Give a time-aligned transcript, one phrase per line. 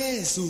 [0.00, 0.48] Jesús.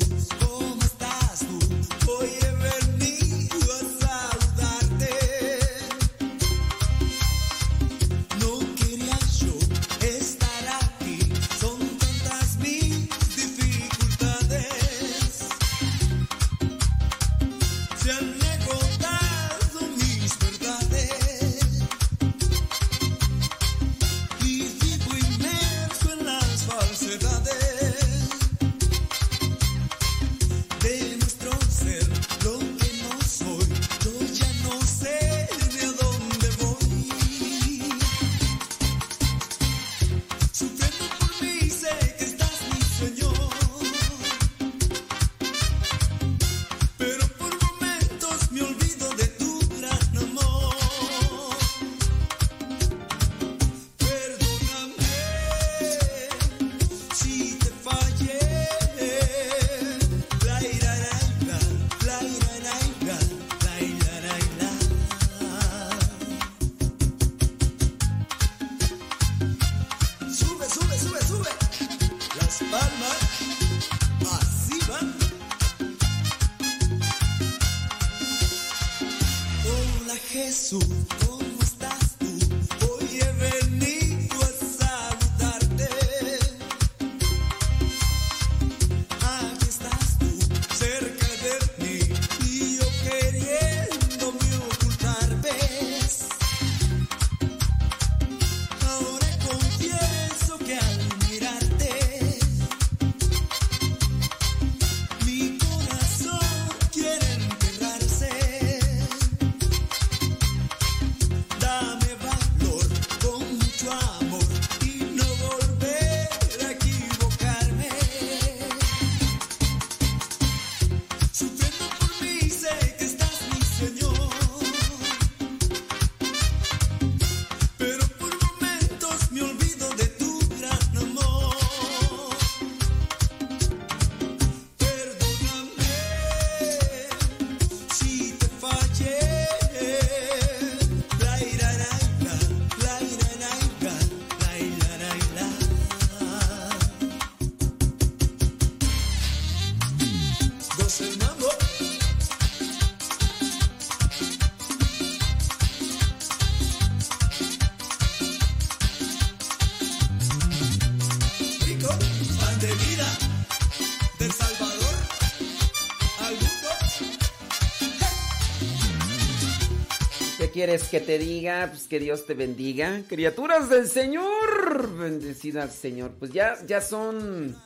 [170.61, 171.69] quieres que te diga?
[171.71, 173.01] Pues que Dios te bendiga.
[173.09, 174.95] Criaturas del Señor.
[174.95, 176.11] Bendecidas, Señor.
[176.19, 177.57] Pues ya, ya son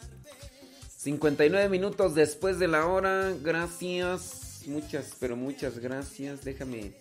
[0.99, 3.35] 59 minutos después de la hora.
[3.43, 4.63] Gracias.
[4.67, 6.45] Muchas, pero muchas gracias.
[6.45, 6.93] Déjame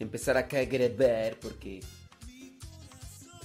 [0.00, 1.80] empezar acá a grabar porque...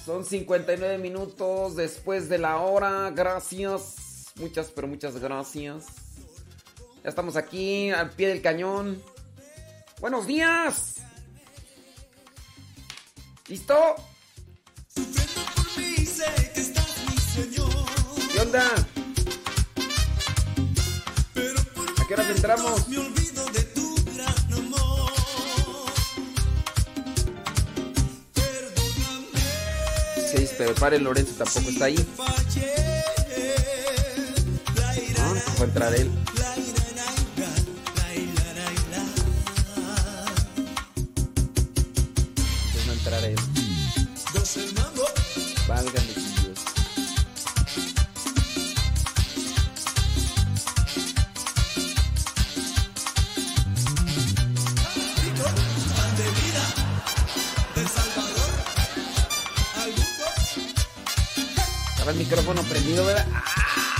[0.03, 3.11] Son 59 minutos después de la hora.
[3.11, 4.31] Gracias.
[4.37, 5.85] Muchas, pero muchas gracias.
[7.03, 8.99] Ya estamos aquí al pie del cañón.
[10.01, 10.99] Buenos días.
[13.49, 13.95] ¿Listo?
[18.31, 18.63] ¿Qué onda?
[21.97, 22.85] ¿A qué horas entramos?
[30.31, 31.95] Seis, pero pare Lorenzo tampoco está ahí.
[35.17, 36.11] No, no va entrar él.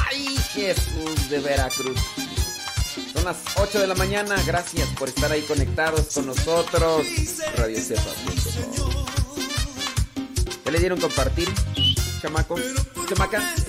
[0.10, 2.00] ¡Ay, Jesús de Veracruz!
[3.14, 4.36] Son las 8 de la mañana.
[4.46, 7.06] Gracias por estar ahí conectados con nosotros.
[7.56, 8.12] Radio Cepa.
[10.66, 11.50] ¿Ya le dieron compartir,
[12.22, 12.62] chamacos?
[13.08, 13.69] ¿Chamacas?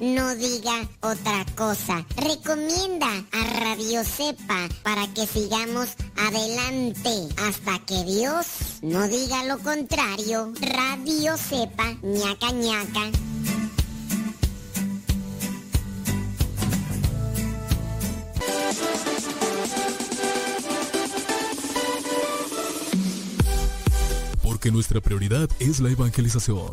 [0.00, 2.04] no diga otra cosa.
[2.16, 8.46] Recomienda a Radio Cepa para que sigamos adelante hasta que Dios
[8.82, 10.52] no diga lo contrario.
[10.60, 13.10] Radio Cepa, ñaca ñaca.
[24.42, 26.72] Porque nuestra prioridad es la evangelización.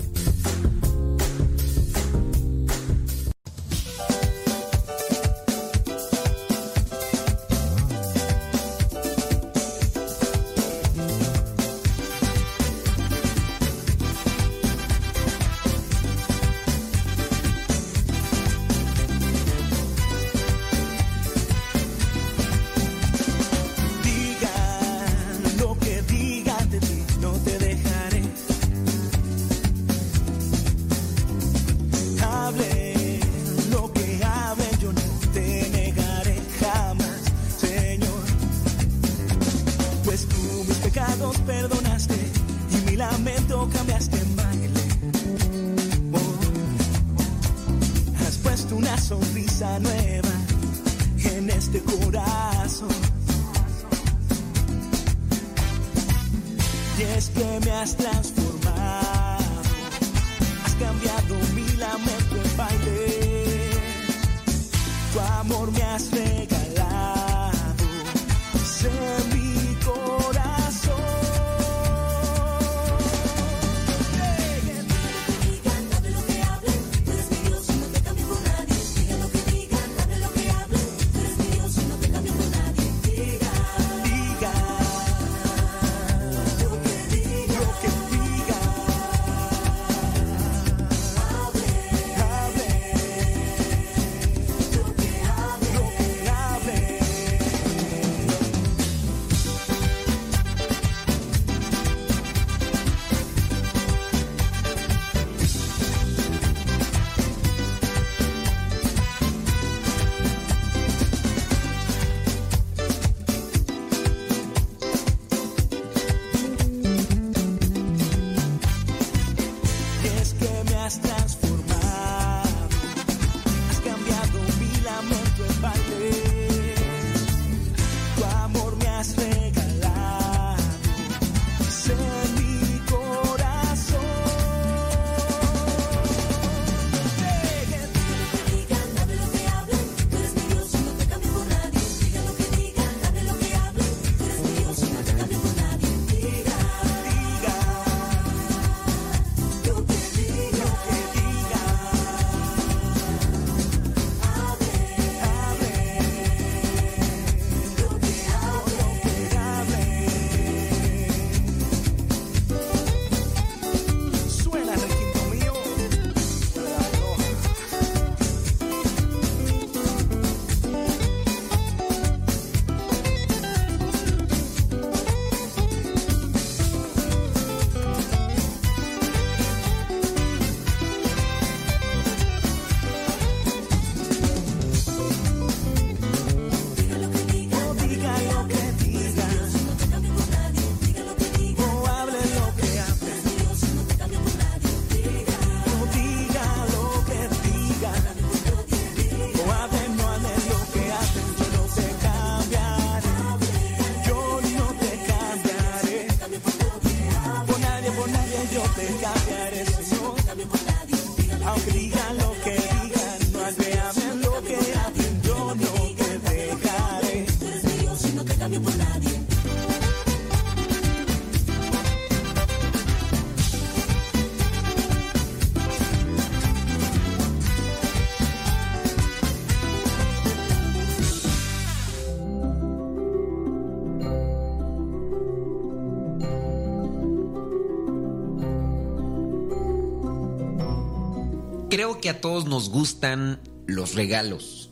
[241.99, 244.71] Que a todos nos gustan los regalos.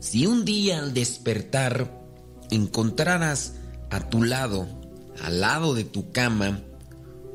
[0.00, 1.98] Si un día al despertar
[2.50, 3.54] encontraras
[3.90, 4.66] a tu lado,
[5.22, 6.60] al lado de tu cama,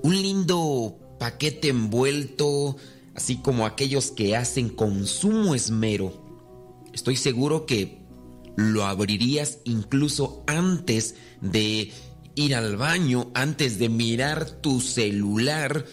[0.04, 2.76] un lindo paquete envuelto,
[3.16, 6.24] así como aquellos que hacen con sumo esmero,
[6.94, 8.04] estoy seguro que
[8.56, 11.92] lo abrirías incluso antes de
[12.36, 15.86] ir al baño, antes de mirar tu celular,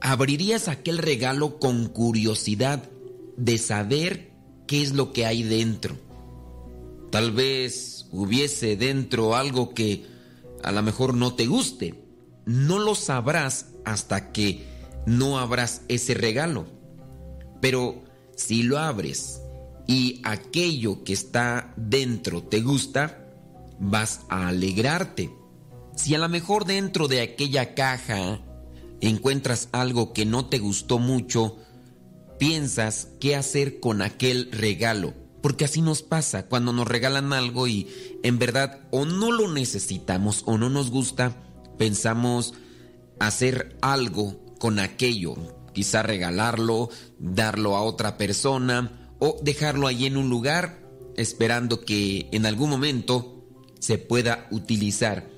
[0.00, 2.82] abrirías aquel regalo con curiosidad
[3.36, 4.30] de saber
[4.66, 5.96] qué es lo que hay dentro.
[7.10, 10.06] Tal vez hubiese dentro algo que
[10.62, 11.94] a lo mejor no te guste.
[12.46, 14.64] No lo sabrás hasta que
[15.06, 16.66] no abras ese regalo.
[17.60, 18.04] Pero
[18.36, 19.40] si lo abres
[19.86, 23.26] y aquello que está dentro te gusta,
[23.78, 25.30] vas a alegrarte.
[25.96, 28.40] Si a lo mejor dentro de aquella caja
[29.00, 31.56] encuentras algo que no te gustó mucho,
[32.38, 35.14] piensas qué hacer con aquel regalo.
[35.42, 37.88] Porque así nos pasa cuando nos regalan algo y
[38.22, 41.36] en verdad o no lo necesitamos o no nos gusta,
[41.78, 42.54] pensamos
[43.18, 45.36] hacer algo con aquello.
[45.72, 50.80] Quizá regalarlo, darlo a otra persona o dejarlo ahí en un lugar
[51.16, 53.46] esperando que en algún momento
[53.78, 55.30] se pueda utilizar.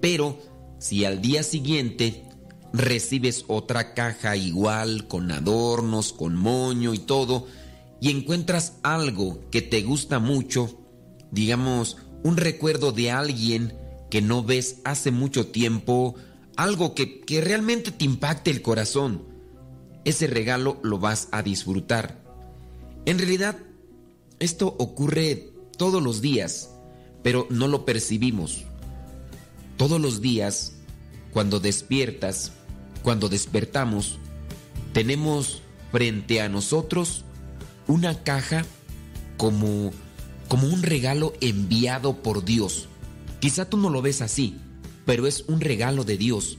[0.00, 0.38] Pero
[0.78, 2.27] si al día siguiente
[2.72, 7.46] recibes otra caja igual, con adornos, con moño y todo,
[8.00, 10.78] y encuentras algo que te gusta mucho,
[11.30, 13.74] digamos, un recuerdo de alguien
[14.10, 16.14] que no ves hace mucho tiempo,
[16.56, 19.24] algo que, que realmente te impacte el corazón,
[20.04, 22.22] ese regalo lo vas a disfrutar.
[23.04, 23.58] En realidad,
[24.38, 26.70] esto ocurre todos los días,
[27.22, 28.64] pero no lo percibimos.
[29.76, 30.72] Todos los días,
[31.32, 32.52] cuando despiertas,
[33.08, 34.18] cuando despertamos,
[34.92, 37.24] tenemos frente a nosotros
[37.86, 38.66] una caja
[39.38, 39.92] como,
[40.46, 42.86] como un regalo enviado por Dios.
[43.40, 44.58] Quizá tú no lo ves así,
[45.06, 46.58] pero es un regalo de Dios.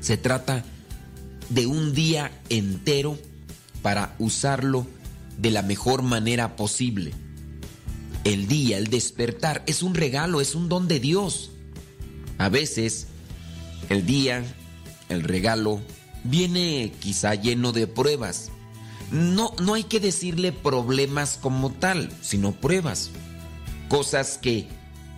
[0.00, 0.64] Se trata
[1.50, 3.18] de un día entero
[3.82, 4.86] para usarlo
[5.36, 7.12] de la mejor manera posible.
[8.24, 11.50] El día, el despertar, es un regalo, es un don de Dios.
[12.38, 13.08] A veces,
[13.90, 14.46] el día,
[15.12, 15.80] el regalo,
[16.24, 18.50] viene quizá lleno de pruebas.
[19.10, 23.10] No, no hay que decirle problemas como tal, sino pruebas.
[23.88, 24.68] Cosas que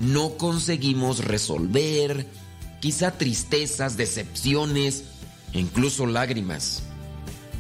[0.01, 2.27] no conseguimos resolver,
[2.81, 5.05] quizá tristezas, decepciones,
[5.53, 6.83] incluso lágrimas.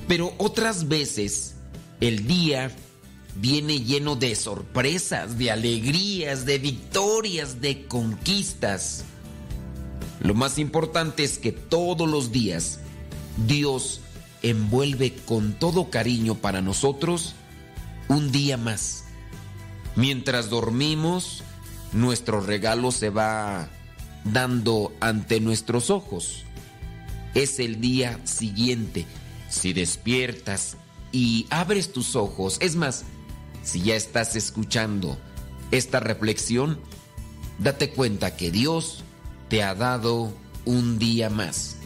[0.08, 1.54] Pero otras veces
[2.00, 2.70] el día
[3.36, 9.04] viene lleno de sorpresas, de alegrías, de victorias, de conquistas.
[10.20, 12.78] Lo más importante es que todos los días
[13.46, 14.00] Dios
[14.42, 17.34] envuelve con todo cariño para nosotros
[18.08, 19.04] un día más.
[19.96, 21.42] Mientras dormimos,
[21.92, 23.68] nuestro regalo se va
[24.24, 26.44] dando ante nuestros ojos.
[27.34, 29.06] Es el día siguiente.
[29.48, 30.76] Si despiertas
[31.12, 33.04] y abres tus ojos, es más,
[33.62, 35.16] si ya estás escuchando
[35.70, 36.80] esta reflexión,
[37.58, 39.03] date cuenta que Dios
[39.48, 40.32] te ha dado
[40.64, 41.76] un día más.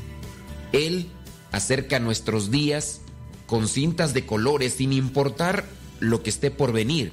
[0.72, 1.08] Él
[1.52, 3.00] acerca nuestros días
[3.46, 5.64] con cintas de colores sin importar
[6.00, 7.12] lo que esté por venir.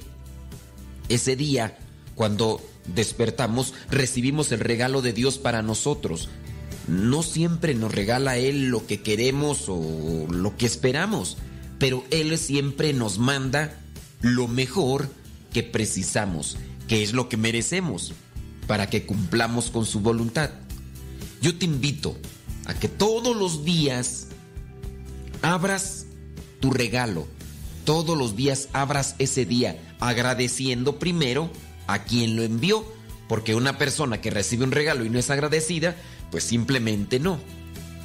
[1.08, 1.78] Ese día,
[2.14, 2.60] cuando
[2.94, 6.28] despertamos, recibimos el regalo de Dios para nosotros.
[6.88, 11.38] No siempre nos regala Él lo que queremos o lo que esperamos,
[11.78, 13.80] pero Él siempre nos manda
[14.20, 15.08] lo mejor
[15.52, 18.12] que precisamos, que es lo que merecemos,
[18.66, 20.50] para que cumplamos con su voluntad.
[21.40, 22.16] Yo te invito
[22.66, 24.28] a que todos los días
[25.42, 26.06] abras
[26.60, 27.26] tu regalo,
[27.84, 31.50] todos los días abras ese día agradeciendo primero
[31.86, 32.84] a quien lo envió,
[33.28, 35.96] porque una persona que recibe un regalo y no es agradecida,
[36.30, 37.38] pues simplemente no.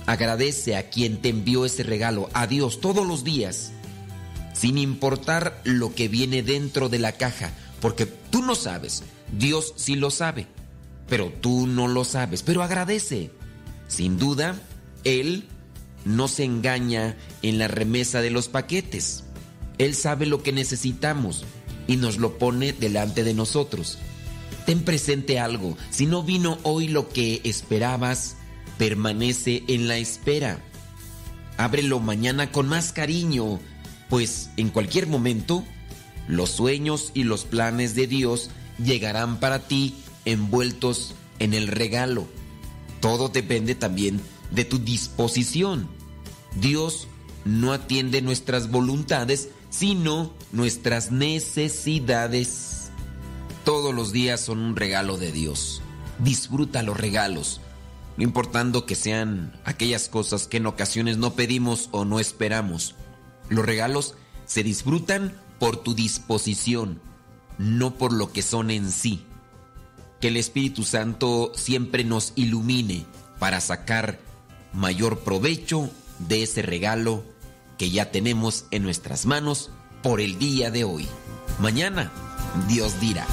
[0.06, 3.72] Agradece a quien te envió ese regalo, a Dios todos los días,
[4.54, 9.04] sin importar lo que viene dentro de la caja, porque tú no sabes,
[9.38, 10.48] Dios sí lo sabe,
[11.08, 13.32] pero tú no lo sabes, pero agradece.
[13.88, 14.56] Sin duda,
[15.04, 15.48] Él
[16.06, 19.24] no se engaña en la remesa de los paquetes.
[19.78, 21.46] Él sabe lo que necesitamos
[21.88, 23.98] y nos lo pone delante de nosotros.
[24.66, 28.36] Ten presente algo, si no vino hoy lo que esperabas,
[28.78, 30.60] permanece en la espera.
[31.58, 33.60] Ábrelo mañana con más cariño,
[34.10, 35.64] pues en cualquier momento
[36.28, 42.28] los sueños y los planes de Dios llegarán para ti envueltos en el regalo.
[43.00, 45.88] Todo depende también de tu disposición.
[46.60, 47.08] Dios
[47.46, 52.92] no atiende nuestras voluntades, sino nuestras necesidades.
[53.64, 55.82] Todos los días son un regalo de Dios.
[56.20, 57.62] Disfruta los regalos,
[58.18, 62.96] no importando que sean aquellas cosas que en ocasiones no pedimos o no esperamos.
[63.50, 67.02] Los regalos se disfrutan por tu disposición,
[67.62, 69.24] no por lo que son en sí.
[70.20, 73.06] Que el Espíritu Santo siempre nos ilumine
[73.40, 74.20] para sacar
[74.74, 77.24] mayor provecho de ese regalo
[77.78, 79.70] que ya tenemos en nuestras manos
[80.02, 81.08] por el día de hoy.
[81.60, 82.12] Mañana,
[82.68, 83.26] Dios dirá.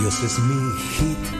[0.00, 1.37] Dios es mi hit,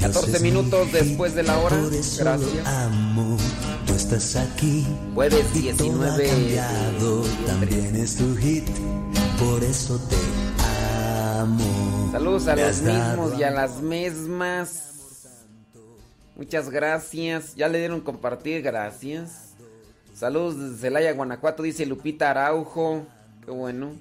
[0.00, 1.76] 14 es mi minutos después de la hora.
[1.76, 2.40] Gracias.
[3.86, 4.86] Tú estás aquí.
[5.14, 7.16] Jueves y todo 19 ha de cambiado.
[7.18, 7.46] noviembre.
[7.46, 8.68] También es tu hit.
[9.38, 10.16] Por eso te
[11.40, 12.08] amo.
[12.12, 14.84] Saludos a los mismos y a las mismas.
[16.36, 17.56] Muchas gracias.
[17.56, 19.54] Ya le dieron compartir, gracias.
[20.14, 23.06] Saludos desde Celaya, Guanajuato, dice Lupita Araujo.
[23.44, 23.92] Qué bueno.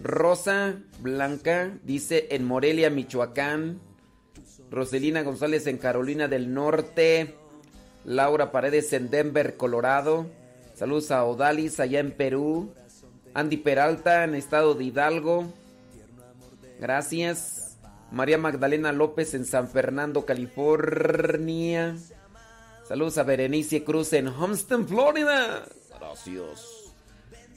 [0.00, 3.80] Rosa Blanca dice en Morelia, Michoacán.
[4.72, 7.34] Roselina González en Carolina del Norte.
[8.06, 10.26] Laura Paredes en Denver, Colorado.
[10.74, 12.72] Saludos a Odalis allá en Perú.
[13.34, 15.52] Andy Peralta en estado de Hidalgo.
[16.80, 17.76] Gracias.
[18.10, 21.94] María Magdalena López en San Fernando, California.
[22.88, 25.66] Saludos a Berenice Cruz en Homestead, Florida.
[26.00, 26.66] Gracias.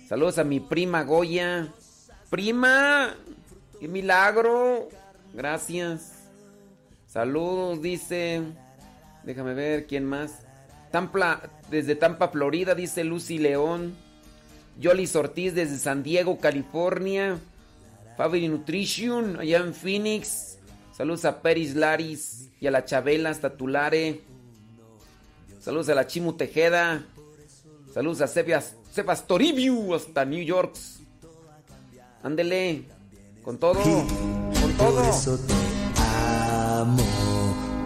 [0.10, 1.73] Saludos a mi prima Goya.
[2.30, 3.15] Prima,
[3.80, 4.89] qué milagro.
[5.34, 6.14] Gracias.
[7.15, 8.41] Saludos, dice.
[9.23, 10.41] Déjame ver quién más.
[10.91, 13.95] Tampa, desde Tampa, Florida, dice Lucy León.
[14.82, 17.39] Yolis Ortiz desde San Diego, California.
[18.17, 20.58] Family Nutrition, allá en Phoenix.
[20.91, 24.19] Saludos a Peris Laris y a la Chabela hasta Tulare.
[25.62, 27.06] Saludos a la Chimu Tejeda.
[27.93, 28.75] Saludos a Sebas,
[29.25, 30.75] Toribio hasta New York.
[32.23, 32.84] Ándele,
[33.41, 35.64] con todo, con todo.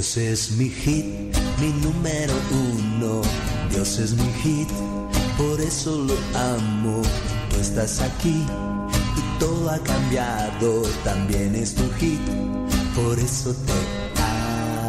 [0.00, 1.04] Dios es mi hit,
[1.60, 3.20] mi número uno.
[3.70, 4.68] Dios es mi hit,
[5.36, 7.02] por eso lo amo.
[7.50, 8.46] Tú estás aquí
[9.16, 10.82] y todo ha cambiado.
[11.04, 12.20] También es tu hit,
[12.94, 14.22] por eso te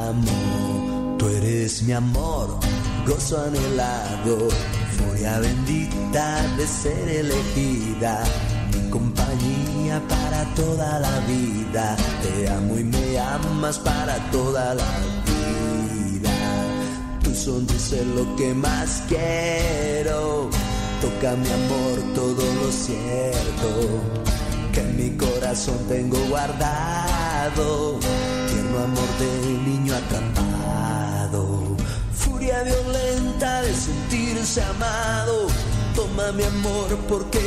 [0.08, 1.18] amo.
[1.20, 2.58] Tú eres mi amor,
[3.06, 4.48] gozo anhelado,
[4.98, 8.24] furia bendita de ser elegida,
[10.00, 11.96] para toda la vida.
[12.22, 14.92] Te amo y me amas para toda la
[15.26, 16.32] vida.
[17.24, 20.50] Tu sonrisa es lo que más quiero.
[21.02, 23.70] Toca mi amor todo lo cierto
[24.72, 28.00] que en mi corazón tengo guardado.
[28.48, 31.76] Tierno amor de niño atrapado.
[32.14, 35.48] Furia violenta de sentirse amado.
[35.96, 37.42] Toma mi amor porque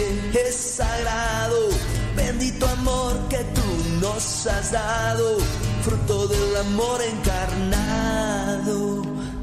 [0.46, 1.93] es sagrado.
[2.16, 3.66] Bendito amor que tú
[4.00, 5.38] nos has dado.
[5.82, 9.02] Fruto del amor encarnado.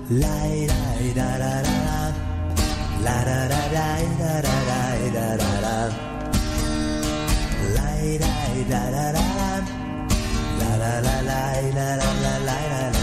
[0.09, 2.11] La ira, ira, ra, ra, ra.
[3.03, 4.61] La ra, ra, ira, ra,
[5.61, 5.89] ra.
[7.75, 9.21] La ira, ira, ra, ra, ra.
[10.59, 13.00] La la la la ira, ra, la la ira, la, la.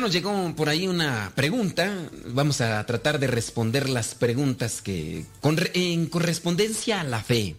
[0.00, 1.94] Nos llegó por ahí una pregunta.
[2.28, 5.26] Vamos a tratar de responder las preguntas que.
[5.74, 7.56] en correspondencia a la fe.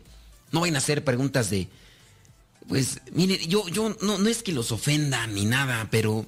[0.52, 1.68] No vayan a hacer preguntas de.
[2.68, 6.26] Pues, mire, yo, yo no, no es que los ofenda ni nada, pero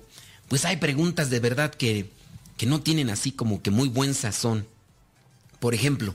[0.47, 2.12] pues hay preguntas de verdad que,
[2.58, 4.67] que no tienen así como que muy buen sazón.
[5.60, 6.13] Por ejemplo,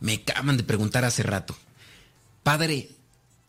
[0.00, 1.56] me acaban de preguntar hace rato.
[2.42, 2.90] Padre,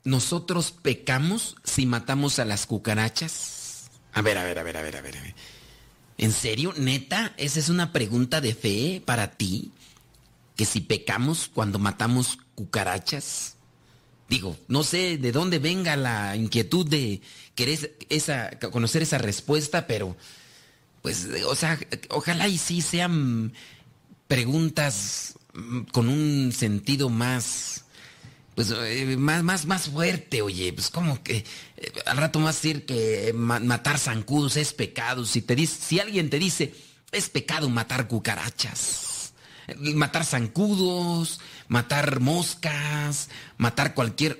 [0.05, 3.89] ¿nosotros pecamos si matamos a las cucarachas?
[4.13, 4.95] A ver, a ver, a ver, a ver.
[4.95, 5.35] a ver.
[6.17, 6.73] ¿En serio?
[6.77, 7.33] ¿Neta?
[7.37, 9.71] ¿Esa es una pregunta de fe para ti?
[10.55, 13.55] ¿Que si pecamos cuando matamos cucarachas?
[14.29, 17.21] Digo, no sé de dónde venga la inquietud de
[17.53, 20.15] querer esa, conocer esa respuesta, pero
[21.01, 21.77] pues, o sea,
[22.09, 23.53] ojalá y sí sean
[24.27, 27.74] preguntas mm, con un sentido más,
[28.55, 31.37] pues, eh, más, más, más fuerte, oye, pues como que
[31.77, 35.25] eh, al rato más decir que ma- matar zancudos es pecado.
[35.25, 36.73] Si te dice, si alguien te dice,
[37.11, 39.33] es pecado matar cucarachas,
[39.67, 44.37] eh, matar zancudos, matar moscas, matar cualquier.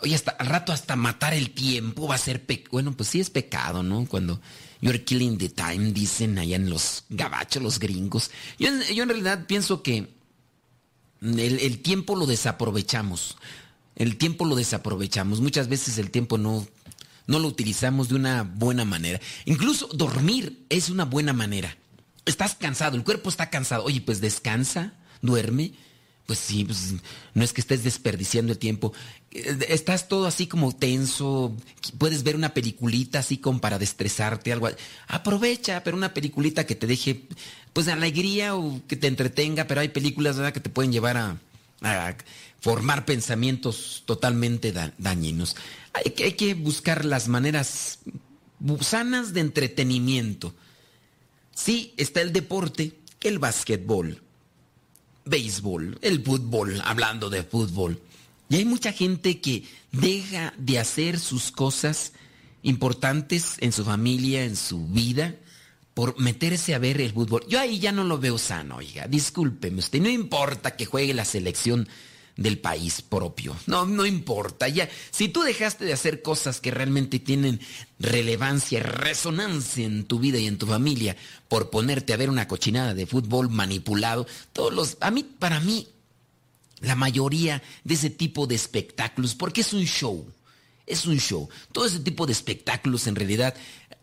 [0.00, 2.68] Oye, hasta al rato hasta matar el tiempo va a ser pecado.
[2.72, 4.04] Bueno, pues sí es pecado, ¿no?
[4.06, 4.40] Cuando
[4.82, 8.30] you're killing the time, dicen allá en los gabachos, los gringos.
[8.58, 10.13] Yo, yo en realidad pienso que
[11.24, 13.36] el, tiempo lo desaprovechamos.
[13.96, 15.40] El tiempo lo desaprovechamos.
[15.40, 16.66] Muchas veces el tiempo no,
[17.26, 19.20] no lo utilizamos de una buena manera.
[19.46, 21.76] Incluso dormir es una buena manera.
[22.26, 23.84] Estás cansado, el cuerpo está cansado.
[23.84, 25.72] Oye, pues descansa, duerme.
[26.26, 26.94] Pues sí, pues,
[27.34, 28.94] no es que estés desperdiciando el tiempo.
[29.30, 31.54] Eh, Estás todo así como tenso.
[31.98, 34.70] Puedes ver una peliculita así como para destresarte, algo.
[35.06, 37.28] Aprovecha, pero una peliculita que te deje,
[37.74, 39.66] pues, alegría o que te entretenga.
[39.66, 41.36] Pero hay películas, ¿verdad?, que te pueden llevar a,
[41.82, 42.16] a
[42.60, 45.54] formar pensamientos totalmente da- dañinos.
[45.92, 47.98] Hay que, hay que buscar las maneras
[48.80, 50.54] sanas de entretenimiento.
[51.54, 54.22] Sí, está el deporte, el básquetbol,
[55.24, 58.00] béisbol, el fútbol, hablando de fútbol.
[58.48, 62.12] Y hay mucha gente que deja de hacer sus cosas
[62.62, 65.34] importantes en su familia, en su vida,
[65.94, 67.46] por meterse a ver el fútbol.
[67.48, 71.24] Yo ahí ya no lo veo sano, oiga, discúlpeme usted, no importa que juegue la
[71.24, 71.88] selección
[72.36, 73.56] del país propio.
[73.66, 74.68] No, no importa.
[74.68, 77.60] Ya, si tú dejaste de hacer cosas que realmente tienen
[77.98, 81.16] relevancia, resonancia en tu vida y en tu familia,
[81.48, 85.88] por ponerte a ver una cochinada de fútbol manipulado, todos los, a mí, para mí,
[86.80, 90.26] la mayoría de ese tipo de espectáculos, porque es un show,
[90.86, 91.48] es un show.
[91.72, 93.54] Todo ese tipo de espectáculos en realidad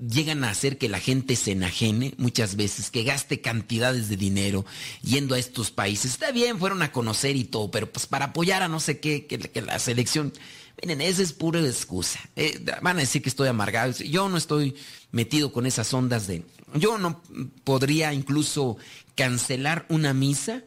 [0.02, 4.66] llegan a hacer que la gente se enajene muchas veces, que gaste cantidades de dinero
[5.04, 6.12] yendo a estos países.
[6.12, 9.26] Está bien, fueron a conocer y todo, pero pues para apoyar a no sé qué,
[9.28, 10.34] que, la selección...
[10.82, 12.20] Miren, esa es pura excusa.
[12.36, 13.92] Eh, van a decir que estoy amargado.
[13.92, 14.76] Yo no estoy
[15.12, 16.44] metido con esas ondas de...
[16.74, 17.22] Yo no
[17.64, 18.78] podría incluso
[19.14, 20.64] cancelar una misa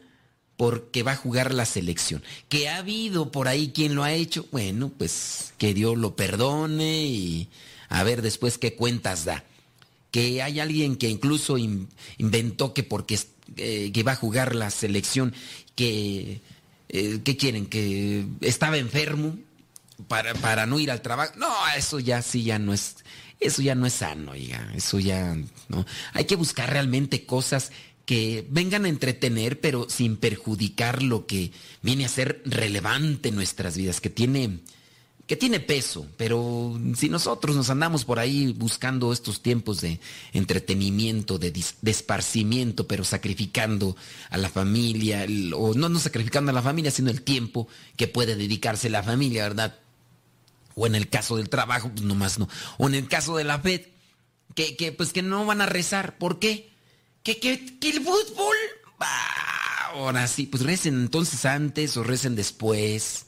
[0.55, 2.23] porque va a jugar la selección.
[2.47, 7.03] Que ha habido por ahí quien lo ha hecho, bueno, pues que Dios lo perdone
[7.07, 7.49] y
[7.89, 9.43] a ver después qué cuentas da.
[10.11, 13.19] Que hay alguien que incluso in- inventó que porque
[13.57, 15.33] eh, que va a jugar la selección,
[15.75, 16.41] que,
[16.89, 17.65] eh, ¿qué quieren?
[17.65, 19.37] Que estaba enfermo
[20.07, 21.33] para, para no ir al trabajo.
[21.37, 22.97] No, eso ya sí ya no es,
[23.39, 25.35] eso ya no es sano, oiga, eso ya
[25.69, 25.85] no.
[26.13, 27.71] Hay que buscar realmente cosas
[28.05, 33.75] que vengan a entretener, pero sin perjudicar lo que viene a ser relevante en nuestras
[33.77, 34.59] vidas, que tiene,
[35.27, 36.07] que tiene peso.
[36.17, 39.99] Pero si nosotros nos andamos por ahí buscando estos tiempos de
[40.33, 43.95] entretenimiento, de, dis- esparcimiento, pero sacrificando
[44.29, 48.35] a la familia, o no, no sacrificando a la familia, sino el tiempo que puede
[48.35, 49.79] dedicarse la familia, ¿verdad?
[50.75, 52.47] O en el caso del trabajo, pues nomás no.
[52.77, 53.91] O en el caso de la fe,
[54.53, 56.17] que, que, pues que no van a rezar.
[56.17, 56.69] ¿Por qué?
[57.23, 58.55] Que, que, que el fútbol.
[59.93, 63.25] ahora sí, pues recen entonces antes o recen después.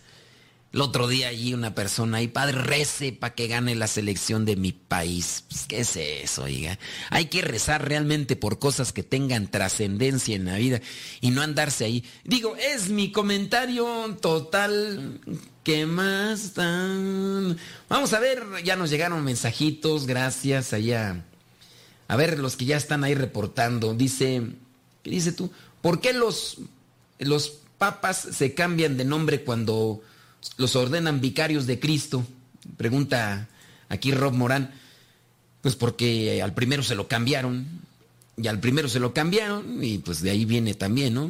[0.78, 4.56] El otro día allí una persona ahí, padre, rece para que gane la selección de
[4.56, 5.44] mi país.
[5.50, 6.78] Pues, ¿Qué es eso, oiga?
[7.10, 10.80] Hay que rezar realmente por cosas que tengan trascendencia en la vida
[11.20, 12.06] y no andarse ahí.
[12.26, 15.20] Digo, es mi comentario total.
[15.64, 17.58] ¿Qué más dan?
[17.90, 21.26] Vamos a ver, ya nos llegaron mensajitos, gracias allá.
[22.08, 23.96] A ver, los que ya están ahí reportando.
[23.96, 24.44] Dice,
[25.02, 25.52] ¿qué dice tú?
[25.82, 26.60] ¿Por qué los,
[27.18, 30.04] los papas se cambian de nombre cuando
[30.58, 32.26] los ordenan vicarios de Cristo?
[32.78, 33.48] Pregunta
[33.90, 34.74] aquí Rob Morán.
[35.62, 37.68] Pues porque al primero se lo cambiaron.
[38.38, 39.84] Y al primero se lo cambiaron.
[39.84, 41.30] Y pues de ahí viene también, ¿no?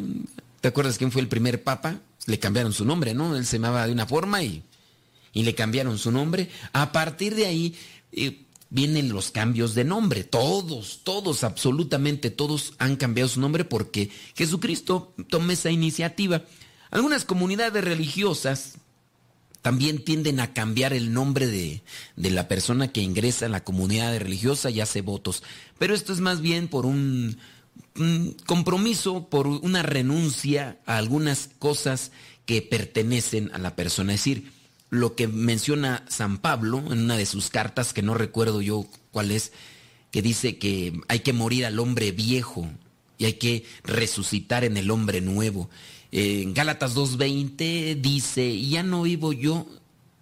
[0.62, 1.99] ¿Te acuerdas quién fue el primer papa?
[2.25, 3.36] Le cambiaron su nombre, ¿no?
[3.36, 4.63] Él se llamaba de una forma y,
[5.34, 6.49] y le cambiaron su nombre.
[6.73, 7.75] A partir de ahí
[8.12, 10.23] eh, vienen los cambios de nombre.
[10.23, 16.43] Todos, todos, absolutamente todos han cambiado su nombre porque Jesucristo toma esa iniciativa.
[16.89, 18.75] Algunas comunidades religiosas
[19.62, 21.84] también tienden a cambiar el nombre de,
[22.15, 25.43] de, la persona que ingresa en la comunidad religiosa y hace votos.
[25.78, 27.38] Pero esto es más bien por un,
[27.96, 32.12] un compromiso, por una renuncia a algunas cosas
[32.46, 34.13] que pertenecen a la persona.
[34.13, 34.52] Es decir,
[34.89, 39.32] lo que menciona San Pablo en una de sus cartas, que no recuerdo yo cuál
[39.32, 39.52] es,
[40.12, 42.70] que dice que hay que morir al hombre viejo
[43.17, 45.70] y hay que resucitar en el hombre nuevo.
[46.12, 49.67] En Gálatas 2.20 dice, ya no vivo yo,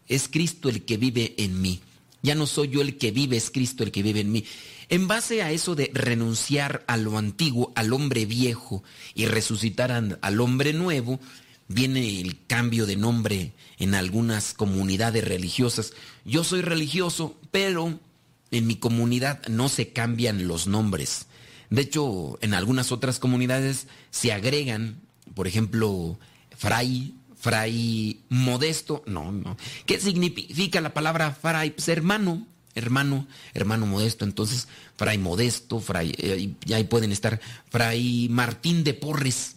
[0.07, 1.81] es Cristo el que vive en mí.
[2.21, 4.45] Ya no soy yo el que vive, es Cristo el que vive en mí.
[4.89, 10.41] En base a eso de renunciar a lo antiguo, al hombre viejo y resucitar al
[10.41, 11.19] hombre nuevo,
[11.67, 15.93] viene el cambio de nombre en algunas comunidades religiosas.
[16.23, 17.99] Yo soy religioso, pero
[18.51, 21.27] en mi comunidad no se cambian los nombres.
[21.69, 25.01] De hecho, en algunas otras comunidades se agregan,
[25.33, 26.17] por ejemplo,
[26.55, 29.57] fray, fray modesto, no, no.
[29.85, 31.71] ¿Qué significa la palabra fray?
[31.71, 34.25] Pues hermano, hermano, hermano modesto.
[34.25, 39.55] Entonces, fray modesto, fray, eh, ahí pueden estar fray Martín de Porres,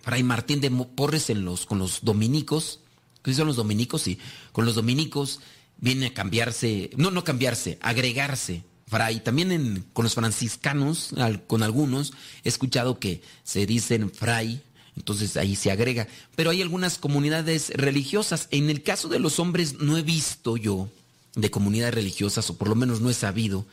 [0.00, 2.80] fray Martín de Porres en los, con los dominicos,
[3.22, 4.02] ¿qué son los dominicos?
[4.02, 4.18] Sí,
[4.52, 5.40] con los dominicos
[5.78, 8.64] viene a cambiarse, no, no cambiarse, agregarse.
[8.86, 11.10] Fray, también con los franciscanos,
[11.46, 14.62] con algunos, he escuchado que se dicen fray,
[14.98, 16.08] entonces ahí se agrega.
[16.34, 18.48] Pero hay algunas comunidades religiosas.
[18.50, 20.88] En el caso de los hombres no he visto yo
[21.36, 23.64] de comunidades religiosas, o por lo menos no he sabido,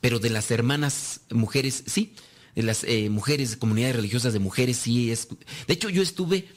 [0.00, 2.14] pero de las hermanas mujeres, sí,
[2.54, 5.26] de las eh, mujeres, comunidades religiosas de mujeres, sí es.
[5.66, 6.48] De hecho, yo estuve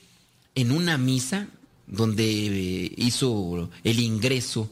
[0.54, 1.48] en una misa
[1.88, 4.70] donde eh, hizo el ingreso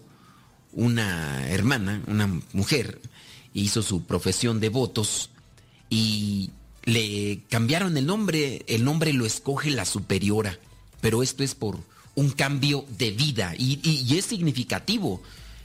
[0.74, 3.02] una hermana, una mujer,
[3.56, 5.32] hizo su profesión de votos
[5.90, 6.52] y
[6.90, 10.58] le cambiaron el nombre, el nombre lo escoge la superiora,
[11.02, 11.78] pero esto es por
[12.16, 15.22] un cambio de vida y, es significativo.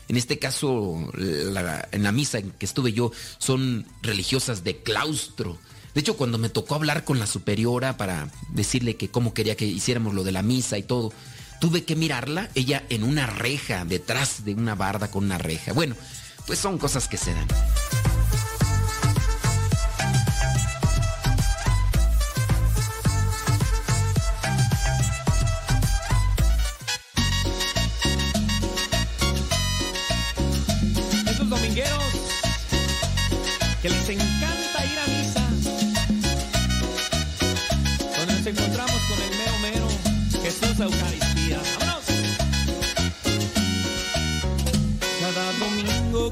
[0.06, 5.58] En este caso, en la misa en que estuve yo, son religiosas de claustro.
[5.94, 9.64] De hecho, cuando me tocó hablar con la superiora para decirle que cómo quería que
[9.64, 11.12] hiciéramos lo de la misa y todo,
[11.60, 15.72] tuve que mirarla, ella en una reja, detrás de una barda con una reja.
[15.72, 15.96] Bueno,
[16.46, 17.48] pues son cosas que se dan.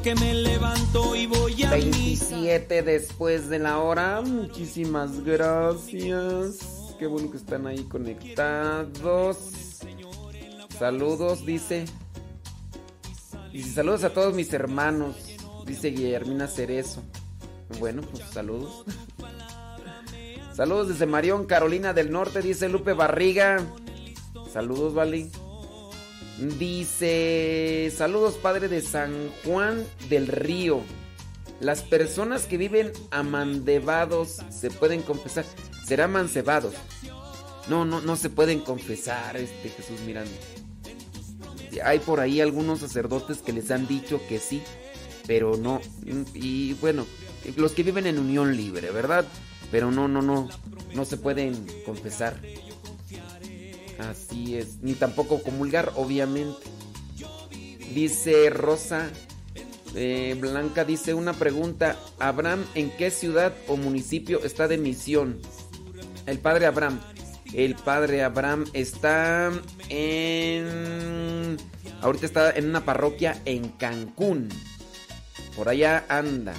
[0.02, 2.36] Que me levanto y voy a misa.
[2.36, 4.20] 27 después de la hora.
[4.20, 6.96] Muchísimas gracias.
[6.98, 9.38] Qué bueno que están ahí conectados.
[10.76, 11.84] Saludos, dice.
[13.52, 15.14] Dice saludos a todos mis hermanos.
[15.66, 17.02] Dice Guillermina Cerezo.
[17.78, 18.84] Bueno, pues saludos.
[20.52, 23.60] Saludos desde Marión, Carolina del Norte, dice Lupe Barriga.
[24.52, 25.30] Saludos, Vali.
[26.38, 30.80] Dice, saludos Padre de San Juan del Río.
[31.60, 35.44] Las personas que viven amandebados se pueden confesar.
[35.86, 36.74] Será mancebados.
[37.68, 40.32] No, no, no se pueden confesar, este Jesús Miranda.
[41.84, 44.62] Hay por ahí algunos sacerdotes que les han dicho que sí,
[45.26, 45.80] pero no.
[46.34, 47.06] Y bueno,
[47.56, 49.24] los que viven en unión libre, ¿verdad?
[49.70, 50.48] Pero no, no, no,
[50.94, 52.40] no se pueden confesar.
[54.10, 54.82] Así es.
[54.82, 56.60] Ni tampoco comulgar, obviamente.
[57.94, 59.10] Dice Rosa.
[59.94, 61.96] Eh, Blanca dice una pregunta.
[62.18, 65.40] Abraham, ¿en qué ciudad o municipio está de misión?
[66.26, 67.00] El padre Abraham.
[67.52, 69.52] El padre Abraham está
[69.90, 71.58] en...
[72.00, 74.48] Ahorita está en una parroquia en Cancún.
[75.54, 76.54] Por allá anda.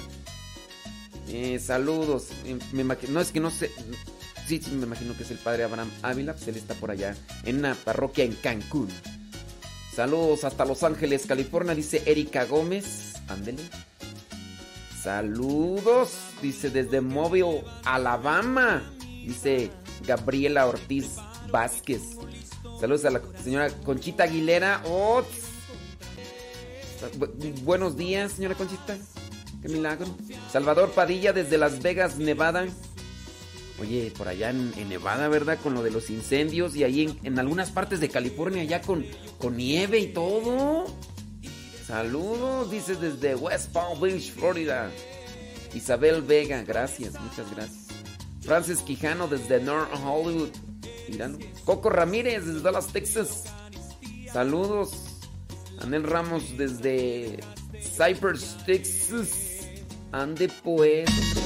[1.28, 2.28] Eh, saludos.
[2.44, 2.58] Eh,
[3.08, 3.70] no es que no sé.
[4.46, 6.34] Sí, sí, me imagino que es el padre Abraham Ávila.
[6.34, 8.88] Pues él está por allá en una parroquia en Cancún.
[9.94, 13.14] Saludos hasta Los Ángeles, California, dice Erika Gómez.
[13.28, 13.62] Ándele.
[15.02, 16.10] Saludos,
[16.42, 18.82] dice desde Mobile, Alabama.
[19.00, 19.70] Dice
[20.06, 21.16] Gabriela Ortiz
[21.50, 22.02] Vázquez.
[22.80, 24.82] Saludos a la señora Conchita Aguilera.
[27.62, 28.96] buenos días, señora Conchita.
[29.62, 30.06] Qué milagro.
[30.52, 32.66] Salvador Padilla desde Las Vegas, Nevada.
[33.80, 35.58] Oye, por allá en, Nevada, ¿verdad?
[35.60, 39.04] Con lo de los incendios y ahí en, algunas partes de California ya con,
[39.38, 40.86] con nieve y todo.
[41.86, 44.90] Saludos, dice desde West Palm Beach, Florida.
[45.74, 47.88] Isabel Vega, gracias, muchas gracias.
[48.42, 50.50] Francis Quijano desde North Hollywood.
[51.64, 53.44] Coco Ramírez desde Dallas, Texas.
[54.32, 54.92] Saludos.
[55.80, 57.38] Anel Ramos desde
[57.96, 59.30] Cypress, Texas.
[60.12, 61.43] Ande pues.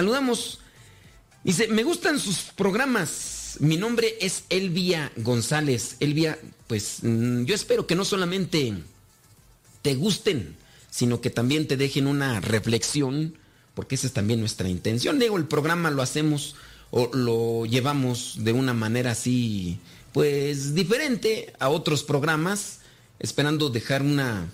[0.00, 0.60] Saludamos.
[1.44, 3.58] Dice, me gustan sus programas.
[3.60, 5.96] Mi nombre es Elvia González.
[6.00, 6.38] Elvia,
[6.68, 8.72] pues mm, yo espero que no solamente
[9.82, 10.56] te gusten,
[10.90, 13.34] sino que también te dejen una reflexión,
[13.74, 15.18] porque esa es también nuestra intención.
[15.18, 16.56] Digo, el programa lo hacemos
[16.90, 19.80] o lo llevamos de una manera así,
[20.14, 22.78] pues diferente a otros programas,
[23.18, 24.50] esperando dejar una,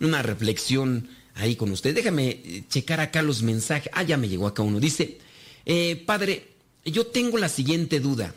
[0.00, 1.08] una reflexión
[1.38, 1.94] ahí con usted.
[1.94, 3.90] Déjame eh, checar acá los mensajes.
[3.94, 4.80] Ah, ya me llegó acá uno.
[4.80, 5.18] Dice,
[5.64, 6.48] eh, padre,
[6.84, 8.34] yo tengo la siguiente duda.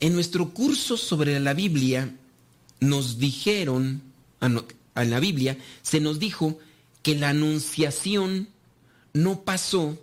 [0.00, 2.14] En nuestro curso sobre la Biblia
[2.80, 4.02] nos dijeron,
[4.40, 4.50] ah,
[4.96, 6.58] en la Biblia se nos dijo
[7.02, 8.48] que la anunciación
[9.12, 9.98] no pasó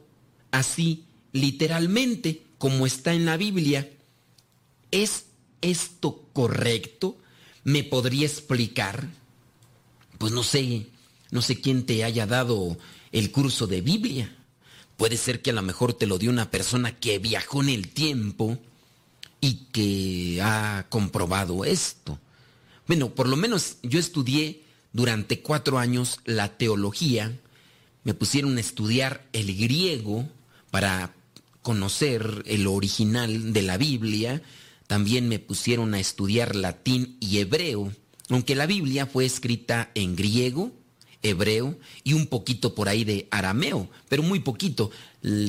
[0.51, 3.89] así literalmente como está en la Biblia.
[4.91, 5.26] ¿Es
[5.61, 7.17] esto correcto?
[7.63, 9.09] ¿Me podría explicar?
[10.17, 10.88] Pues no sé,
[11.34, 12.77] no sé quién te haya dado
[13.11, 14.38] el curso de Biblia.
[14.97, 17.88] Puede ser que a lo mejor te lo dio una persona que viajó en el
[17.89, 18.59] tiempo
[19.41, 22.19] y que ha comprobado esto.
[22.86, 24.61] Bueno, por lo menos yo estudié
[24.91, 27.36] durante cuatro años la teología,
[28.03, 30.29] me pusieron a estudiar el griego
[30.69, 31.15] para
[31.63, 34.43] conocer el original de la Biblia,
[34.86, 37.91] también me pusieron a estudiar latín y hebreo,
[38.29, 40.71] aunque la Biblia fue escrita en griego,
[41.24, 44.91] hebreo y un poquito por ahí de arameo, pero muy poquito.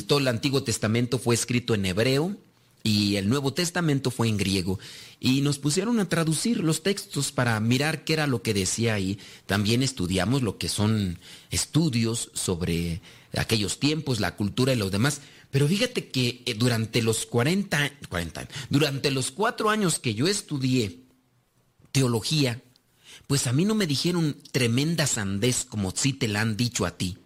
[0.07, 2.37] Todo el Antiguo Testamento fue escrito en hebreo
[2.83, 4.79] y el Nuevo Testamento fue en griego.
[5.19, 9.19] Y nos pusieron a traducir los textos para mirar qué era lo que decía ahí.
[9.47, 11.19] También estudiamos lo que son
[11.51, 13.01] estudios sobre
[13.35, 15.23] aquellos tiempos, la cultura y los demás.
[15.51, 21.01] Pero fíjate que eh, durante los 40, 40, durante los cuatro años que yo estudié
[21.91, 22.61] teología,
[23.27, 26.97] pues a mí no me dijeron tremenda sandez como si te la han dicho a
[26.97, 27.19] ti.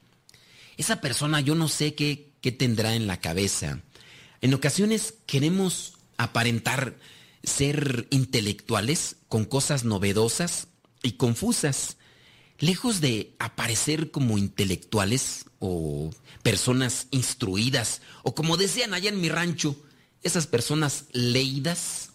[0.76, 3.80] Esa persona yo no sé qué, qué tendrá en la cabeza.
[4.40, 6.96] En ocasiones queremos aparentar
[7.42, 10.68] ser intelectuales con cosas novedosas
[11.02, 11.96] y confusas.
[12.58, 16.10] Lejos de aparecer como intelectuales o
[16.42, 19.76] personas instruidas, o como decían allá en mi rancho,
[20.22, 22.07] esas personas leídas,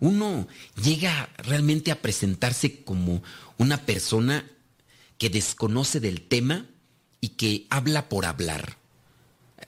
[0.00, 0.46] uno
[0.82, 3.22] llega realmente a presentarse como
[3.58, 4.50] una persona
[5.18, 6.66] que desconoce del tema
[7.20, 8.76] y que habla por hablar.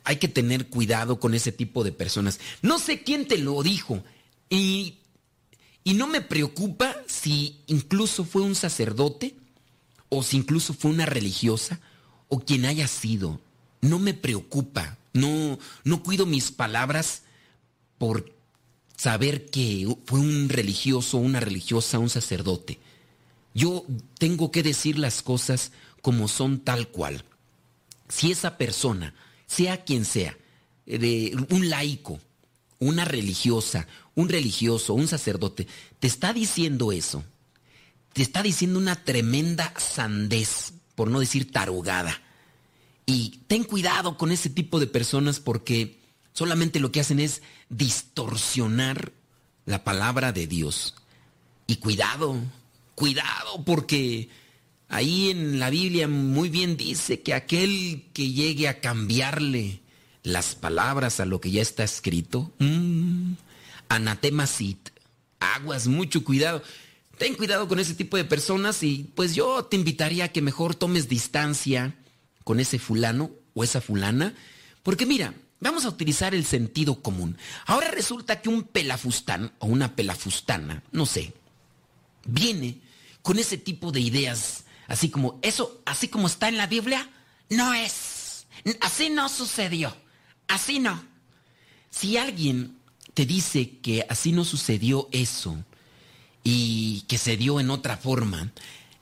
[0.05, 2.41] Hay que tener cuidado con ese tipo de personas.
[2.62, 4.03] No sé quién te lo dijo
[4.51, 4.99] y,
[5.85, 9.35] y no me preocupa si incluso fue un sacerdote
[10.11, 11.81] o si incluso fue una religiosa
[12.29, 13.41] o quien haya sido.
[13.81, 14.99] No me preocupa.
[15.14, 17.22] No, no cuido mis palabras
[17.97, 18.38] por
[18.99, 22.81] saber que fue un religioso, una religiosa, un sacerdote.
[23.55, 23.87] Yo
[24.19, 25.73] tengo que decir las cosas
[26.03, 27.25] como son tal cual.
[28.09, 29.15] Si esa persona,
[29.47, 30.37] sea quien sea,
[30.85, 32.21] de un laico,
[32.81, 35.69] una religiosa, un religioso, un sacerdote,
[36.01, 37.25] te está diciendo eso,
[38.13, 42.21] te está diciendo una tremenda sandez, por no decir tarugada.
[43.07, 46.01] Y ten cuidado con ese tipo de personas porque
[46.39, 49.11] solamente lo que hacen es distorsionar
[49.66, 50.95] la palabra de Dios.
[51.66, 52.36] Y cuidado,
[52.95, 54.28] cuidado porque
[54.89, 59.80] ahí en la Biblia muy bien dice que aquel que llegue a cambiarle
[60.22, 63.32] las palabras a lo que ya está escrito, mm,
[63.89, 64.91] anatema sit,
[65.41, 66.62] aguas, mucho cuidado.
[67.18, 70.76] Ten cuidado con ese tipo de personas y pues yo te invitaría a que mejor
[70.76, 71.97] tomes distancia
[72.45, 74.36] con ese fulano o esa fulana,
[74.84, 77.37] porque mira, vamos a utilizar el sentido común.
[77.67, 81.35] Ahora resulta que un pelafustán o una pelafustana, no sé,
[82.27, 82.81] viene
[83.23, 87.11] con ese tipo de ideas, así como eso, así como está en la Biblia,
[87.51, 88.47] no es.
[88.81, 89.95] Así no sucedió.
[90.47, 91.03] Así no.
[91.91, 92.79] Si alguien
[93.15, 95.65] te dice que así no sucedió eso
[96.45, 98.53] y que se dio en otra forma,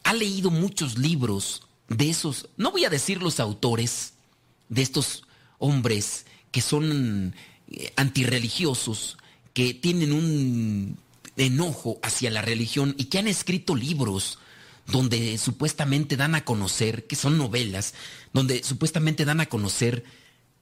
[0.04, 4.14] ha leído muchos libros de esos, no voy a decir los autores,
[4.68, 5.22] de estos
[5.58, 7.34] hombres que son
[7.70, 9.18] eh, antirreligiosos,
[9.52, 10.98] que tienen un
[11.36, 14.38] enojo hacia la religión y que han escrito libros
[14.86, 17.94] donde supuestamente dan a conocer, que son novelas,
[18.32, 20.04] donde supuestamente dan a conocer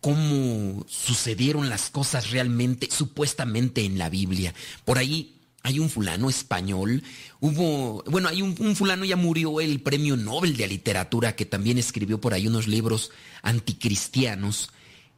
[0.00, 4.54] cómo sucedieron las cosas realmente, supuestamente en la Biblia.
[4.84, 7.02] Por ahí hay un fulano español,
[7.40, 12.20] hubo, bueno, hay un, fulano ya murió el premio Nobel de Literatura que también escribió
[12.20, 13.10] por ahí unos libros
[13.42, 14.70] anticristianos.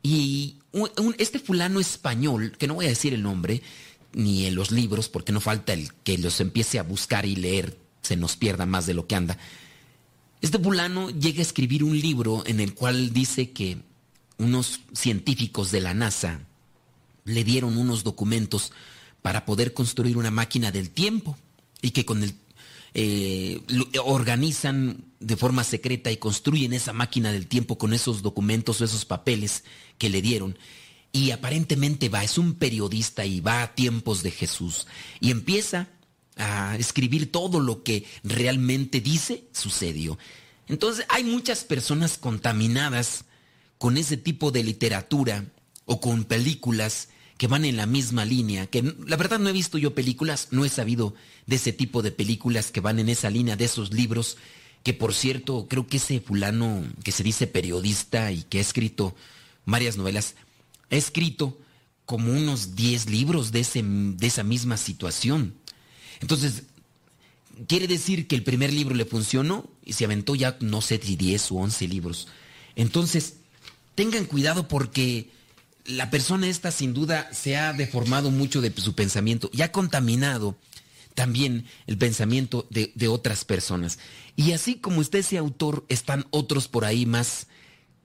[0.09, 0.59] Y
[1.19, 3.61] este fulano español, que no voy a decir el nombre,
[4.13, 7.77] ni en los libros, porque no falta el que los empiece a buscar y leer,
[8.03, 9.37] se nos pierda más de lo que anda.
[10.41, 13.79] Este fulano llega a escribir un libro en el cual dice que
[14.39, 16.39] unos científicos de la NASA
[17.25, 18.71] le dieron unos documentos
[19.23, 21.37] para poder construir una máquina del tiempo
[21.83, 22.33] y que con el
[22.99, 23.61] eh,
[24.03, 29.05] organizan de forma secreta y construyen esa máquina del tiempo con esos documentos o esos
[29.05, 29.65] papeles
[29.99, 30.59] que le dieron.
[31.13, 34.87] Y aparentemente va, es un periodista y va a tiempos de Jesús
[35.21, 35.89] y empieza
[36.37, 40.19] a escribir todo lo que realmente dice sucedió.
[40.67, 43.27] Entonces hay muchas personas contaminadas
[43.77, 45.45] con ese tipo de literatura
[45.85, 49.79] o con películas que van en la misma línea, que la verdad no he visto
[49.79, 51.15] yo películas, no he sabido
[51.47, 54.39] de ese tipo de películas que van en esa línea, de esos libros,
[54.83, 59.15] que por cierto, creo que ese fulano que se dice periodista y que ha escrito
[59.65, 60.35] varias novelas,
[60.91, 61.59] ha escrito
[62.07, 65.55] como unos 10 libros de, ese, de esa misma situación.
[66.21, 66.63] Entonces,
[67.67, 71.17] quiere decir que el primer libro le funcionó y se aventó ya, no sé si
[71.17, 72.29] 10 o 11 libros.
[72.77, 73.39] Entonces,
[73.95, 75.31] tengan cuidado porque
[75.89, 80.57] la persona esta sin duda se ha deformado mucho de su pensamiento y ha contaminado
[81.15, 83.99] también el pensamiento de, de, otras personas.
[84.37, 87.47] Y así como usted sea autor, están otros por ahí más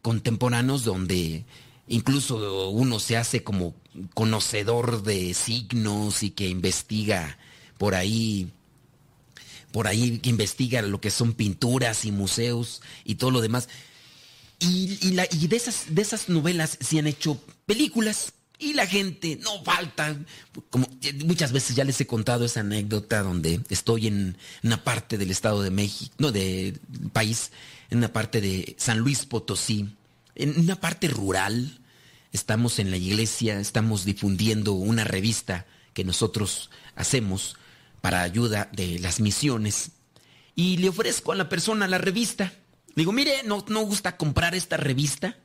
[0.01, 1.43] contemporáneos donde
[1.87, 3.75] incluso uno se hace como
[4.13, 7.37] conocedor de signos y que investiga
[7.77, 8.51] por ahí,
[9.71, 13.67] por ahí que investiga lo que son pinturas y museos y todo lo demás.
[14.63, 18.33] Y, de, esas, de esas novelas se han hecho películas.
[18.59, 20.15] Y la gente, no falta,
[20.69, 20.87] como
[21.25, 25.63] muchas veces ya les he contado esa anécdota donde estoy en una parte del estado
[25.63, 26.79] de México, no, del
[27.11, 27.49] país,
[27.89, 29.89] en una parte de San Luis Potosí,
[30.35, 31.79] en una parte rural.
[32.33, 37.57] Estamos en la iglesia, estamos difundiendo una revista que nosotros hacemos
[37.99, 39.89] para ayuda de las misiones.
[40.55, 42.53] Y le ofrezco a la persona la revista.
[42.95, 45.37] Digo, mire, ¿no, no gusta comprar esta revista?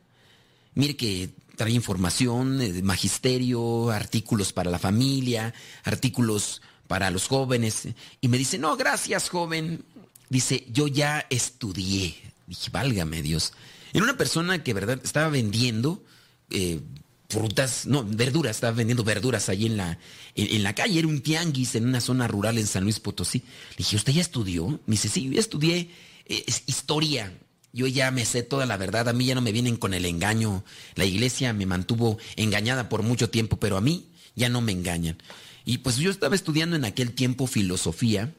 [0.75, 7.89] Mire que trae información, eh, magisterio, artículos para la familia, artículos para los jóvenes.
[8.21, 9.85] Y me dice, no, gracias, joven.
[10.29, 12.17] Dice, yo ya estudié.
[12.47, 13.53] Dije, válgame Dios.
[13.93, 16.05] Era una persona que, ¿verdad?, estaba vendiendo
[16.51, 16.81] eh,
[17.29, 19.99] frutas, no, verduras, estaba vendiendo verduras ahí en la,
[20.35, 20.99] en, la calle.
[20.99, 23.39] Era un tianguis en una zona rural en San Luis Potosí.
[23.71, 24.69] Le dije, ¿usted ya estudió?
[24.69, 25.91] Me dice, sí, yo estudié
[26.29, 27.33] es historia.
[27.73, 30.07] Yo ya me sé toda la verdad, a mí ya no me vienen con el
[30.07, 30.65] engaño.
[30.95, 35.19] La iglesia me mantuvo engañada por mucho tiempo, pero a mí ya no me engañan.
[35.65, 38.33] Y pues yo estaba estudiando en aquel tiempo filosofía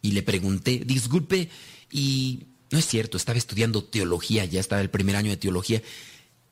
[0.00, 1.50] y le pregunté, disculpe,
[1.90, 5.82] y no es cierto, estaba estudiando teología, ya estaba el primer año de teología.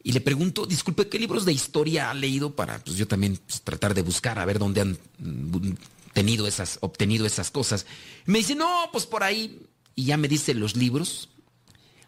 [0.03, 3.63] Y le pregunto, disculpe, ¿qué libros de historia ha leído para pues, yo también pues,
[3.63, 5.73] tratar de buscar a ver dónde han mm,
[6.13, 7.87] tenido esas, obtenido esas cosas?
[8.25, 9.61] me dice, no, pues por ahí
[9.97, 11.31] y ya me dice los libros,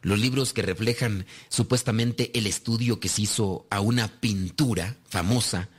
[0.03, 5.71] los libros que reflejan supuestamente el estudio que se hizo a una pintura famosa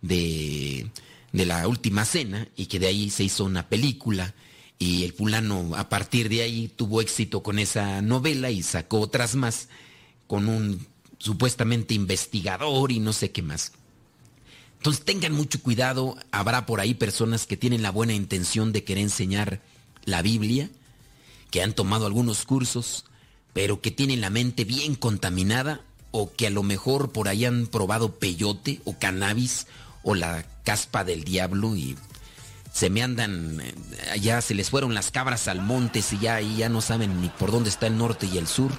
[0.00, 0.88] de,
[1.32, 4.34] de la última cena y que de ahí se hizo una película
[4.78, 9.34] y el fulano a partir de ahí tuvo éxito con esa novela y sacó otras
[9.34, 9.68] más
[10.28, 10.86] con un
[11.18, 13.72] supuestamente investigador y no sé qué más.
[14.76, 19.02] Entonces tengan mucho cuidado, habrá por ahí personas que tienen la buena intención de querer
[19.02, 19.60] enseñar
[20.04, 20.70] la Biblia
[21.50, 23.04] que han tomado algunos cursos,
[23.52, 25.80] pero que tienen la mente bien contaminada
[26.10, 29.66] o que a lo mejor por ahí han probado peyote o cannabis
[30.02, 31.96] o la caspa del diablo y
[32.72, 33.74] se me andan, eh,
[34.20, 37.28] ya se les fueron las cabras al monte y ya, y ya no saben ni
[37.28, 38.70] por dónde está el norte y el sur,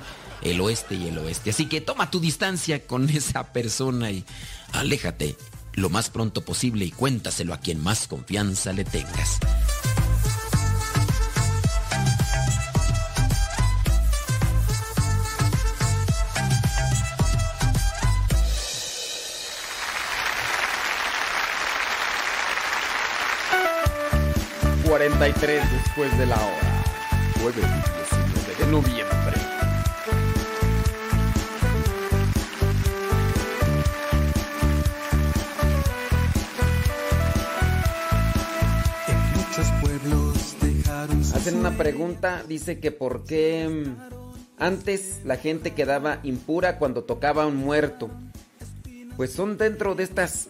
[0.42, 1.50] el oeste y el oeste.
[1.50, 4.24] Así que toma tu distancia con esa persona y
[4.72, 5.36] aléjate
[5.74, 9.40] lo más pronto posible y cuéntaselo a quien más confianza le tengas.
[25.00, 26.84] 43 después de la hora.
[27.42, 29.38] Jueves 19 de noviembre.
[39.08, 45.74] En muchos pueblos dejaron Hacen una pregunta, dice que por qué mm, antes la gente
[45.74, 48.10] quedaba impura cuando tocaba a un muerto.
[49.16, 50.50] pues son dentro de estas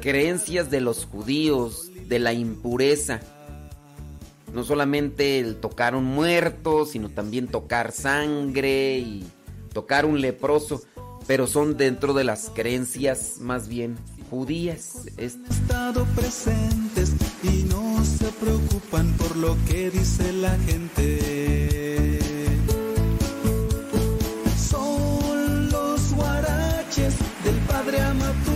[0.00, 3.20] creencias de los judíos, de la impureza.
[4.56, 9.26] No solamente el tocar un muerto, sino también tocar sangre y
[9.74, 10.80] tocar un leproso,
[11.26, 13.98] pero son dentro de las creencias más bien
[14.30, 15.08] judías.
[15.18, 22.18] Estado presentes y no se preocupan por lo que dice la gente.
[24.70, 28.55] Son los guaraches del padre Amatuli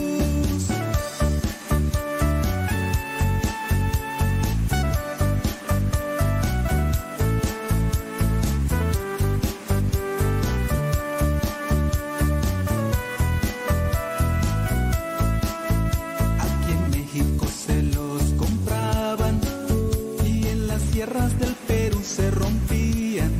[21.01, 23.31] Sierras del Perú se rompían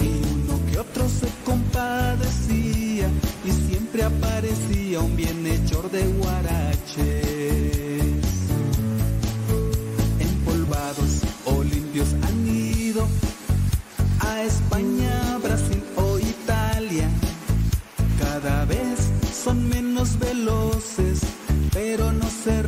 [0.00, 3.08] y uno que otro se compadecía
[3.44, 7.04] y siempre aparecía un bienhechor de guaraches.
[10.18, 13.06] Empolvados o limpios han ido
[14.18, 17.08] a España, Brasil o Italia.
[18.18, 18.98] Cada vez
[19.44, 21.20] son menos veloces,
[21.72, 22.60] pero no se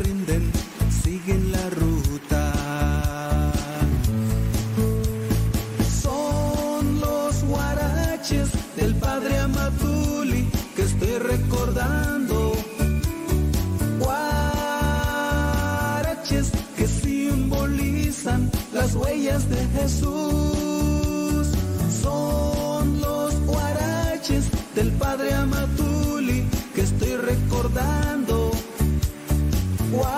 [19.85, 21.47] Jesús.
[22.03, 28.51] Son los guaraches del padre Amatuli que estoy recordando.
[29.93, 30.15] Guaraches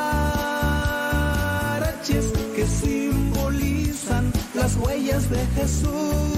[2.54, 6.35] que simbolizan las huellas de Jesús.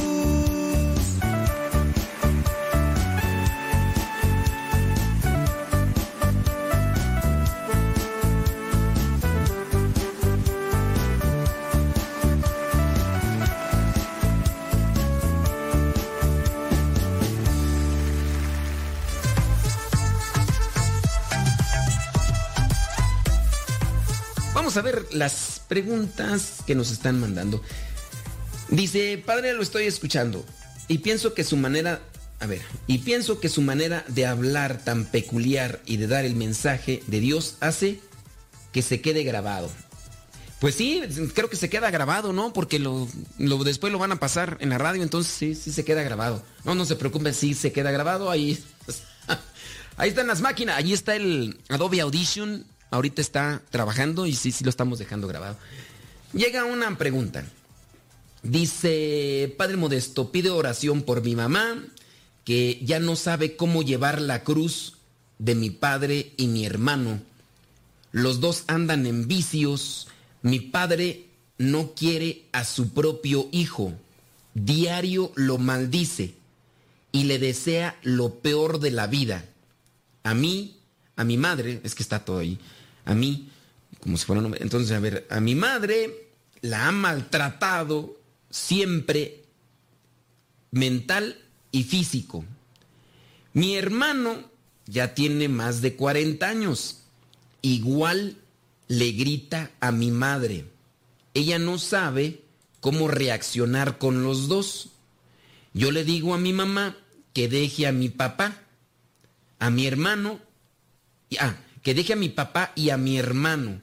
[25.13, 27.63] Las preguntas que nos están mandando.
[28.69, 30.45] Dice, padre, lo estoy escuchando
[30.89, 32.01] y pienso que su manera,
[32.41, 36.35] a ver, y pienso que su manera de hablar tan peculiar y de dar el
[36.35, 38.01] mensaje de Dios hace
[38.73, 39.71] que se quede grabado.
[40.61, 41.03] Pues sí,
[41.35, 42.53] creo que se queda grabado, ¿no?
[42.53, 43.09] Porque lo,
[43.65, 46.43] después lo van a pasar en la radio, entonces sí, sí se queda grabado.
[46.65, 48.59] No, no se preocupen, sí se queda grabado ahí.
[49.97, 54.65] Ahí están las máquinas, ahí está el Adobe Audition, ahorita está trabajando y sí, sí
[54.65, 55.57] lo estamos dejando grabado.
[56.33, 57.45] Llega una pregunta.
[58.43, 61.83] Dice, Padre Modesto, pide oración por mi mamá,
[62.45, 64.95] que ya no sabe cómo llevar la cruz
[65.39, 67.21] de mi padre y mi hermano.
[68.13, 70.09] Los dos andan en vicios.
[70.43, 71.27] Mi padre
[71.59, 73.93] no quiere a su propio hijo.
[74.55, 76.35] Diario lo maldice
[77.13, 79.45] y le desea lo peor de la vida.
[80.23, 80.79] A mí,
[81.17, 82.59] a mi madre, es que está todo ahí,
[83.09, 83.49] a mí,
[84.01, 84.63] como si fuera un hombre.
[84.63, 86.29] Entonces, a ver, a mi madre
[86.61, 89.45] la ha maltratado siempre
[90.71, 91.39] mental
[91.73, 92.45] y físico.
[93.55, 94.51] Mi hermano
[94.87, 97.01] ya tiene más de 40 años.
[97.63, 98.37] Igual
[98.89, 100.67] le grita a mi madre.
[101.33, 102.43] Ella no sabe
[102.81, 104.91] cómo reaccionar con los dos.
[105.73, 106.95] Yo le digo a mi mamá
[107.33, 108.63] que deje a mi papá,
[109.59, 110.41] a mi hermano,
[111.31, 111.57] y, ah,
[111.89, 113.81] que deje a mi papá y a mi hermano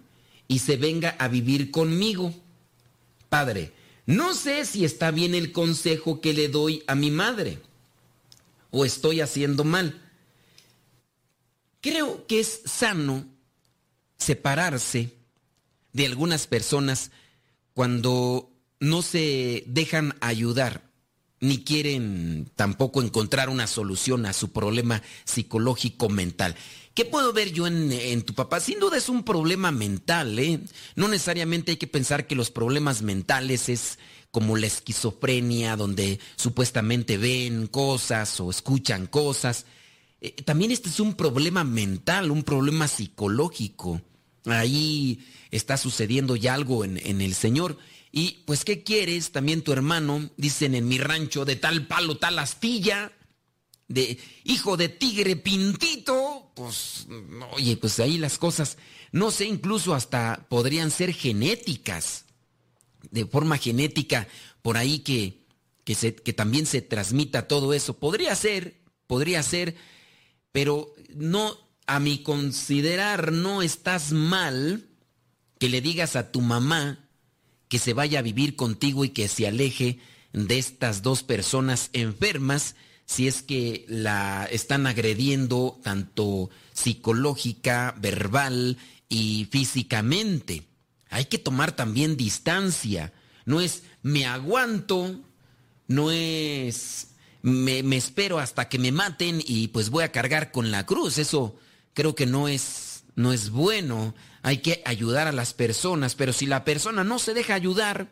[0.48, 2.36] y se venga a vivir conmigo.
[3.30, 3.74] Padre,
[4.06, 7.58] no sé si está bien el consejo que le doy a mi madre
[8.70, 10.00] o estoy haciendo mal.
[11.82, 13.26] Creo que es sano
[14.20, 15.10] separarse
[15.92, 17.10] de algunas personas
[17.74, 20.86] cuando no se dejan ayudar
[21.40, 26.56] ni quieren tampoco encontrar una solución a su problema psicológico mental.
[26.96, 28.62] ¿Qué puedo ver yo en, tu papá?
[28.62, 30.62] Sin duda es un problema mental, ¿eh?
[30.96, 34.00] No necesariamente hay que pensar que los problemas mentales es
[34.32, 39.66] como la esquizofrenia, donde supuestamente ven cosas o escuchan cosas.
[40.22, 44.02] Eh, también este es un problema mental, un problema psicológico.
[44.46, 45.20] ahí
[45.52, 47.78] está sucediendo ya algo en el Señor.
[48.18, 49.34] Y pues, ¿qué quieres?
[49.34, 53.12] También tu hermano, dicen en mi rancho, de tal palo, tal astilla,
[53.88, 57.08] de hijo de tigre pintito, pues,
[57.52, 58.78] oye, pues ahí las cosas,
[59.12, 62.26] no sé, incluso hasta podrían ser genéticas,
[63.12, 64.28] de forma genética,
[64.62, 65.46] por ahí que,
[65.84, 67.98] que, se, que también se transmita todo eso.
[68.00, 69.76] Podría ser, podría ser,
[70.52, 74.90] pero no, a mi considerar, no estás mal
[75.60, 77.08] que le digas a tu mamá
[77.68, 80.00] que se vaya a vivir contigo y que se aleje
[80.34, 82.76] de estas dos personas enfermas
[83.06, 88.78] si es que la están agrediendo tanto psicológica, verbal
[89.10, 90.68] y físicamente.
[91.10, 93.14] Hay que tomar también distancia.
[93.46, 95.22] No es me aguanto,
[95.88, 97.08] no es
[97.46, 101.20] me, espero hasta que me maten y pues voy a cargar con la cruz.
[101.20, 101.56] Eso
[101.94, 104.16] creo que no es, no es bueno.
[104.42, 108.10] Hay que ayudar a las personas, pero si la persona no se deja ayudar,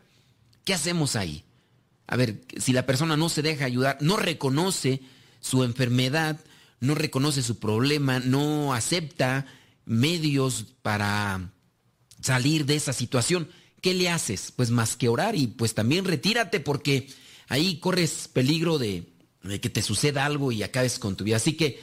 [0.64, 1.43] ¿qué hacemos ahí?
[2.06, 5.00] A ver, si la persona no se deja ayudar, no reconoce
[5.40, 6.40] su enfermedad,
[6.80, 9.46] no reconoce su problema, no acepta
[9.86, 11.50] medios para
[12.20, 13.48] salir de esa situación,
[13.80, 14.52] ¿qué le haces?
[14.54, 17.08] Pues más que orar y pues también retírate porque
[17.48, 21.36] ahí corres peligro de, de que te suceda algo y acabes con tu vida.
[21.36, 21.80] Así que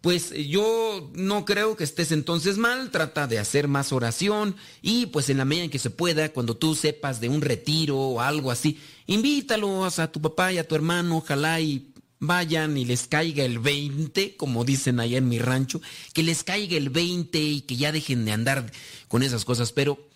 [0.00, 5.30] pues yo no creo que estés entonces mal, trata de hacer más oración y pues
[5.30, 8.50] en la medida en que se pueda, cuando tú sepas de un retiro o algo
[8.50, 13.44] así, invítalos a tu papá y a tu hermano, ojalá y vayan y les caiga
[13.44, 15.80] el 20, como dicen allá en mi rancho,
[16.12, 18.70] que les caiga el 20 y que ya dejen de andar
[19.08, 20.08] con esas cosas, pero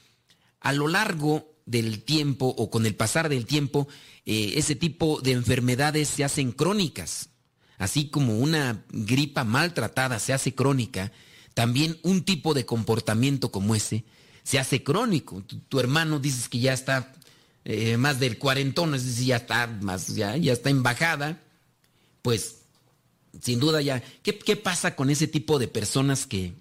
[0.60, 3.88] a lo largo del tiempo o con el pasar del tiempo,
[4.24, 7.30] eh, ese tipo de enfermedades se hacen crónicas
[7.78, 11.12] así como una gripa maltratada se hace crónica,
[11.54, 14.04] también un tipo de comportamiento como ese
[14.42, 15.42] se hace crónico.
[15.42, 17.12] Tu, hermano dices que ya está
[17.68, 21.42] eh, más del cuarentón, es decir, ya está más, ya, ya está en bajada,
[22.22, 22.58] pues
[23.42, 26.52] sin duda ya, ¿qué, ¿qué, pasa con ese tipo de personas que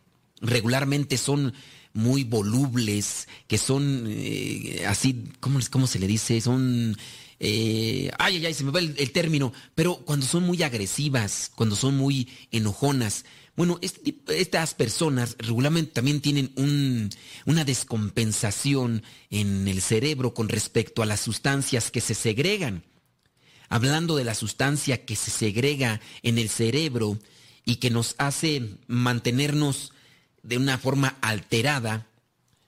[0.42, 1.54] regularmente son
[1.94, 6.42] muy volubles, que son eh, así, ¿cómo, ¿cómo se le dice?
[6.42, 6.98] Son
[7.40, 11.76] eh, ay, ay, ay, se me va el, término, pero cuando son muy agresivas, cuando
[11.76, 13.26] son muy enojonas,
[13.56, 17.10] bueno, este estas personas regularmente también tienen un,
[17.46, 22.84] una descompensación en el cerebro con respecto a las sustancias que se segregan.
[23.70, 27.18] Hablando de la sustancia que se segrega en el cerebro
[27.66, 29.92] y que nos hace mantenernos
[30.44, 32.08] de una forma alterada,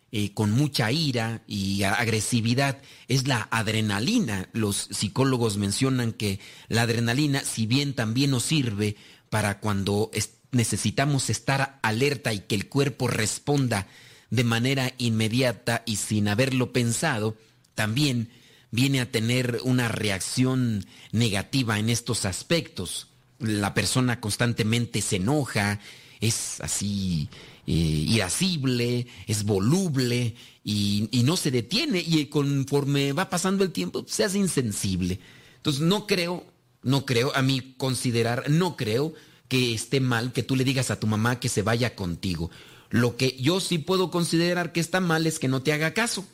[0.10, 4.48] eh, con mucha ira y agresividad es la adrenalina.
[4.54, 8.96] Los psicólogos mencionan que la adrenalina, si bien también nos sirve
[9.30, 10.10] para cuando
[10.52, 13.88] necesitamos estar alerta y que el cuerpo responda
[14.30, 17.38] de manera inmediata y sin haberlo pensado,
[17.76, 18.30] también
[18.72, 23.08] viene a tener una reacción negativa en estos aspectos.
[23.40, 25.80] La persona constantemente se enoja,
[26.20, 27.30] es así
[27.66, 34.24] eh, irascible, es voluble y, no se detiene y conforme va pasando el tiempo se
[34.24, 35.20] hace insensible.
[35.58, 36.46] Entonces no creo,
[36.84, 39.14] no creo, a mí considerar, no creo
[39.48, 42.52] que esté mal que tú le digas a tu mamá que se vaya contigo.
[42.90, 46.26] Lo que yo sí puedo considerar que está mal es que no te haga caso.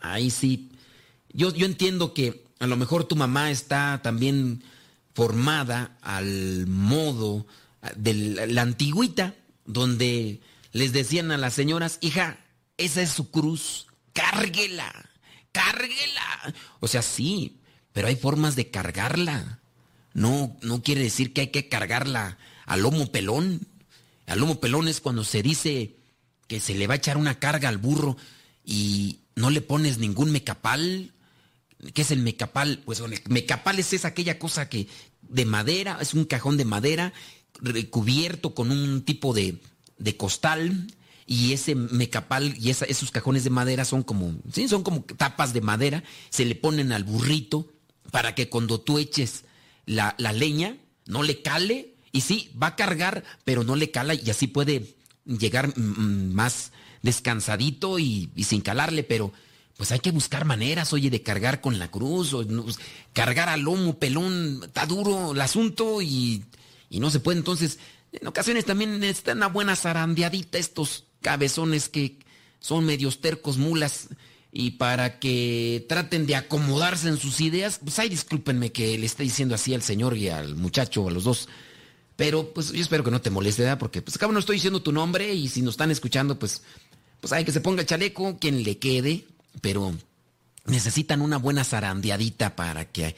[0.00, 0.70] Ahí sí.
[1.32, 4.62] Yo, yo entiendo que a lo mejor tu mamá está también
[5.14, 7.46] formada al modo
[7.96, 8.14] de
[8.48, 10.40] la antigüita, donde
[10.72, 12.38] les decían a las señoras, hija,
[12.76, 14.92] esa es su cruz, cárguela,
[15.52, 16.54] cárguela.
[16.80, 17.60] O sea, sí,
[17.92, 19.59] pero hay formas de cargarla.
[20.12, 23.66] No, no quiere decir que hay que cargarla al lomo pelón.
[24.26, 25.96] Al lomo pelón es cuando se dice
[26.46, 28.16] que se le va a echar una carga al burro
[28.64, 31.12] y no le pones ningún mecapal.
[31.94, 32.82] ¿Qué es el mecapal?
[32.84, 34.88] Pues el mecapal es, aquella cosa que
[35.22, 37.12] de madera, es un cajón de madera
[37.60, 39.60] recubierto con un tipo de,
[39.98, 40.88] de costal
[41.26, 45.60] y ese mecapal y esos cajones de madera son como, sí, son como tapas de
[45.60, 47.72] madera, se le ponen al burrito
[48.10, 49.44] para que cuando tú eches
[49.92, 50.76] la, leña
[51.06, 54.96] no le cale y sí, va a cargar, pero no le cala y así puede
[55.24, 56.72] llegar más
[57.02, 59.32] descansadito y, sin calarle, pero
[59.76, 62.78] pues hay que buscar maneras, oye, de cargar con la cruz, o, pues,
[63.14, 66.44] cargar al lomo pelón, está duro el asunto y
[66.90, 67.38] y no se puede.
[67.38, 67.78] Entonces,
[68.12, 72.18] en ocasiones también necesitan una buena zarandeadita estos cabezones que
[72.58, 74.08] son medios tercos mulas
[74.52, 79.22] y para que traten de acomodarse en sus ideas, pues ay, discúlpenme que le esté
[79.22, 81.48] diciendo así al señor y al muchacho, a los dos.
[82.16, 83.78] Pero pues yo espero que no te moleste, ¿verdad?
[83.78, 86.62] Porque pues acá no estoy diciendo tu nombre y si nos están escuchando, pues
[87.20, 89.24] pues hay que se ponga el chaleco, quien le quede,
[89.60, 89.94] pero
[90.66, 93.14] necesitan una buena zarandeadita para que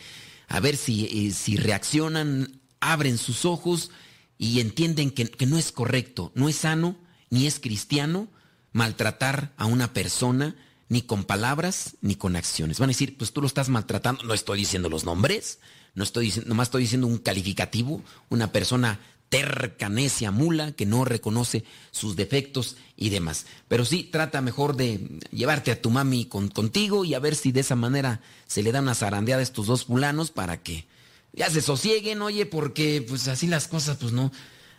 [0.49, 3.91] a ver si, eh, si reaccionan, abren sus ojos
[4.39, 6.97] y entienden que, que no es correcto, no es sano,
[7.30, 8.28] ni es cristiano
[8.72, 10.57] maltratar a una persona
[10.93, 12.78] ni con palabras ni con acciones.
[12.78, 14.24] Van a decir, pues tú lo estás maltratando.
[14.24, 15.59] No estoy diciendo los nombres,
[15.95, 21.07] no estoy diciendo, nomás estoy diciendo un calificativo, una persona terca, necia, mula, que no
[21.07, 23.47] reconoce sus defectos y demás.
[23.68, 27.53] Pero sí, trata mejor de llevarte a tu mami con, contigo y a ver si
[27.53, 30.84] de esa manera se le da una zarandeada a estos dos fulanos para que
[31.32, 34.30] ya se sosieguen, oye, porque pues así las cosas, pues no.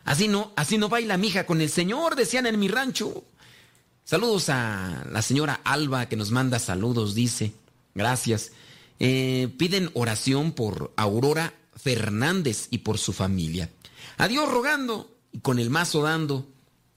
[0.05, 3.23] Así no, así no baila mija con el Señor, decían en mi rancho.
[4.05, 7.53] Saludos a la señora Alba que nos manda saludos, dice.
[7.95, 8.51] Gracias.
[8.99, 13.69] Eh, piden oración por Aurora Fernández y por su familia.
[14.17, 16.47] Adiós rogando y con el mazo dando.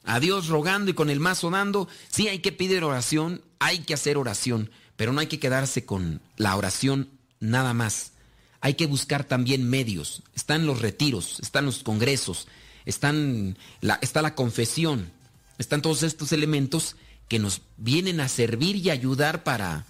[0.04, 1.88] Adiós rogando y con el mazo dando.
[2.10, 6.20] Sí, hay que pedir oración, hay que hacer oración, pero no hay que quedarse con
[6.36, 8.12] la oración nada más.
[8.60, 10.22] Hay que buscar también medios.
[10.34, 12.48] Están los retiros, están los congresos,
[12.84, 15.12] están la, está la confesión,
[15.58, 16.96] están todos estos elementos
[17.28, 19.84] que nos vienen a servir y ayudar para,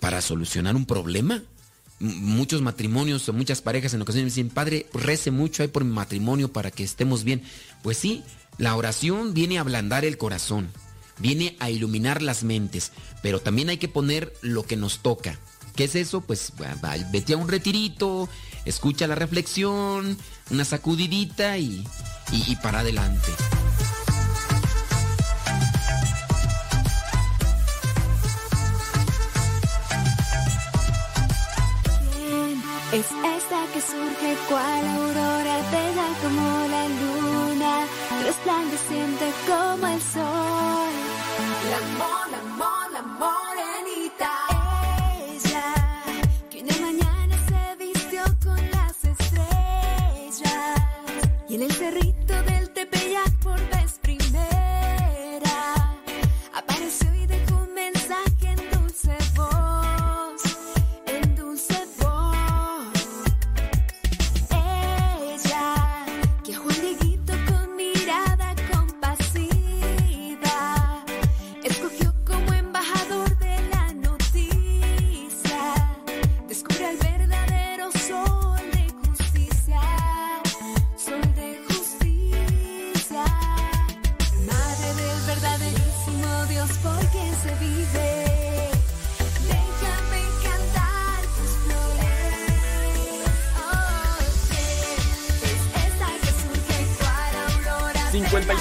[0.00, 1.42] para solucionar un problema.
[1.98, 6.52] Muchos matrimonios o muchas parejas en ocasiones dicen, Padre, rece mucho ahí por mi matrimonio
[6.52, 7.42] para que estemos bien.
[7.82, 8.22] Pues sí,
[8.58, 10.70] la oración viene a ablandar el corazón,
[11.18, 15.38] viene a iluminar las mentes, pero también hay que poner lo que nos toca.
[15.74, 16.22] ¿Qué es eso?
[16.22, 16.52] Pues
[17.12, 18.28] vete a un retirito,
[18.64, 20.16] escucha la reflexión,
[20.50, 21.86] una sacudidita y,
[22.32, 23.32] y, y para adelante.
[32.92, 37.84] Es esta que surge cual aurora bella como la luna,
[38.24, 40.92] resplandeciente como el sol.
[41.68, 44.30] La amor, la amor, la morenita.
[45.32, 45.74] Ella,
[46.48, 50.80] que una mañana se vistió con las estrellas.
[51.48, 53.58] Y en el cerrito del Tepeyac por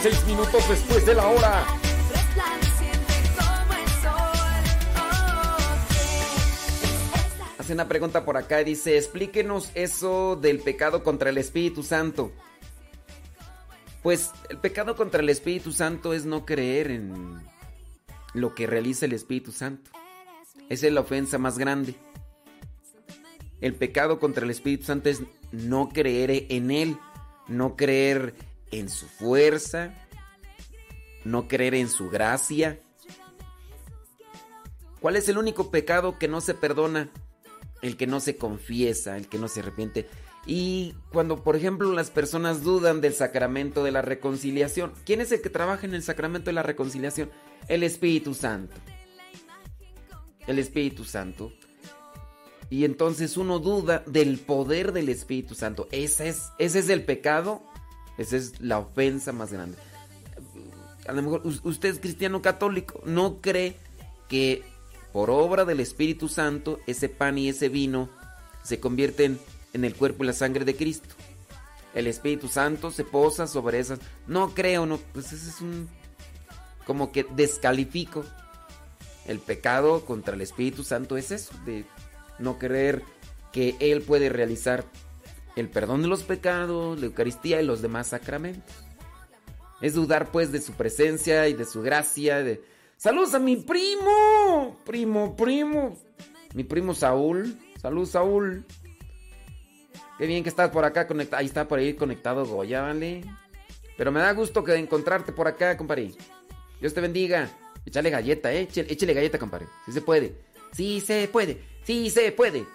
[0.05, 1.65] 56 minutos después de la hora.
[7.57, 12.31] Hace una pregunta por acá y dice, explíquenos eso del pecado contra el Espíritu Santo.
[14.03, 17.41] Pues el pecado contra el Espíritu Santo es no creer en
[18.35, 19.89] lo que realiza el Espíritu Santo.
[20.69, 21.95] Esa es la ofensa más grande.
[23.59, 26.95] El pecado contra el Espíritu Santo es no creer en Él,
[27.47, 28.35] no creer
[28.79, 29.93] en su fuerza,
[31.23, 32.79] no creer en su gracia.
[34.99, 37.11] ¿Cuál es el único pecado que no se perdona?
[37.81, 40.07] El que no se confiesa, el que no se arrepiente.
[40.47, 45.41] Y cuando, por ejemplo, las personas dudan del sacramento de la reconciliación, ¿quién es el
[45.41, 47.29] que trabaja en el sacramento de la reconciliación?
[47.67, 48.75] El Espíritu Santo.
[50.47, 51.51] El Espíritu Santo.
[52.69, 55.87] Y entonces uno duda del poder del Espíritu Santo.
[55.91, 57.63] Ese es, ese es el pecado.
[58.17, 59.77] Esa es la ofensa más grande.
[61.07, 63.75] A lo mejor us- usted es cristiano católico, no cree
[64.27, 64.63] que
[65.13, 68.09] por obra del Espíritu Santo ese pan y ese vino
[68.63, 69.39] se convierten
[69.73, 71.13] en el cuerpo y la sangre de Cristo.
[71.93, 73.99] El Espíritu Santo se posa sobre esas.
[74.27, 74.97] No creo, no.
[75.13, 75.87] Pues ese es un.
[76.85, 78.25] Como que descalifico.
[79.27, 81.85] El pecado contra el Espíritu Santo es eso, de
[82.37, 83.01] no creer
[83.51, 84.83] que Él puede realizar
[85.55, 88.75] el perdón de los pecados, la Eucaristía y los demás sacramentos.
[89.81, 92.43] Es dudar pues de su presencia y de su gracia.
[92.97, 95.97] Saludos a mi primo, primo, primo.
[96.53, 97.57] Mi primo Saúl.
[97.81, 98.65] Salud Saúl.
[100.17, 101.39] Qué bien que estás por acá conectado.
[101.39, 103.23] Ahí está por ahí conectado Goya, ¿vale?
[103.97, 106.13] Pero me da gusto que encontrarte por acá, compadre.
[106.79, 107.49] Dios te bendiga.
[107.85, 108.67] Échale galleta, eh.
[108.73, 109.67] Échale, galleta, compadre.
[109.85, 110.35] Sí se puede.
[110.71, 111.61] Sí se puede.
[111.83, 112.65] Sí se puede.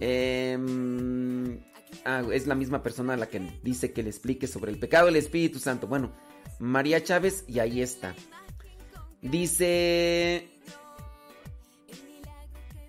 [0.00, 1.60] Em,
[2.04, 5.16] ah, es la misma persona la que dice que le explique sobre el pecado del
[5.16, 5.86] Espíritu Santo.
[5.86, 6.12] Bueno,
[6.58, 8.14] María Chávez, y ahí está.
[9.22, 10.48] Dice...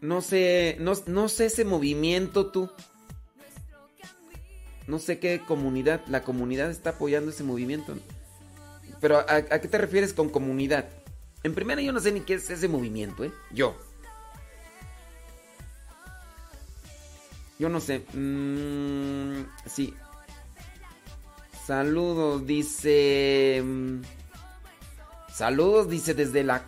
[0.01, 2.69] No sé, no, no sé ese movimiento tú.
[4.87, 7.95] No sé qué comunidad, la comunidad está apoyando ese movimiento.
[9.01, 10.89] Pero ¿a, a qué te refieres con comunidad?
[11.43, 13.31] En primera yo no sé ni qué es ese movimiento, ¿eh?
[13.51, 13.77] Yo.
[17.59, 18.05] Yo no sé.
[18.13, 19.93] Mm, sí.
[21.65, 23.61] Saludos, dice...
[23.63, 24.01] mm,
[25.31, 26.63] Saludos, dice desde la...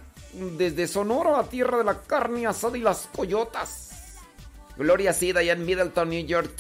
[0.58, 4.18] Desde Sonora, la tierra de la carne asada y las coyotas.
[4.78, 6.52] Gloria Sida allá en Middleton, New York.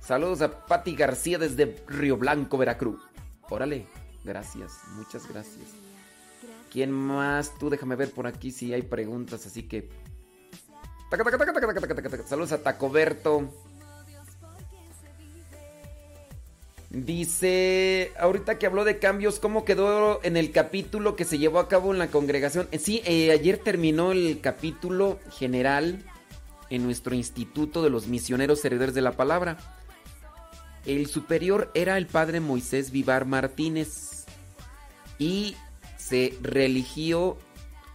[0.00, 3.00] Saludos a Patti García desde Río Blanco, Veracruz.
[3.50, 3.86] Órale,
[4.24, 5.66] gracias, muchas gracias.
[6.72, 7.58] ¿Quién más?
[7.58, 9.88] Tú déjame ver por aquí si hay preguntas, así que...
[12.26, 13.48] Saludos a Tacoberto.
[16.90, 21.68] Dice, ahorita que habló de cambios, ¿cómo quedó en el capítulo que se llevó a
[21.68, 22.66] cabo en la congregación?
[22.72, 26.02] Eh, Sí, eh, ayer terminó el capítulo general
[26.70, 29.58] en nuestro Instituto de los Misioneros Servidores de la Palabra.
[30.86, 34.24] El superior era el padre Moisés Vivar Martínez
[35.18, 35.56] y
[35.98, 37.36] se religió,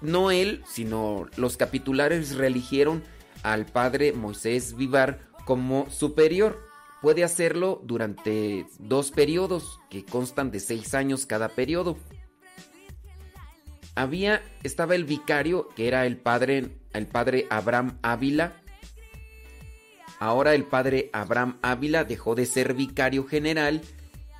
[0.03, 3.03] no él, sino los capitulares religieron
[3.41, 6.61] al padre Moisés Vivar como superior.
[7.01, 11.97] Puede hacerlo durante dos periodos que constan de seis años cada periodo.
[13.95, 18.61] Había, estaba el vicario que era el padre, el padre Abraham Ávila.
[20.19, 23.81] Ahora el padre Abraham Ávila dejó de ser vicario general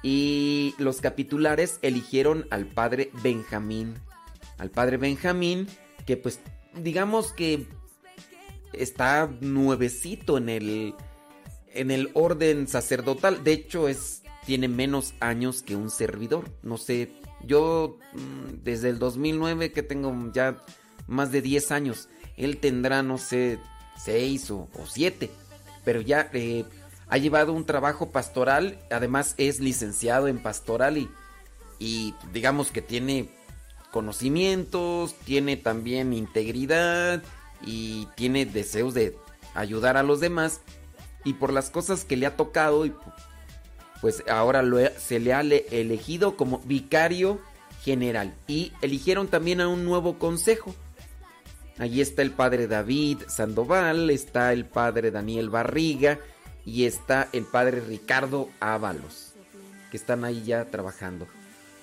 [0.01, 3.95] y los capitulares eligieron al padre Benjamín.
[4.63, 5.67] Al padre Benjamín,
[6.05, 6.39] que pues
[6.73, 7.67] digamos que
[8.71, 10.95] está nuevecito en el,
[11.73, 13.43] en el orden sacerdotal.
[13.43, 16.49] De hecho, es, tiene menos años que un servidor.
[16.61, 17.11] No sé,
[17.45, 20.63] yo mm, desde el 2009 que tengo ya
[21.07, 22.07] más de 10 años.
[22.37, 23.59] Él tendrá, no sé,
[23.97, 25.29] 6 o 7.
[25.83, 26.63] Pero ya eh,
[27.09, 28.79] ha llevado un trabajo pastoral.
[28.89, 31.09] Además es licenciado en pastoral y,
[31.79, 33.42] y digamos que tiene
[33.93, 37.23] conocimientos, tiene también integridad
[37.65, 39.15] y tiene deseos de
[39.53, 40.59] ayudar a los demás.
[41.23, 42.85] Y por las cosas que le ha tocado,
[44.01, 47.39] pues ahora lo se le ha le- elegido como vicario
[47.83, 48.33] general.
[48.47, 50.75] Y eligieron también a un nuevo consejo.
[51.77, 56.19] Allí está el padre David Sandoval, está el padre Daniel Barriga
[56.65, 59.33] y está el padre Ricardo Ábalos,
[59.89, 61.27] que están ahí ya trabajando.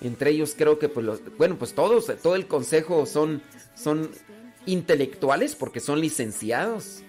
[0.00, 3.42] Entre ellos creo que pues bueno, pues todos, todo el consejo son,
[3.74, 4.10] son
[4.66, 7.02] intelectuales porque son licenciados.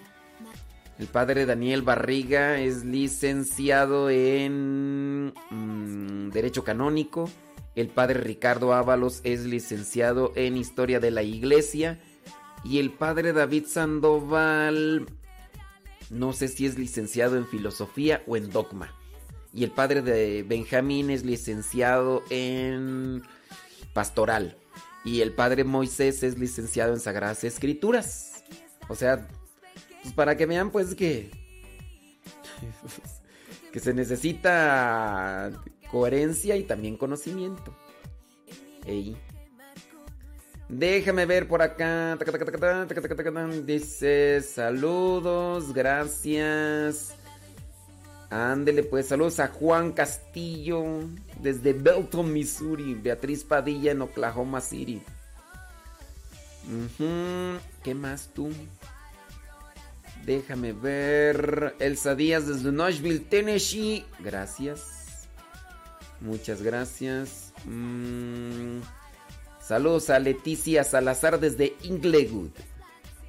[0.98, 7.28] El padre Daniel Barriga es licenciado en mm, Derecho Canónico.
[7.74, 11.98] El padre Ricardo Ábalos es licenciado en Historia de la Iglesia.
[12.64, 15.06] Y el padre David Sandoval,
[16.10, 18.94] no sé si es licenciado en Filosofía o en Dogma.
[19.54, 23.22] Y el padre de Benjamín es licenciado en
[23.92, 24.56] Pastoral.
[25.04, 28.44] Y el padre Moisés es licenciado en Sagradas Escrituras.
[28.88, 29.28] O sea,
[30.02, 31.30] pues para que vean pues que
[33.72, 35.50] que se necesita
[35.90, 37.76] coherencia y también conocimiento.
[38.86, 39.16] Ey.
[40.68, 42.16] Déjame ver por acá.
[43.66, 47.14] Dice saludos, gracias.
[48.32, 50.82] Ándele pues, saludos a Juan Castillo
[51.38, 52.94] desde Belton, Missouri.
[52.94, 55.02] Beatriz Padilla en Oklahoma City.
[57.84, 58.50] ¿Qué más tú?
[60.24, 61.76] Déjame ver.
[61.78, 64.06] Elsa Díaz desde Nashville, Tennessee.
[64.20, 65.28] Gracias.
[66.22, 67.52] Muchas gracias.
[67.66, 68.80] Mm,
[69.60, 72.52] Saludos a Leticia Salazar desde Inglewood.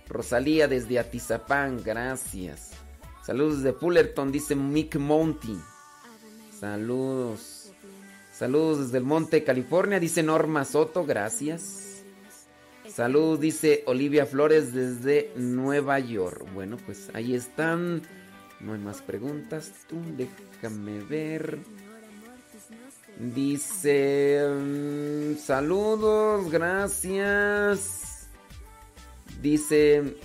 [0.07, 1.83] Rosalía desde Atizapán.
[1.83, 2.82] Gracias.
[3.25, 5.57] Saludos desde Fullerton, dice Mick Monty.
[6.59, 7.71] Saludos.
[8.33, 11.05] Saludos desde el Monte, California, dice Norma Soto.
[11.05, 12.03] Gracias.
[12.89, 16.45] Saludos, dice Olivia Flores desde Nueva York.
[16.53, 18.01] Bueno, pues ahí están.
[18.59, 19.71] No hay más preguntas.
[19.87, 21.59] Tú déjame ver.
[23.19, 24.41] Dice...
[24.49, 28.27] mm, saludos, gracias.
[29.41, 30.17] Dice...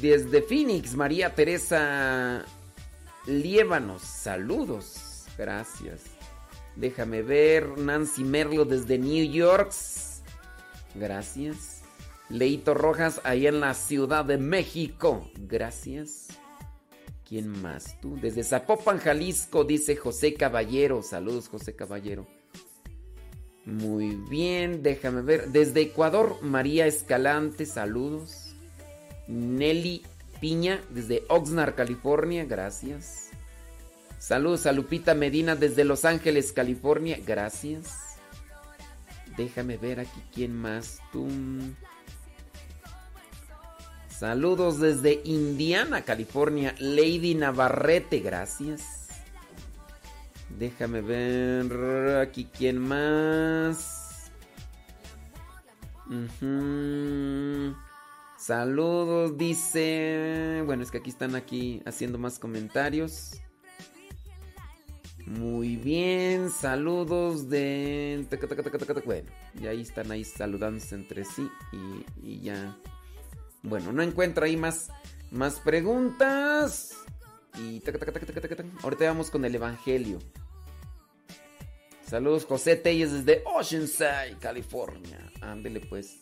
[0.00, 2.44] Desde Phoenix, María Teresa
[3.26, 4.02] Liévanos.
[4.02, 5.26] Saludos.
[5.36, 6.04] Gracias.
[6.76, 7.78] Déjame ver.
[7.78, 9.72] Nancy Merlo desde New York.
[10.94, 11.82] Gracias.
[12.28, 15.30] Leito Rojas, ahí en la Ciudad de México.
[15.36, 16.28] Gracias.
[17.28, 18.00] ¿Quién más?
[18.00, 18.16] Tú.
[18.20, 21.02] Desde Zapopan, Jalisco, dice José Caballero.
[21.02, 22.26] Saludos, José Caballero.
[23.64, 25.48] Muy bien, déjame ver.
[25.48, 28.51] Desde Ecuador, María Escalante, saludos.
[29.32, 30.02] Nelly
[30.40, 33.30] Piña, desde Oxnard, California, gracias.
[34.18, 38.18] Saludos a Lupita Medina desde Los Ángeles, California, gracias.
[39.36, 41.00] Déjame ver aquí quién más.
[41.12, 41.28] Tú.
[44.08, 46.74] Saludos desde Indiana, California.
[46.78, 49.08] Lady Navarrete, gracias.
[50.58, 54.30] Déjame ver aquí quién más.
[58.42, 60.64] Saludos, dice.
[60.66, 63.40] Bueno, es que aquí están aquí haciendo más comentarios.
[65.26, 68.26] Muy bien, saludos de...
[69.04, 71.48] Bueno, y ahí están ahí saludándose entre sí
[72.20, 72.76] y, ya
[73.62, 74.90] bueno, no encuentro ahí más,
[75.30, 76.96] más preguntas.
[77.60, 77.80] Y
[78.82, 80.18] ahorita vamos con el Evangelio.
[82.04, 85.30] Saludos, José Telles desde Oceanside, California.
[85.40, 86.18] Ándele pues.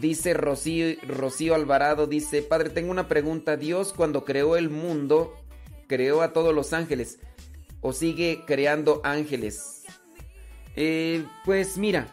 [0.00, 3.56] Dice Rocío, Alvarado, dice, Padre, tengo una pregunta.
[3.56, 5.34] Dios cuando creó el mundo,
[5.86, 7.18] creó a todos los ángeles.
[7.80, 9.84] ¿O sigue creando ángeles?
[10.74, 12.08] Eh, pues mira,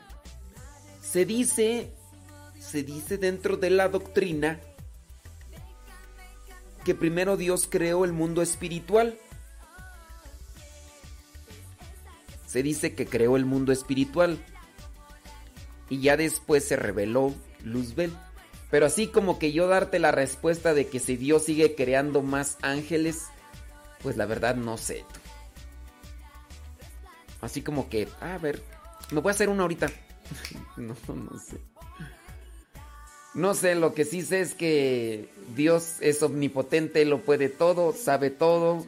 [1.02, 1.92] se dice
[2.74, 4.60] se dice dentro de la doctrina
[6.84, 9.18] que primero Dios creó el mundo espiritual.
[12.48, 14.44] Se dice que creó el mundo espiritual
[15.90, 17.34] y ya después se reveló
[17.64, 18.12] Luzbel.
[18.70, 22.58] Pero así como que yo darte la respuesta de que si Dios sigue creando más
[22.62, 23.26] ángeles,
[24.02, 25.06] pues la verdad no sé.
[27.42, 28.62] Así como que, a ver,
[29.12, 29.92] me voy a hacer una ahorita.
[30.78, 31.58] no, no sé.
[33.34, 38.30] No sé, lo que sí sé es que Dios es omnipotente, lo puede todo, sabe
[38.30, 38.86] todo,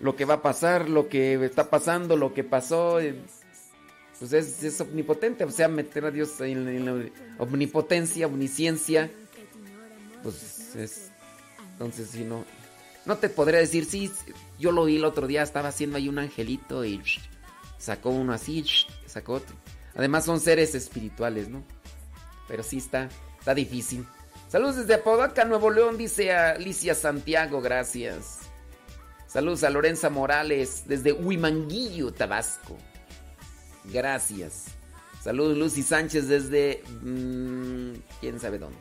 [0.00, 3.14] lo que va a pasar, lo que está pasando, lo que pasó, eh,
[4.18, 9.10] pues es, omnipotente, o sea, meter a Dios en, la omnipotencia, omnisciencia,
[10.22, 11.10] pues es,
[11.72, 12.44] entonces si no,
[13.06, 14.10] no te podría decir, sí,
[14.58, 17.00] yo lo vi el otro día, estaba haciendo ahí un angelito y
[17.78, 18.64] sacó uno así,
[19.06, 19.56] sacó otro.
[19.94, 21.64] Además son seres espirituales, ¿no?
[22.46, 23.08] Pero sí está,
[23.48, 24.06] Está difícil.
[24.48, 28.40] Saludos desde Apodaca, Nuevo León, dice Alicia Santiago, gracias.
[29.26, 32.76] Saludos a Lorenza Morales desde Huimanguillo, Tabasco.
[33.92, 34.66] Gracias.
[35.22, 36.82] Saludos Lucy Sánchez desde...
[37.02, 38.78] Mm, ¿Quién sabe dónde?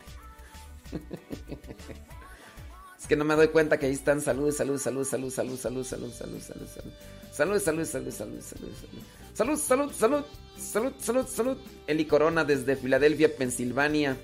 [2.99, 4.21] es que no me doy cuenta que ahí están.
[4.21, 7.17] Saludos, saludos, saludos, saludos, saludos, saludos, saludos, saludos, saludos, saludos.
[7.31, 9.03] Salud, salud, salud, salud, salud, salud.
[9.33, 10.25] Salud, salud, salud,
[10.57, 11.57] salud, salud, salud.
[11.85, 14.17] Eli Corona desde Filadelfia, Pensilvania.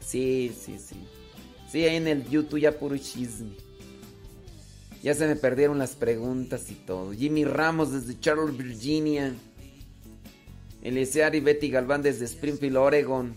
[0.00, 0.96] Sí, sí, sí.
[1.70, 3.56] Sí, ahí en el YouTube ya puro chisme.
[5.04, 7.12] Ya se me perdieron las preguntas y todo.
[7.12, 9.34] Jimmy Ramos desde Charlotte, Virginia.
[10.82, 13.34] Eliezer y Betty Galván desde Springfield, Oregon.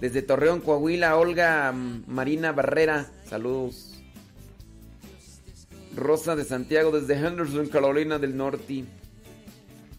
[0.00, 3.10] Desde Torreón, Coahuila, Olga Marina Barrera.
[3.28, 3.98] Saludos.
[5.96, 8.84] Rosa de Santiago desde Henderson, Carolina del Norte.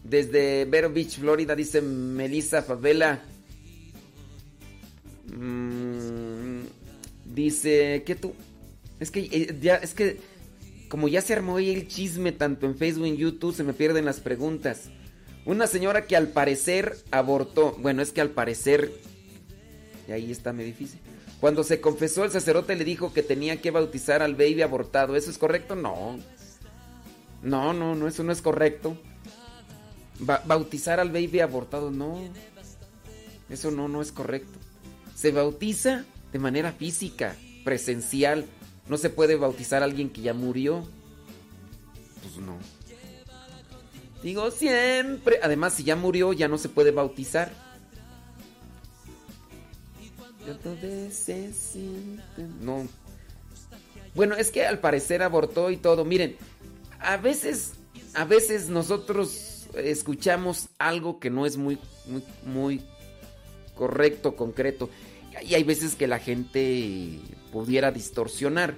[0.02, 3.20] Desde Vero Beach, Florida, dice Melissa Favela.
[5.26, 6.60] Mm,
[7.26, 8.32] dice que tú.
[8.98, 10.35] Es que eh, ya, es que
[10.88, 13.72] como ya se armó ahí el chisme tanto en Facebook y en YouTube, se me
[13.72, 14.90] pierden las preguntas.
[15.44, 17.76] Una señora que al parecer abortó.
[17.78, 18.92] Bueno, es que al parecer.
[20.08, 21.00] Y ahí está muy difícil.
[21.40, 25.16] Cuando se confesó, el sacerdote le dijo que tenía que bautizar al baby abortado.
[25.16, 25.76] ¿Eso es correcto?
[25.76, 26.18] No.
[27.42, 28.96] No, no, no, eso no es correcto.
[30.18, 32.20] bautizar al baby abortado, no.
[33.48, 34.58] Eso no, no es correcto
[35.16, 37.34] se bautiza de manera física,
[37.64, 38.44] presencial.
[38.88, 40.86] No se puede bautizar a alguien que ya murió.
[42.22, 42.56] Pues no.
[44.22, 45.38] Digo siempre.
[45.42, 47.52] Además, si ya murió, ya no se puede bautizar.
[52.60, 52.86] No.
[54.14, 56.04] Bueno, es que al parecer abortó y todo.
[56.04, 56.36] Miren,
[57.00, 57.74] a veces,
[58.14, 62.82] a veces nosotros escuchamos algo que no es muy, muy, muy
[63.74, 64.88] correcto, concreto.
[65.44, 67.20] Y hay veces que la gente
[67.52, 68.74] pudiera distorsionar.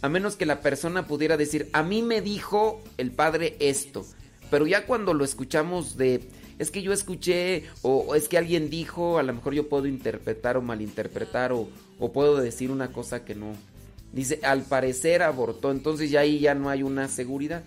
[0.00, 4.06] A menos que la persona pudiera decir, a mí me dijo el padre esto.
[4.50, 6.28] Pero ya cuando lo escuchamos de,
[6.58, 10.56] es que yo escuché, o, es que alguien dijo, a lo mejor yo puedo interpretar
[10.56, 11.68] o malinterpretar, o,
[12.12, 13.54] puedo decir una cosa que no.
[14.12, 17.62] Dice, al parecer abortó, entonces ya ahí ya no hay una seguridad.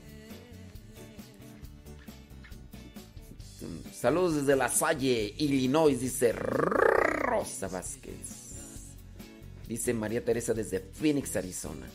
[3.94, 8.41] Saludos desde La Salle, Illinois, dice Rosa Vázquez.
[9.72, 11.88] Dice María Teresa desde Phoenix, Arizona.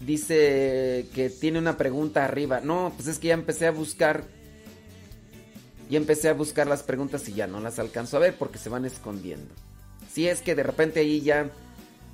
[0.00, 2.60] Dice que tiene una pregunta arriba.
[2.60, 4.24] No, pues es que ya empecé a buscar.
[5.88, 8.70] Ya empecé a buscar las preguntas y ya no las alcanzo a ver porque se
[8.70, 9.54] van escondiendo.
[10.10, 11.52] Si es que de repente ahí ya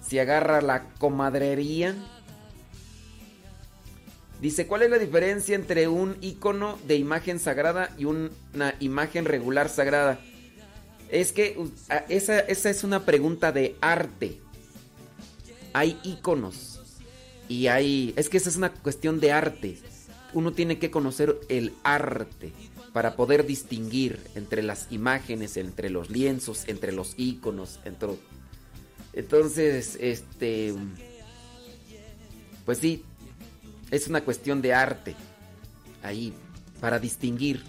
[0.07, 1.95] se agarra la comadrería.
[4.43, 9.71] Dice, ¿cuál es la diferencia entre un icono de imagen sagrada y una imagen regular
[9.71, 10.21] sagrada?
[11.11, 11.59] Es que
[12.09, 14.39] esa, esa es una pregunta de arte.
[15.73, 16.81] Hay iconos
[17.49, 18.15] y hay...
[18.17, 19.79] Es que esa es una cuestión de arte.
[20.33, 22.53] Uno tiene que conocer el arte
[22.93, 28.11] para poder distinguir entre las imágenes, entre los lienzos, entre los iconos, entre...
[29.13, 30.75] Entonces, este...
[32.65, 33.05] Pues sí,
[33.91, 35.17] es una cuestión de arte.
[36.03, 36.33] Ahí,
[36.81, 37.65] para distinguir.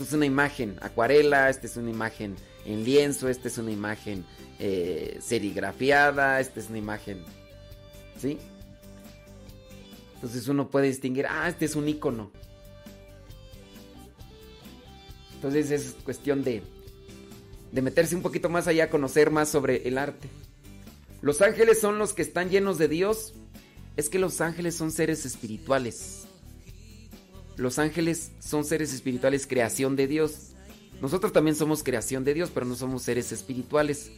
[0.00, 4.24] Esto es una imagen acuarela, esta es una imagen en lienzo, esta es una imagen
[4.58, 7.22] eh, serigrafiada, esta es una imagen.
[8.18, 8.38] ¿Sí?
[10.14, 12.30] Entonces uno puede distinguir, ah, este es un icono.
[15.34, 16.62] Entonces es cuestión de,
[17.70, 20.30] de meterse un poquito más allá, conocer más sobre el arte.
[21.20, 23.34] Los ángeles son los que están llenos de Dios
[23.98, 26.19] es que los ángeles son seres espirituales.
[27.60, 30.52] Los ángeles son seres espirituales, creación de Dios.
[31.02, 34.12] Nosotros también somos creación de Dios, pero no somos seres espirituales.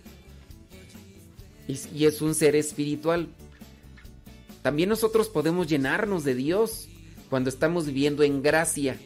[1.66, 3.26] Y, es un ser espiritual.
[4.62, 6.86] También nosotros podemos llenarnos de Dios
[7.30, 8.96] cuando estamos viviendo en gracia.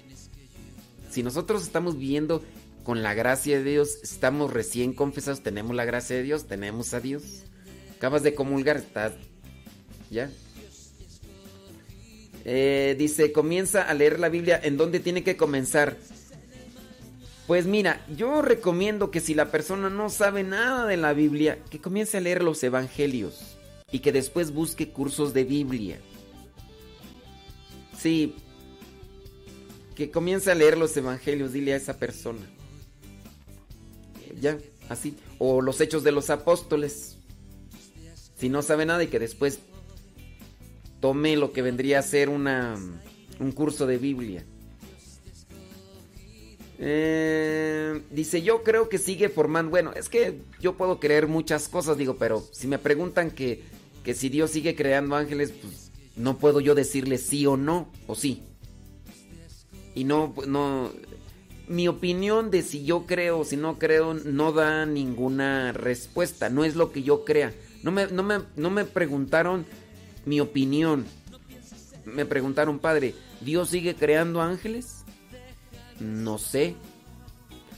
[1.11, 2.43] Si nosotros estamos viviendo
[2.85, 7.01] con la gracia de Dios, estamos recién confesados, tenemos la gracia de Dios, tenemos a
[7.01, 7.23] Dios.
[7.97, 9.15] Acabas de comulgar, estás
[10.11, 10.31] ya
[12.49, 14.61] eh, dice, comienza a leer la Biblia.
[14.63, 15.97] ¿En dónde tiene que comenzar?
[17.49, 21.81] Pues mira, yo recomiendo que si la persona no sabe nada de la Biblia, que
[21.81, 23.59] comience a leer los evangelios
[23.91, 25.99] y que después busque cursos de Biblia.
[27.99, 28.37] Sí,
[29.97, 32.47] que comience a leer los evangelios, dile a esa persona.
[34.41, 34.57] Ya,
[34.89, 35.17] así.
[35.39, 37.19] O los hechos de los apóstoles.
[38.39, 39.59] Si no sabe nada y que después
[41.01, 42.77] tome lo que vendría a ser una,
[43.41, 44.45] un curso de Biblia.
[46.79, 49.71] Eh, dice, yo creo que sigue formando.
[49.71, 53.63] Bueno, es que yo puedo creer muchas cosas, digo, pero si me preguntan que,
[54.05, 58.15] que si Dios sigue creando ángeles, pues no puedo yo decirle sí o no, o
[58.15, 58.43] sí.
[59.95, 60.91] Y no, no.
[61.69, 66.65] Mi opinión de si yo creo o si no creo no da ninguna respuesta, no
[66.65, 67.53] es lo que yo crea.
[67.83, 69.67] No me, no me, no me preguntaron
[70.27, 71.07] mi opinión.
[72.05, 75.05] Me preguntaron, padre, ¿Dios sigue creando ángeles?
[75.99, 76.75] No sé.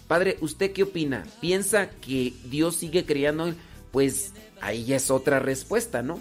[0.09, 1.25] Padre, ¿usted qué opina?
[1.41, 3.65] ¿Piensa que Dios sigue creando ángeles?
[3.93, 6.21] Pues ahí ya es otra respuesta, ¿no?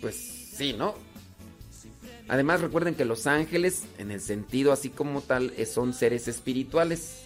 [0.00, 0.94] Pues sí, ¿no?
[2.28, 7.24] Además recuerden que los ángeles, en el sentido así como tal, son seres espirituales.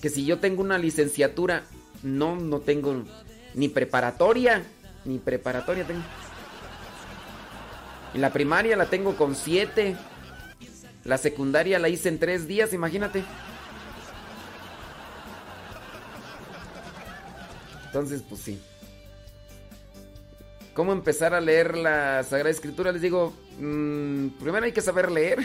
[0.00, 1.64] Que si yo tengo una licenciatura
[2.04, 3.02] no, no tengo
[3.54, 4.62] ni preparatoria,
[5.04, 6.02] ni preparatoria tengo.
[8.14, 9.96] En la primaria la tengo con siete.
[11.02, 13.24] La secundaria la hice en tres días, imagínate.
[17.86, 18.60] Entonces, pues sí.
[20.74, 22.92] ¿Cómo empezar a leer la Sagrada Escritura?
[22.92, 25.38] Les digo, mm, primero hay que saber leer.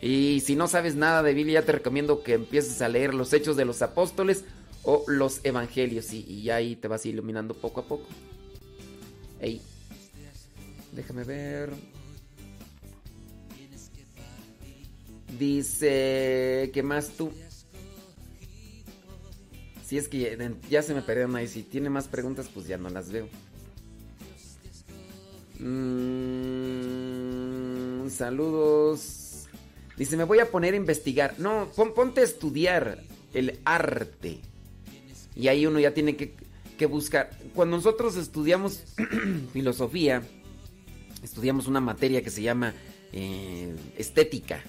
[0.00, 3.56] Y si no sabes nada de Biblia, te recomiendo que empieces a leer los Hechos
[3.56, 4.44] de los Apóstoles
[4.84, 8.06] o los Evangelios y, ya ahí te vas iluminando poco a poco.
[9.40, 9.60] Ey,
[10.92, 11.72] déjame ver.
[15.38, 17.32] Dice, ¿qué más tú?
[19.84, 20.36] Si es que
[20.68, 21.48] ya, se me perdieron ahí.
[21.48, 23.28] Si tiene más preguntas, pues ya no las veo.
[25.60, 26.08] Mm,
[28.10, 29.27] saludos.
[29.98, 31.34] Dice, me voy a poner a investigar.
[31.38, 33.02] No, ponte a estudiar
[33.34, 34.38] el arte.
[35.34, 37.30] Y ahí uno ya tiene que, buscar.
[37.54, 38.84] Cuando nosotros estudiamos
[39.52, 40.22] filosofía,
[41.24, 42.74] estudiamos una materia que se llama
[43.12, 44.62] eh, estética.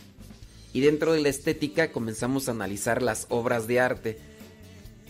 [0.74, 4.18] Y dentro de la estética comenzamos a analizar las obras de arte.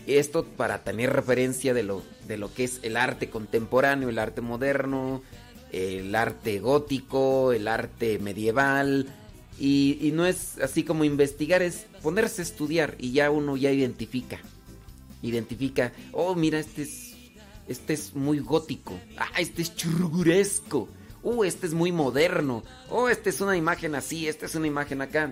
[0.06, 4.42] Esto para tener referencia de lo, de lo que es el arte contemporáneo, el arte
[4.42, 5.22] moderno,
[5.72, 9.06] el arte gótico, el arte medieval,
[9.60, 14.38] y, no es así como investigar, es ponerse a estudiar y ya uno ya identifica.
[15.22, 17.14] Identifica, oh, mira, este es,
[17.68, 18.98] este es muy gótico.
[19.18, 20.88] Ah, este es churguresco.
[21.22, 22.64] Uh, este es muy moderno.
[22.88, 25.30] Oh, este es una imagen así, esta es una imagen acá.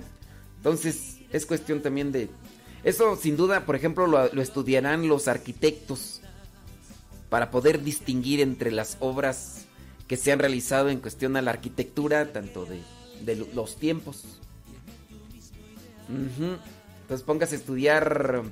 [0.59, 2.28] Entonces, es cuestión también de...
[2.84, 6.20] Eso sin duda, por ejemplo, lo, lo estudiarán los arquitectos
[7.30, 9.64] para poder distinguir entre las obras
[10.06, 12.82] que se han realizado en cuestión a la arquitectura, tanto de,
[13.24, 14.24] de los tiempos.
[16.09, 18.43] Entonces pongas a estudiar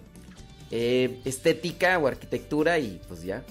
[0.71, 3.45] eh, estética o arquitectura y pues ya.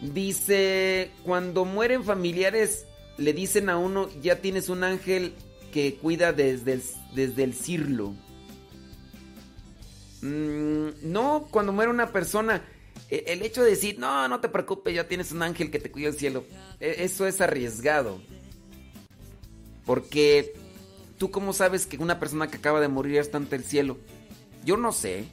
[0.00, 2.86] Dice, cuando mueren familiares,
[3.18, 5.34] le dicen a uno, ya tienes un ángel
[5.72, 6.82] que cuida desde el,
[7.14, 8.14] desde el cirlo.
[10.22, 12.64] Mm, no, cuando muere una persona,
[13.10, 15.90] e- el hecho de decir, no, no te preocupes, ya tienes un ángel que te
[15.90, 16.44] cuida el cielo,
[16.80, 18.20] e- eso es arriesgado.
[19.86, 20.54] Porque
[21.18, 23.98] tú cómo sabes que una persona que acaba de morir está ante el cielo.
[24.64, 25.24] Yo no sé,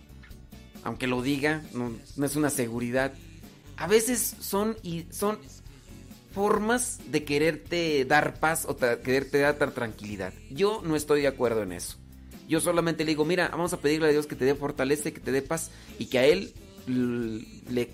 [0.84, 3.14] aunque lo diga, no, no es una seguridad.
[3.78, 5.38] A veces son y son
[6.34, 10.34] formas de quererte dar paz o quererte dar tra- tranquilidad.
[10.52, 11.98] Yo no estoy de acuerdo en eso.
[12.48, 15.20] Yo solamente le digo, mira, vamos a pedirle a Dios que te dé fortaleza que
[15.20, 15.70] te dé paz
[16.00, 16.54] y que a Él
[16.88, 17.90] le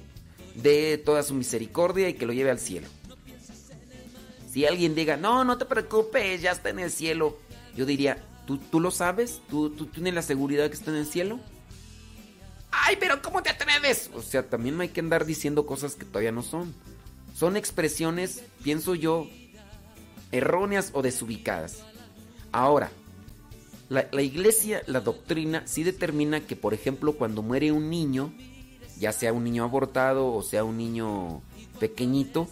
[0.56, 2.88] dé toda su misericordia y que lo lleve al cielo.
[4.56, 7.38] Si alguien diga, no, no te preocupes, ya está en el cielo,
[7.76, 9.42] yo diría, ¿tú, tú lo sabes?
[9.50, 11.42] ¿Tú, ¿Tú tienes la seguridad que está en el cielo?
[12.72, 14.10] ¡Ay, pero ¿cómo te atreves?
[14.14, 16.74] O sea, también no hay que andar diciendo cosas que todavía no son.
[17.36, 19.28] Son expresiones, pienso yo,
[20.32, 21.80] erróneas o desubicadas.
[22.54, 22.92] Ahora,
[23.90, 28.34] la, la iglesia, la doctrina, sí determina que, por ejemplo, cuando muere un niño,
[28.98, 31.42] ya sea un niño abortado o sea un niño
[31.78, 32.48] pequeñito,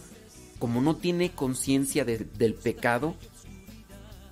[0.64, 3.14] como no tiene conciencia de- del pecado,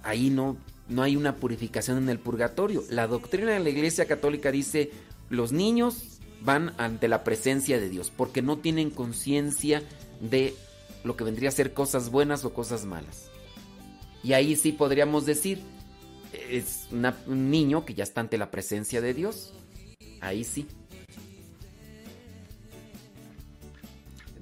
[0.02, 0.56] ahí no,
[0.88, 2.82] no hay una purificación en el purgatorio.
[2.88, 4.90] La doctrina de la iglesia católica dice,
[5.28, 9.82] los niños van ante la presencia de Dios porque no tienen conciencia
[10.22, 10.54] de
[11.04, 13.26] lo que vendría a ser cosas buenas o cosas malas.
[14.24, 15.60] Y ahí sí podríamos decir,
[16.48, 16.86] es
[17.26, 19.52] un niño que ya está ante la presencia de Dios.
[20.22, 20.66] Ahí sí.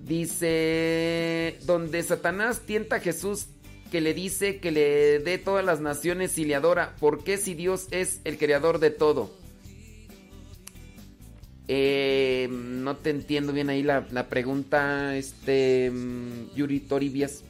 [0.05, 3.47] Dice, donde Satanás tienta a Jesús
[3.91, 7.55] que le dice que le dé todas las naciones y le adora, ¿por qué si
[7.55, 9.37] Dios es el creador de todo?
[11.69, 17.45] Eh, no te entiendo bien ahí la, la pregunta, este, mm, Yuri Toribias.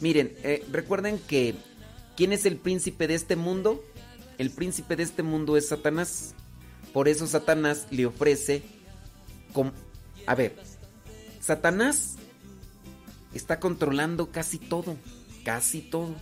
[0.00, 1.54] Miren, eh, recuerden que
[2.16, 3.82] ¿quién es el príncipe de este mundo?
[4.36, 6.34] El príncipe de este mundo es Satanás.
[6.92, 8.62] Por eso Satanás le ofrece...
[10.26, 10.56] A ver,
[11.40, 12.16] Satanás
[13.34, 14.96] está controlando casi todo,
[15.44, 16.14] casi todo.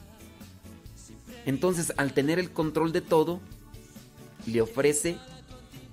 [1.44, 3.40] Entonces, al tener el control de todo,
[4.46, 5.16] le ofrece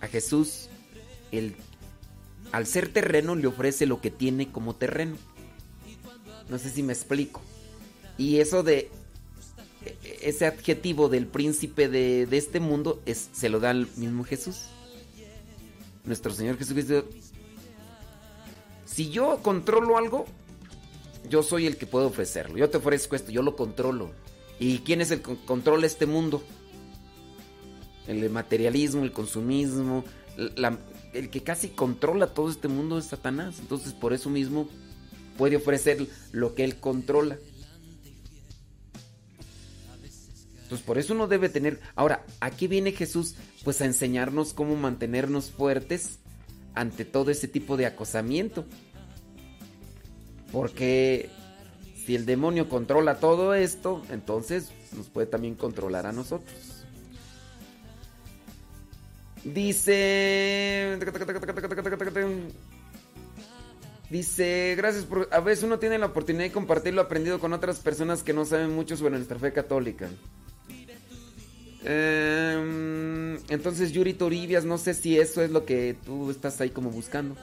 [0.02, 0.70] a Jesús
[1.32, 1.56] el
[2.52, 5.18] al ser terreno le ofrece lo que tiene como terreno.
[6.50, 7.42] No sé si me explico.
[8.16, 8.92] Y eso de
[9.84, 14.24] e- ese adjetivo del príncipe de, de este mundo es, se lo da al mismo
[14.24, 14.66] Jesús.
[16.06, 17.06] Nuestro Señor Jesucristo.
[18.86, 20.26] Si yo controlo algo,
[21.30, 22.58] yo soy el que puedo ofrecerlo.
[22.58, 24.12] Yo te ofrezco esto, yo lo controlo.
[24.60, 26.44] ¿Y quién es el que controla este mundo?
[28.08, 30.04] El materialismo, el consumismo,
[30.38, 30.78] la-
[31.14, 33.56] el que casi controla todo este mundo es Satanás.
[33.60, 34.68] Entonces por eso mismo
[35.38, 37.38] puede ofrecer lo que él controla.
[40.64, 41.80] Entonces por eso uno debe tener...
[41.96, 46.20] Ahora, aquí viene Jesús pues a enseñarnos cómo mantenernos fuertes
[46.74, 48.66] ante todo ese tipo de acosamiento.
[50.52, 51.30] Porque
[52.06, 56.86] si el demonio controla todo esto, entonces nos puede también controlar a nosotros.
[59.44, 60.98] Dice.
[64.10, 65.28] Dice, gracias por...
[65.32, 68.46] A veces uno tiene la oportunidad de compartir lo aprendido con otras personas que no
[68.46, 70.08] saben mucho sobre nuestra fe católica.
[71.86, 76.90] Em, entonces, Yuri Toribias, no sé si eso es lo que tú estás ahí como
[76.90, 77.36] buscando.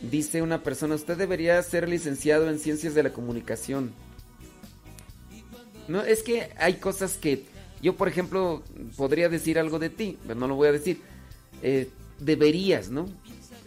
[0.00, 3.92] Dice una persona, usted debería ser licenciado en ciencias de la comunicación.
[5.88, 7.44] No, es que hay cosas que
[7.82, 8.62] yo, por ejemplo,
[8.96, 11.00] podría decir algo de ti, pero no lo voy a decir.
[11.62, 11.88] Eh,
[12.18, 13.06] deberías, ¿no?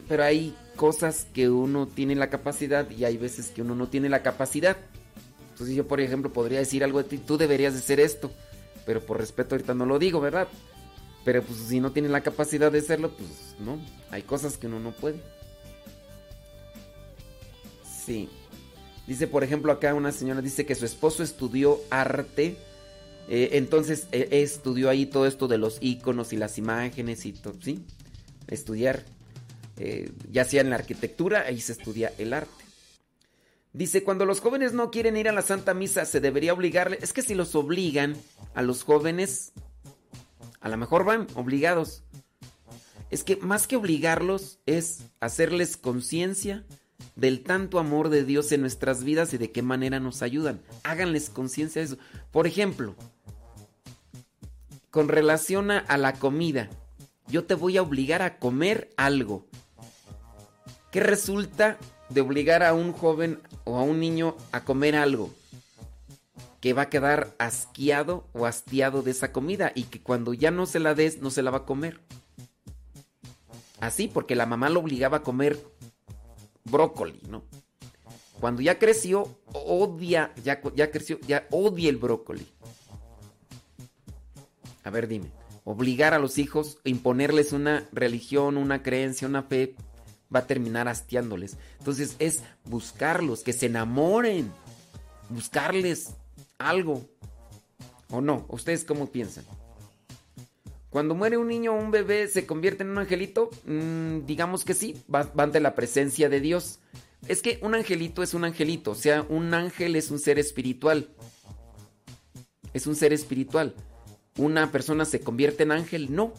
[0.07, 4.09] Pero hay cosas que uno tiene la capacidad y hay veces que uno no tiene
[4.09, 4.77] la capacidad.
[5.51, 8.31] Entonces yo, por ejemplo, podría decir algo de ti, tú deberías de esto,
[8.85, 10.47] pero por respeto ahorita no lo digo, ¿verdad?
[11.25, 13.79] Pero pues si no tiene la capacidad de hacerlo, pues no,
[14.11, 15.21] hay cosas que uno no puede.
[18.05, 18.29] Sí.
[19.07, 22.57] Dice, por ejemplo, acá una señora dice que su esposo estudió arte.
[23.29, 27.55] eh, entonces eh, estudió ahí todo esto de los iconos y las imágenes y todo,
[27.61, 27.85] ¿sí?
[28.47, 29.03] Estudiar.
[29.77, 32.62] eh, ya sea en la arquitectura, ahí se estudia el arte.
[33.73, 36.99] Dice, cuando los jóvenes no quieren ir a la Santa Misa, se debería obligarle.
[37.01, 38.15] Es que si los obligan
[38.53, 39.51] a los jóvenes,
[40.61, 42.03] a lo mejor van obligados.
[43.09, 46.65] Es que más que obligarlos es hacerles conciencia
[47.15, 50.61] del tanto amor de Dios en nuestras vidas y de qué manera nos ayudan.
[50.83, 51.97] Háganles conciencia de eso.
[52.31, 52.95] Por ejemplo,
[54.89, 56.69] con relación a, la comida,
[57.27, 59.47] yo te voy a obligar a comer algo.
[60.91, 65.33] ¿Qué resulta de obligar a un joven o a un niño a comer algo?
[66.61, 70.65] Que va a quedar asqueado o hastiado de esa comida y que cuando ya no
[70.65, 71.99] se la des, no se la va a comer.
[73.79, 75.59] Así, porque la mamá lo obligaba a comer
[76.63, 77.43] brócoli, ¿no?
[78.39, 82.47] Cuando ya creció, odia, ya, ya creció, ya odia el brócoli.
[84.83, 85.31] A ver, dime,
[85.63, 89.75] obligar a los hijos, imponerles una religión, una creencia, una fe,
[90.33, 91.57] va a terminar hastiándoles.
[91.79, 94.51] Entonces es buscarlos, que se enamoren,
[95.29, 96.11] buscarles
[96.57, 97.03] algo.
[98.09, 98.45] ¿O no?
[98.49, 99.45] ¿Ustedes cómo piensan?
[100.93, 103.49] Cuando muere un niño o un bebé, ¿se convierte en un angelito?
[103.65, 106.77] Mm, digamos que sí, va, ante la presencia de Dios.
[107.27, 111.09] Es que un angelito es un angelito, o sea, un ángel es un ser espiritual.
[112.73, 113.73] Es un ser espiritual.
[114.37, 116.13] ¿Una persona se convierte en ángel?
[116.13, 116.33] No.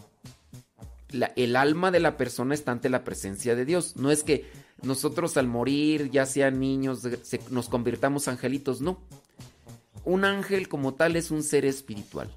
[1.37, 3.97] El alma de la persona está ante la presencia de Dios.
[3.97, 4.51] No es que
[4.83, 7.03] nosotros al morir, ya sean niños,
[7.51, 9.01] nos convirtamos angelitos, no.
[10.05, 12.31] Un ángel como tal es un ser espiritual.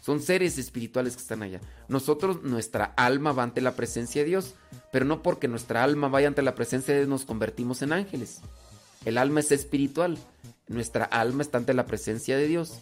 [0.00, 1.60] Son seres espirituales que están allá.
[1.88, 4.54] Nosotros, nuestra alma va ante la presencia de Dios,
[4.90, 8.40] pero no porque nuestra alma vaya ante la presencia de Dios nos convertimos en ángeles.
[9.04, 10.18] El alma es espiritual.
[10.68, 12.80] Nuestra alma está ante la presencia de Dios.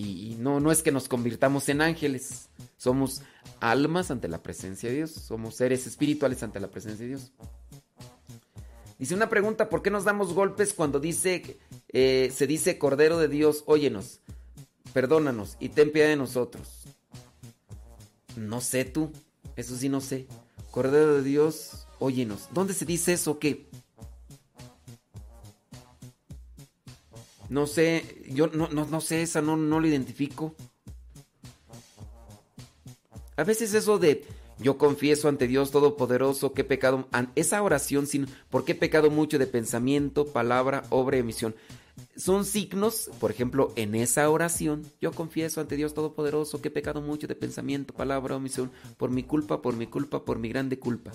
[0.00, 2.50] Y, no, no es que nos convirtamos en ángeles.
[2.76, 3.22] Somos
[3.58, 5.10] almas ante la presencia de Dios.
[5.10, 7.32] Somos seres espirituales ante la presencia de Dios.
[8.96, 11.58] Dice una pregunta, ¿por qué nos damos golpes cuando dice,
[11.88, 14.20] eh, se dice Cordero de Dios, óyenos,
[14.92, 16.84] perdónanos y ten piedad de nosotros?
[18.36, 19.10] No sé tú,
[19.56, 20.28] eso sí no sé.
[20.70, 22.48] Cordero de Dios, óyenos.
[22.52, 23.68] ¿Dónde se dice eso qué?
[27.48, 30.54] No sé, yo no, no, no sé, esa no, no lo identifico.
[33.36, 34.26] A veces eso de
[34.60, 37.08] yo confieso ante Dios Todopoderoso he pecado.
[37.36, 41.54] Esa oración, sin, porque he pecado mucho de pensamiento, palabra, obra y emisión.
[42.16, 47.00] Son signos, por ejemplo, en esa oración, yo confieso ante Dios Todopoderoso que he pecado
[47.00, 51.12] mucho de pensamiento, palabra, omisión, por mi culpa, por mi culpa, por mi grande culpa.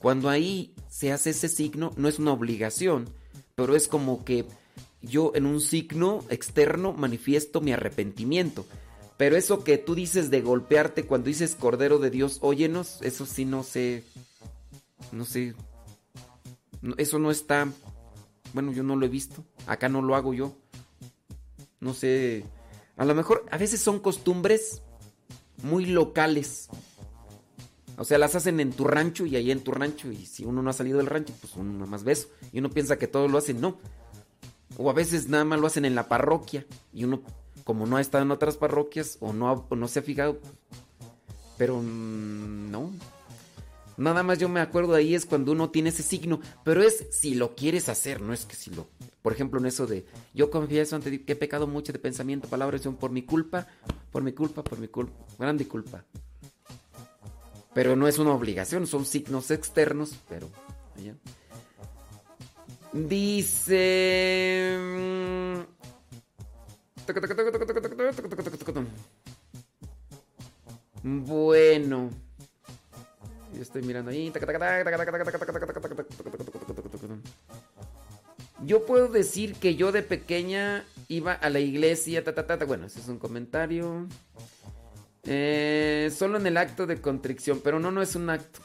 [0.00, 3.10] Cuando ahí se hace ese signo, no es una obligación,
[3.54, 4.46] pero es como que
[5.02, 8.66] yo en un signo externo manifiesto mi arrepentimiento.
[9.16, 13.44] Pero eso que tú dices de golpearte cuando dices Cordero de Dios, óyenos, eso sí
[13.44, 14.04] no sé.
[15.12, 15.54] No sé.
[16.96, 17.68] Eso no está.
[18.54, 19.44] Bueno, yo no lo he visto.
[19.66, 20.56] Acá no lo hago yo.
[21.80, 22.44] No sé.
[22.96, 24.82] A lo mejor a veces son costumbres
[25.62, 26.68] muy locales.
[27.96, 30.10] O sea, las hacen en tu rancho y ahí en tu rancho.
[30.10, 32.28] Y si uno no ha salido del rancho, pues uno nada más beso.
[32.52, 33.60] Y uno piensa que todos lo hacen.
[33.60, 33.78] No.
[34.76, 36.66] O a veces nada más lo hacen en la parroquia.
[36.92, 37.22] Y uno
[37.64, 40.40] como no ha estado en otras parroquias o no, no se ha fijado.
[41.58, 42.92] Pero mm, no.
[43.96, 46.40] Nada más yo me acuerdo ahí es cuando uno tiene ese signo.
[46.64, 48.88] Pero es si lo quieres hacer, no es que si lo.
[49.22, 52.48] Por ejemplo, en eso de yo confieso ante Dios que he pecado mucho de pensamiento,
[52.48, 53.66] palabras, por mi culpa,
[54.10, 56.04] por mi culpa, por mi culpa, grande culpa.
[57.74, 60.48] Pero no es una obligación, son signos externos, pero.
[62.92, 64.76] Dice.
[71.02, 72.10] Mm, bueno.
[73.54, 74.32] Yo estoy mirando ahí.
[78.64, 82.24] Yo puedo decir que yo de pequeña iba a la iglesia.
[82.66, 84.06] Bueno, ese es un comentario.
[85.24, 88.60] Eh, solo en el acto de contrición, pero no, no es un acto.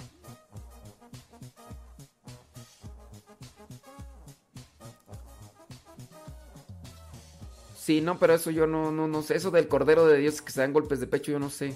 [7.85, 9.35] Sí, no, pero eso yo no, no, no sé.
[9.35, 11.71] Eso del Cordero de Dios que se dan golpes de pecho, yo no sé.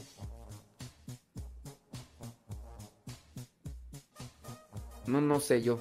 [5.06, 5.80] No, no sé yo.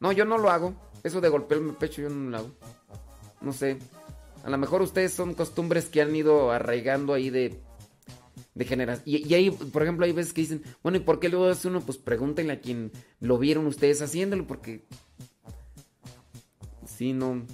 [0.00, 0.74] No, yo no lo hago.
[1.04, 2.50] Eso de golpearme el pecho yo no lo hago.
[3.40, 3.78] No sé.
[4.42, 7.60] A lo mejor ustedes son costumbres que han ido arraigando ahí de,
[8.56, 9.04] de generación.
[9.06, 11.68] Y, y, ahí, por ejemplo, hay veces que dicen, bueno, ¿y por qué luego hace
[11.68, 11.80] uno?
[11.80, 12.90] Pues pregúntenle a quien
[13.20, 14.84] lo vieron ustedes haciéndolo, porque...
[16.88, 17.46] Sí, no...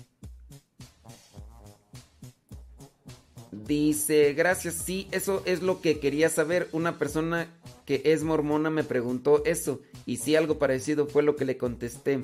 [3.64, 6.68] Dice, gracias, sí, eso es lo que quería saber.
[6.72, 7.48] Una persona
[7.84, 9.80] que es mormona me preguntó eso.
[10.04, 12.20] Y sí, algo parecido fue lo que le contesté.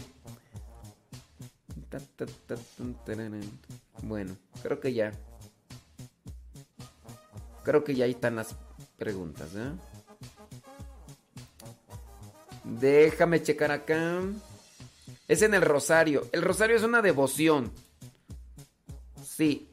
[4.03, 5.13] Bueno, creo que ya.
[7.65, 8.57] Creo que ya ahí están las
[8.99, 9.73] preguntas, ¿eh?
[12.65, 14.21] Déjame checar acá.
[15.29, 16.29] Es en el rosario.
[16.33, 17.73] El rosario es una devoción.
[19.25, 19.69] Sí.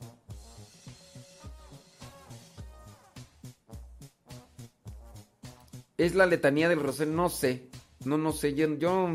[5.99, 7.13] Es la letanía del rosario.
[7.13, 7.69] No sé.
[8.05, 8.55] No, no sé.
[8.55, 9.13] Yo.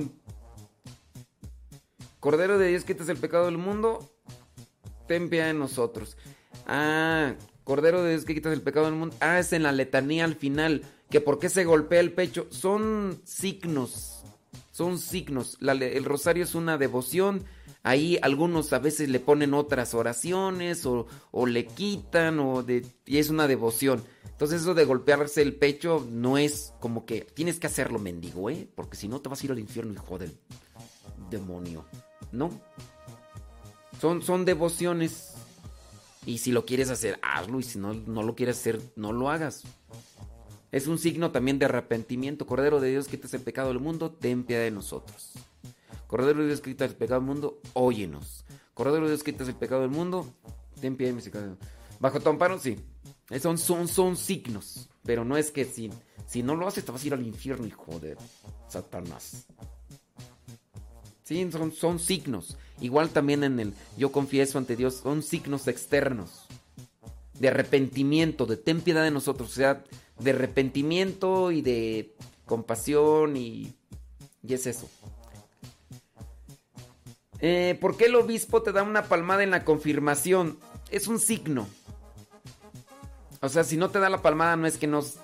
[2.21, 4.11] Cordero de Dios, quitas el pecado del mundo.
[5.09, 6.19] Ten piedad de nosotros.
[6.67, 7.35] Ah,
[7.65, 9.17] Cordero de Dios que quitas el pecado del mundo.
[9.21, 10.83] Ah, es en la letanía al final.
[11.09, 12.47] Que por qué se golpea el pecho.
[12.51, 14.14] Son signos.
[14.75, 15.57] Son signos.
[15.61, 17.45] el rosario es una devoción.
[17.85, 21.07] Ahí algunos a veces le ponen otras oraciones o,
[21.47, 24.03] le quitan o de, y es una devoción.
[24.25, 28.69] Entonces eso de golpearse el pecho no es como que tienes que hacerlo mendigo, ¿eh?
[28.75, 30.37] Porque si no te vas a ir al infierno, hijo del
[31.31, 31.85] demonio.
[32.33, 32.51] ¿No?
[34.01, 35.35] Son, son devociones.
[36.27, 37.61] Y si lo quieres hacer, hazlo.
[37.61, 39.63] Y si no, no lo quieres hacer, no lo hagas.
[40.75, 42.47] Es un signo también de arrepentimiento.
[42.47, 45.31] Cordero de Dios, quitas el pecado del mundo, ten piedad de nosotros.
[46.09, 48.45] Cordero de Dios, quitas el pecado del mundo, óyenos.
[48.75, 50.27] Cordero de Dios, quitas el pecado del mundo,
[50.81, 51.57] ten piedad de misericordia.
[52.01, 52.77] Bajo tu amparo, sí.
[53.41, 54.89] Son, son, son signos.
[55.05, 55.93] Pero no es que si,
[56.27, 58.17] si no lo haces te vas a ir al infierno, hijo de
[58.67, 59.47] Satanás.
[61.23, 62.57] Sí, son, son signos.
[62.81, 66.44] Igual también en el yo confieso ante Dios, son signos externos.
[67.39, 69.51] De arrepentimiento, de ten piedad de nosotros.
[69.51, 69.85] O sea,
[70.19, 72.15] de arrepentimiento y de
[72.47, 73.75] compasión y,
[74.43, 74.89] y es eso.
[77.41, 80.59] Eh, ¿Por qué el obispo te da una palmada en la confirmación?
[80.91, 81.67] Es un signo.
[83.41, 85.17] O sea, si no te da la palmada no es que nos...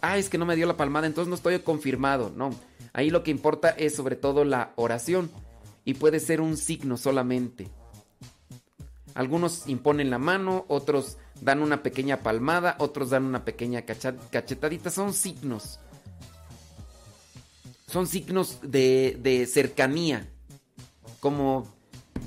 [0.00, 2.32] Ah, es que no me dio la palmada, entonces no estoy confirmado.
[2.34, 2.50] No,
[2.92, 5.30] ahí lo que importa es sobre todo la oración.
[5.84, 7.68] Y puede ser un signo solamente.
[9.14, 14.90] Algunos imponen la mano, otros dan una pequeña palmada, otros dan una pequeña cachetadita.
[14.90, 15.80] Son signos.
[17.86, 20.28] Son signos de, cercanía.
[21.20, 21.66] Como,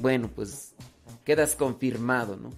[0.02, 0.74] bueno, pues
[1.24, 2.52] quedas confirmado, ¿no?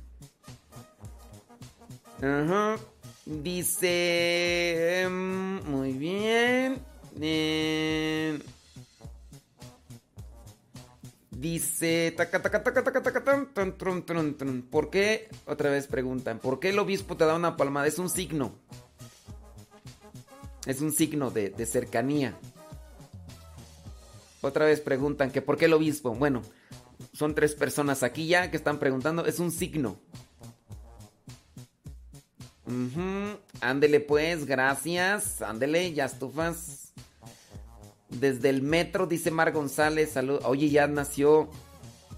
[2.22, 2.78] Ajá.
[3.26, 5.02] Dice...
[5.04, 6.82] Em, muy bien.
[7.20, 8.40] Eh,
[11.44, 12.16] Dice,
[14.72, 15.28] ¿por qué?
[15.46, 17.86] Otra vez preguntan, ¿por qué el obispo te da una palmada?
[17.86, 18.56] Es un signo.
[20.66, 22.40] Es un signo de, cercanía.
[24.40, 26.16] Otra vez preguntan que por qué el obispo.
[26.16, 26.44] Bueno,
[27.12, 29.26] son tres personas aquí ya que están preguntando.
[29.26, 30.00] Es un signo.
[33.60, 35.42] Ándele pues, gracias.
[35.42, 36.83] Ándele, ya estufas.
[38.20, 40.12] Desde el metro, dice Mar González.
[40.12, 40.40] Salud.
[40.46, 41.50] Oye, ya nació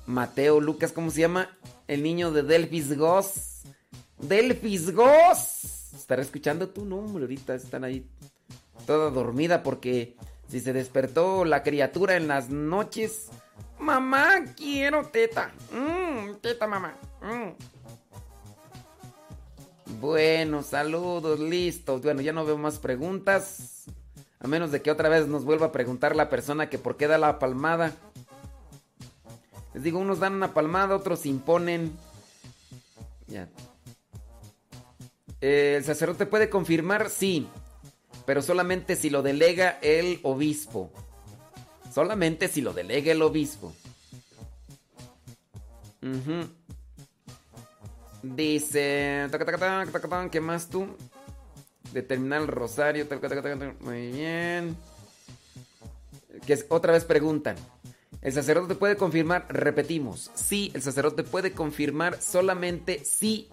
[0.06, 1.58] Mateo Lucas, ¿cómo se llama?
[1.88, 3.64] El niño de Delphis Goss.
[4.20, 5.94] Delphis Goss.
[5.96, 7.24] ¿Estará escuchando tu nombre?
[7.24, 8.08] Ahorita están ahí
[8.86, 10.16] toda dormida porque
[10.48, 13.30] si se despertó la criatura en las noches.
[13.80, 15.52] Mamá, quiero teta.
[15.72, 16.96] Mm, teta, mamá.
[17.22, 17.52] Mm.
[20.00, 22.02] Bueno, saludos, listos.
[22.02, 23.86] Bueno, ya no veo más preguntas.
[24.46, 27.08] A menos de que otra vez nos vuelva a preguntar la persona que por qué
[27.08, 27.96] da la palmada.
[29.74, 31.92] Les digo, unos dan una palmada, otros imponen.
[33.26, 33.50] Ya.
[35.42, 37.10] ¿El sacerdote puede confirmar?
[37.10, 37.48] Sí.
[38.28, 40.92] Pero solamente si lo delega el obispo.
[41.92, 43.74] Solamente si lo delega el obispo.
[48.22, 49.28] Dice.
[50.32, 50.96] ¿Qué más tú?
[51.94, 53.08] Determinar el rosario.
[53.82, 54.76] Muy bien.
[56.46, 57.56] Que otra vez preguntan.
[58.22, 59.46] ¿El sacerdote puede confirmar?
[59.50, 60.32] Repetimos.
[60.34, 63.50] Sí, el sacerdote puede confirmar solamente si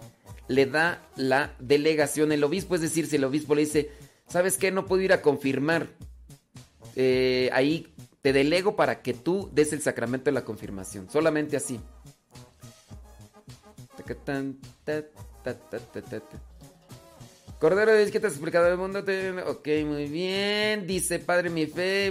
[0.49, 2.75] le da la delegación el obispo.
[2.75, 3.91] Es decir, si el obispo le dice,
[4.29, 4.71] ¿sabes qué?
[4.71, 5.89] No puedo ir a confirmar.
[6.97, 11.11] Eh, ahí te delego para que tú des el sacramento de la confirmación.
[11.11, 11.81] Solamente así.
[17.63, 19.05] Cordero de que te has explicado el mundo.
[19.47, 20.85] Ok, muy bien.
[20.85, 22.11] Dice Padre mi fe.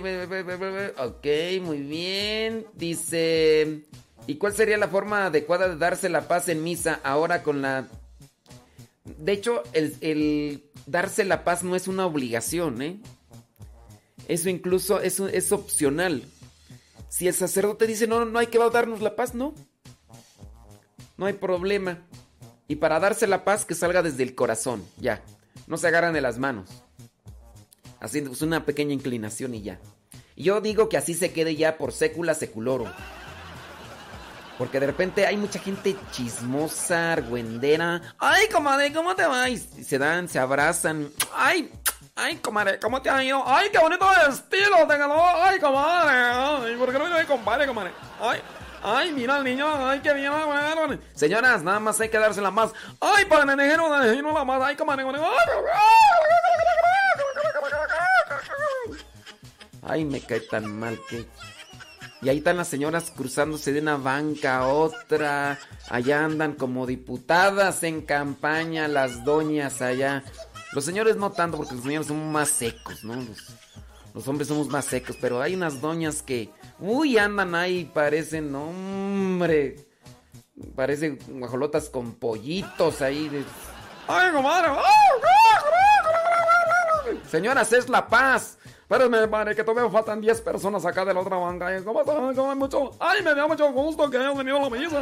[0.97, 1.27] Ok,
[1.61, 2.65] muy bien.
[2.73, 3.83] Dice.
[4.27, 7.89] ¿Y cuál sería la forma adecuada de darse la paz en misa ahora con la...
[9.03, 13.01] De hecho, el, darse la paz no es una obligación, ¿eh?
[14.29, 16.23] Eso incluso es, es opcional.
[17.09, 19.53] Si el sacerdote dice, no, no hay que darnos la paz, no.
[21.17, 22.07] No hay problema.
[22.69, 25.21] Y para darse la paz que salga desde el corazón, ya.
[25.67, 26.69] No se agarran de las manos.
[27.99, 29.79] Así es una pequeña inclinación y ya.
[30.35, 32.91] Yo digo que así se quede ya por sécula seculoro.
[34.57, 38.01] Porque de repente hay mucha gente chismosa, argüendera.
[38.19, 39.49] Ay, comadre, ¿cómo te va?
[39.49, 41.09] Y se dan, se abrazan.
[41.35, 41.71] Ay,
[42.15, 43.43] ay, comadre, ¿cómo te ha ido?
[43.45, 45.19] Ay, qué bonito estilo, téngalo.
[45.19, 46.11] Ay, comadre.
[46.11, 47.91] Ay, ¿por qué no viene compadre, comadre?
[48.19, 48.39] Ay.
[48.83, 50.99] Ay, mira al niño, ay, qué bien, bueno.
[51.13, 52.71] Señoras, nada más hay que dársela más.
[52.99, 54.61] Ay, para el enejero, no la más.
[54.63, 55.05] Ay, comadre.
[59.83, 61.25] Ay, me cae tan mal que...
[62.23, 65.59] Y ahí están las señoras cruzándose de una banca a otra.
[65.89, 70.23] Allá andan como diputadas en campaña las doñas allá.
[70.73, 73.15] Los señores no tanto porque los señores son más secos, ¿no?
[74.13, 76.51] Los hombres somos más secos, pero hay unas doñas que...
[76.81, 79.75] Uy, andan ahí, parecen, hombre.
[80.75, 83.29] Parecen guajolotas con pollitos ahí.
[83.29, 83.45] De...
[84.07, 84.69] ¡Ay, comadre!
[87.29, 88.57] Señoras, es la paz.
[88.89, 91.83] Espérame, padre, que todavía faltan 10 personas acá de la otra banca.
[91.83, 92.35] ¿Cómo están?
[92.35, 92.91] ¿Cómo mucho?
[92.99, 94.99] ¡Ay, me da mucho gusto que hayan venido a la misa!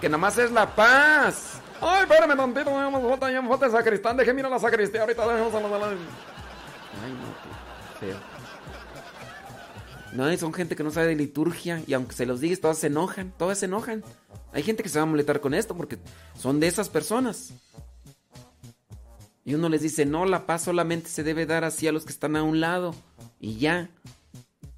[0.00, 1.60] Que nada más es la paz.
[1.80, 2.70] ¡Ay, espérame tantito!
[2.70, 4.16] Me falta, ya me falta el sacristán.
[4.16, 5.00] Deje mirar la sacristía.
[5.00, 5.86] Ahorita dejemos a la...
[5.88, 8.37] Ay, no, qué feo.
[10.14, 11.82] No, son gente que no sabe de liturgia.
[11.86, 13.32] Y aunque se los digas, todas se enojan.
[13.36, 14.02] Todas se enojan.
[14.52, 15.98] Hay gente que se va a molestar con esto porque
[16.38, 17.50] son de esas personas.
[19.44, 22.12] Y uno les dice, no, la paz solamente se debe dar así a los que
[22.12, 22.94] están a un lado.
[23.40, 23.90] Y ya.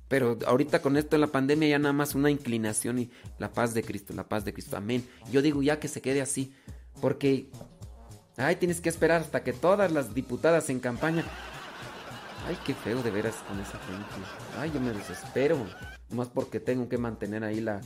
[0.08, 3.74] Pero ahorita con esto de la pandemia ya nada más una inclinación y la paz
[3.74, 4.76] de Cristo, la paz de Cristo.
[4.76, 5.06] Amén.
[5.30, 6.52] Yo digo ya que se quede así.
[7.00, 7.48] Porque,
[8.36, 11.24] ay, tienes que esperar hasta que todas las diputadas en campaña...
[12.46, 14.06] Ay, qué feo de veras con esa gente.
[14.58, 15.56] Ay, yo me desespero.
[16.10, 17.80] Más porque tengo que mantener ahí la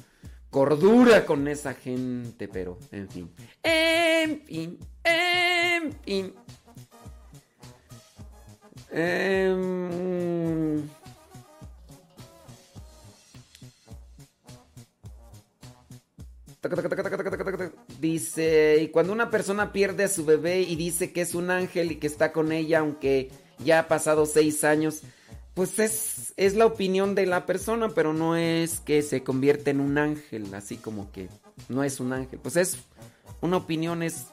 [0.51, 2.49] cordura con esa gente.
[2.49, 3.31] Pero, en fin.
[3.63, 4.79] En fin.
[5.05, 6.35] En fin.
[8.91, 9.55] Eh,
[18.01, 21.93] dice, y cuando una persona pierde a su bebé y dice que es un ángel
[21.93, 23.31] y que está con ella, aunque
[23.65, 25.03] ya ha pasado seis años,
[25.55, 29.81] pues es, es la opinión de la persona, pero no es que se convierte en
[29.81, 31.29] un ángel, así como que
[31.69, 32.41] no es un ángel.
[32.41, 32.79] Pues es
[33.41, 34.27] una opinión, es,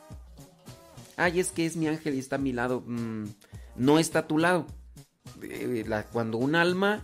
[1.17, 2.83] ay, es que es mi ángel y está a mi lado.
[2.85, 3.25] Mm,
[3.75, 4.65] no está a tu lado.
[5.43, 7.03] Eh, cuando un alma,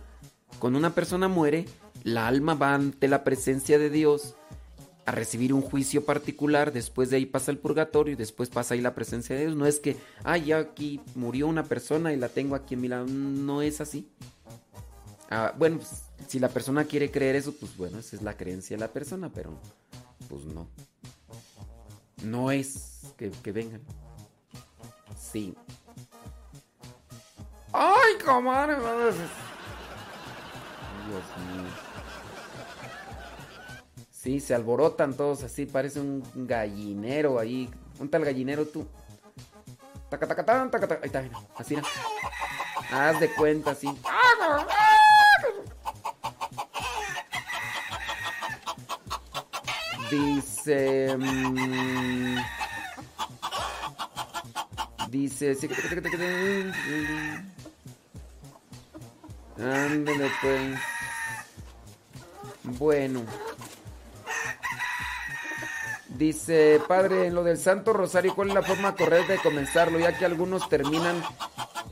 [0.58, 1.66] cuando una persona muere,
[2.02, 4.34] la alma va ante la presencia de Dios
[5.08, 8.82] a recibir un juicio particular, después de ahí pasa el purgatorio y después pasa ahí
[8.82, 9.56] la presencia de Dios.
[9.56, 12.88] No es que, ay, ya aquí murió una persona y la tengo aquí en mi
[12.88, 13.06] lado.
[13.06, 14.06] No es así.
[15.30, 18.76] Ah, bueno, pues, si la persona quiere creer eso, pues bueno, esa es la creencia
[18.76, 19.58] de la persona, pero
[20.28, 20.68] pues no.
[22.22, 23.80] No es que, que vengan.
[25.18, 25.54] Sí.
[27.72, 28.76] ¡Ay, comadre!
[28.76, 29.14] Dios
[31.54, 31.87] mío.
[34.28, 37.70] Sí, se alborotan todos así, parece un gallinero ahí.
[37.98, 38.86] ¿Un tal gallinero tú?
[40.10, 41.24] Taca, taca, taca, taca, Ahí está,
[41.56, 41.76] así.
[42.92, 43.88] Haz de cuenta, así.
[50.10, 51.16] Dice.
[51.16, 52.36] Mmm,
[55.08, 55.56] dice.
[59.56, 60.78] Ándale pues.
[62.78, 63.22] Bueno.
[66.18, 70.00] Dice, padre, en lo del Santo Rosario, ¿cuál es la forma correcta de comenzarlo?
[70.00, 71.22] Ya que algunos terminan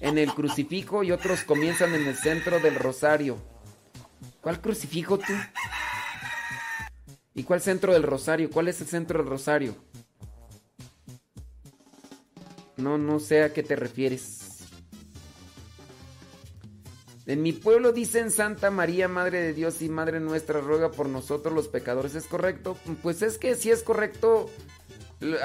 [0.01, 3.39] en el crucifijo y otros comienzan en el centro del Rosario.
[4.41, 5.33] ¿Cuál crucifijo tú?
[7.35, 8.51] ¿Y cuál centro del Rosario?
[8.51, 9.77] ¿Cuál es el centro del Rosario?
[12.77, 14.36] No, no sé a qué te refieres.
[17.27, 21.53] En mi pueblo dicen Santa María, Madre de Dios y Madre nuestra, ruega por nosotros
[21.53, 22.15] los pecadores.
[22.15, 22.79] ¿Es correcto?
[23.03, 24.49] Pues es que sí es correcto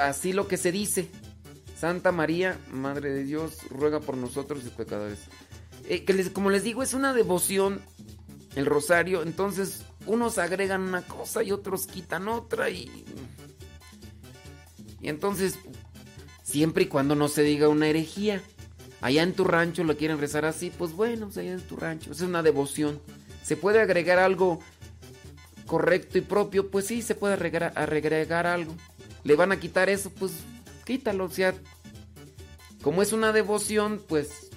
[0.00, 1.10] así lo que se dice.
[1.76, 5.18] Santa María, Madre de Dios, ruega por nosotros los pecadores.
[5.88, 7.82] Eh, que como les digo, es una devoción
[8.54, 9.24] el rosario.
[9.24, 12.70] Entonces, unos agregan una cosa y otros quitan otra.
[12.70, 13.04] Y,
[15.00, 15.58] y entonces,
[16.44, 18.40] siempre y cuando no se diga una herejía
[19.02, 22.12] allá en tu rancho lo quieren rezar así, pues bueno, pues allá en tu rancho.
[22.12, 23.00] Es una devoción.
[23.42, 24.60] ¿Se puede agregar algo
[25.66, 26.70] correcto y propio?
[26.70, 28.74] Pues sí, se puede agregar, algo.
[29.24, 30.10] ¿Le van a quitar eso?
[30.10, 30.32] Pues
[30.84, 31.24] quítalo.
[31.24, 31.52] O sea,
[32.82, 34.48] como es una devoción, pues...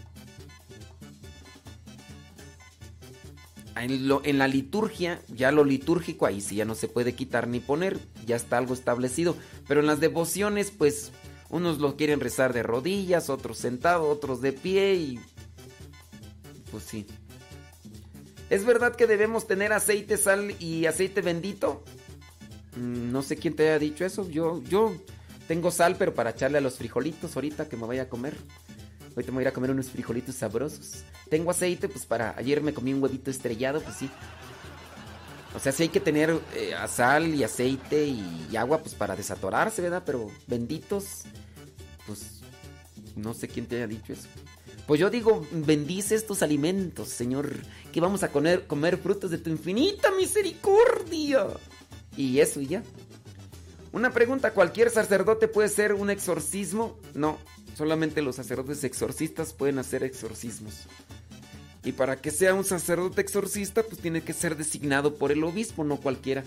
[3.77, 7.59] en, en la liturgia, ya lo litúrgico, ahí sí ya no se puede quitar ni
[7.59, 9.35] poner, ya está algo establecido.
[9.67, 11.11] Pero en las devociones, pues,
[11.49, 15.19] unos lo quieren rezar de rodillas, otros sentado, otros de pie y...
[16.71, 17.05] Pues sí.
[18.49, 21.83] ¿Es verdad que debemos tener aceite, sal y aceite bendito?
[22.75, 24.29] Mm, No sé quién te haya dicho eso.
[24.29, 24.95] Yo, yo
[25.47, 28.35] tengo sal, pero para echarle a los frijolitos ahorita que me vaya a comer.
[29.15, 31.03] Ahorita me voy a ir a comer unos frijolitos sabrosos.
[31.29, 32.35] Tengo aceite, pues para.
[32.37, 34.09] Ayer me comí un huevito estrellado, pues sí.
[35.55, 39.81] O sea, sí hay que tener eh, sal y aceite y, agua, pues para desatorarse,
[39.81, 40.03] ¿verdad?
[40.05, 41.23] Pero benditos,
[42.05, 42.41] pues
[43.15, 44.27] no sé quién te haya dicho eso.
[44.85, 47.53] Pues yo digo, bendice estos alimentos, Señor,
[47.91, 51.47] que vamos a comer, comer frutos de tu infinita misericordia.
[52.15, 52.83] Y eso y ya.
[53.91, 56.99] Una pregunta, ¿cualquier sacerdote puede ser un exorcismo?
[57.13, 57.37] No,
[57.77, 60.87] solamente los sacerdotes exorcistas pueden hacer exorcismos.
[61.85, 65.83] Y para que sea un sacerdote exorcista, pues tiene que ser designado por el obispo,
[65.83, 66.43] no cualquiera.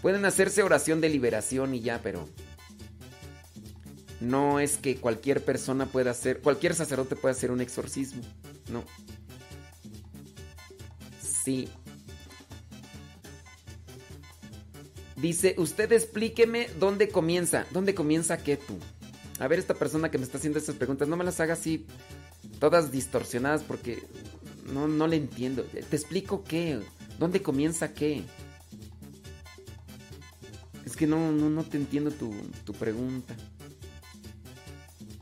[0.00, 2.28] Pueden hacerse oración de liberación y ya, pero
[4.20, 8.22] no es que cualquier persona pueda hacer, cualquier sacerdote pueda hacer un exorcismo.
[8.70, 8.84] No.
[11.20, 11.68] Sí.
[15.16, 17.66] Dice, usted explíqueme dónde comienza.
[17.72, 18.78] ¿Dónde comienza qué tú?
[19.40, 21.86] A ver, esta persona que me está haciendo estas preguntas, no me las haga así,
[22.58, 24.02] todas distorsionadas, porque
[24.72, 25.62] no, no le entiendo.
[25.64, 26.80] Te explico qué.
[27.18, 28.22] ¿Dónde comienza qué?
[30.84, 32.32] Es que no, no, no te entiendo tu,
[32.64, 33.34] tu pregunta.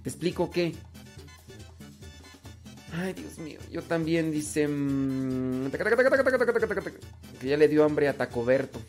[0.02, 0.74] ¿Te explico qué?
[2.92, 3.58] Ay, Dios mío.
[3.70, 4.68] Yo también dice.
[7.40, 8.80] Que ya le dio hambre a Tacoberto.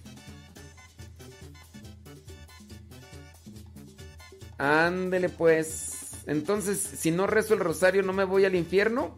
[4.58, 5.97] Ándele pues.
[6.28, 9.16] Entonces, si no rezo el rosario, ¿no me voy al infierno?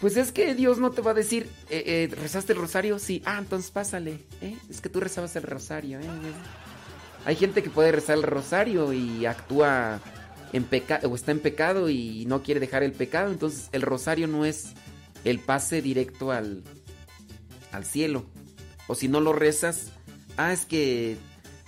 [0.00, 2.98] Pues es que Dios no te va a decir, eh, eh, ¿rezaste el rosario?
[2.98, 3.22] Sí.
[3.24, 4.20] Ah, entonces pásale.
[4.40, 4.56] ¿eh?
[4.70, 5.98] Es que tú rezabas el rosario.
[5.98, 6.04] ¿eh?
[7.24, 10.00] Hay gente que puede rezar el rosario y actúa
[10.52, 13.30] en pecado o está en pecado y no quiere dejar el pecado.
[13.30, 14.74] Entonces el rosario no es
[15.24, 16.62] el pase directo al,
[17.72, 18.26] al cielo.
[18.86, 19.90] O si no lo rezas,
[20.36, 21.16] ah, es que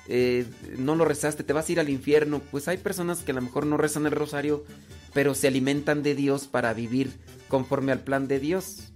[0.09, 0.47] eh,
[0.79, 2.41] no lo rezaste, te vas a ir al infierno.
[2.51, 4.65] Pues hay personas que a lo mejor no rezan el rosario,
[5.15, 7.13] pero se alimentan de Dios para vivir
[7.49, 8.93] conforme al plan de Dios.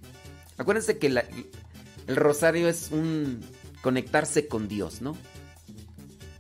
[0.59, 3.41] Acuérdense que el rosario es un
[3.83, 5.17] conectarse con Dios, ¿no?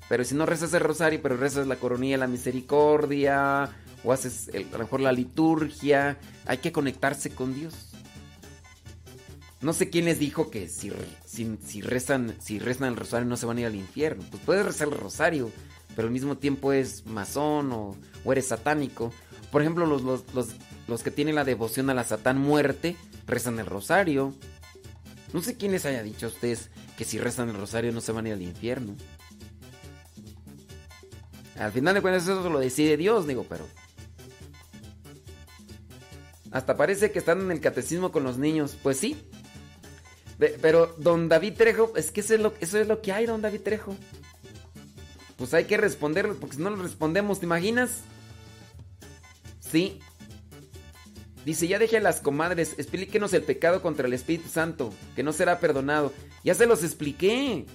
[0.08, 3.70] Pero si no rezas el rosario, pero rezas la coronilla la misericordia,
[4.02, 7.89] o haces el- a lo mejor la liturgia, hay que conectarse con Dios.
[9.60, 13.26] No sé quién les dijo que si, re- si, si rezan, si rezan el rosario
[13.28, 14.24] no se van a ir al infierno.
[14.30, 15.50] Pues puedes rezar el rosario,
[15.94, 19.12] pero al mismo tiempo es masón o, o eres satánico.
[19.52, 20.24] Por ejemplo, los,
[20.88, 22.96] los que tienen la devoción a la satán muerte
[23.26, 24.34] rezan el rosario.
[25.34, 28.12] No sé quién les haya dicho a ustedes que si rezan el rosario no se
[28.12, 28.96] van a ir al infierno.
[31.58, 33.66] Al final de cuentas eso lo decide Dios, digo, pero...
[36.50, 38.76] Hasta parece que están en el catecismo con los niños.
[38.82, 39.22] Pues sí.
[40.40, 43.42] Pero don David Trejo, es que eso es, lo, eso es lo que hay, don
[43.42, 43.94] David Trejo.
[45.36, 48.00] Pues hay que responderlo, porque si no lo respondemos, ¿te imaginas?
[49.60, 50.00] Sí.
[51.44, 55.32] Dice, ya deje a las comadres, explíquenos el pecado contra el Espíritu Santo, que no
[55.32, 56.12] será perdonado.
[56.42, 57.66] Ya se los expliqué.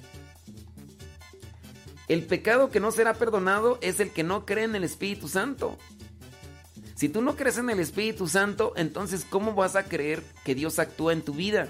[2.08, 5.78] El pecado que no será perdonado es el que no cree en el Espíritu Santo.
[6.96, 10.80] Si tú no crees en el Espíritu Santo, entonces ¿cómo vas a creer que Dios
[10.80, 11.68] actúa en tu vida?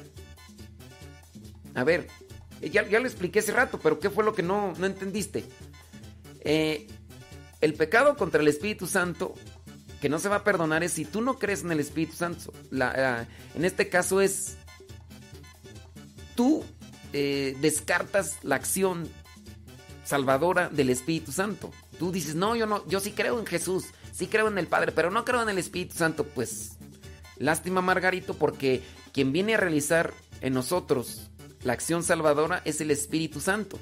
[1.75, 2.07] A ver,
[2.61, 5.45] eh, ya, lo expliqué hace rato, pero ¿qué fue lo que no, no entendiste?
[6.41, 6.87] Eh,
[7.61, 9.33] el pecado contra el Espíritu Santo
[10.01, 12.53] que no se va a perdonar es si tú no crees en el Espíritu Santo.
[12.71, 14.55] En este caso es,
[16.35, 16.63] tú
[17.13, 19.09] eh, descartas la acción
[20.03, 21.71] salvadora del Espíritu Santo.
[21.97, 24.91] Tú dices, no, yo no, yo sí creo en Jesús, sí creo en el Padre,
[24.91, 26.23] pero no creo en el Espíritu Santo.
[26.23, 26.77] Pues,
[27.37, 31.31] lástima Margarito, porque quien viene a realizar en nosotros
[31.65, 33.77] la acción salvadora es el Espíritu Santo.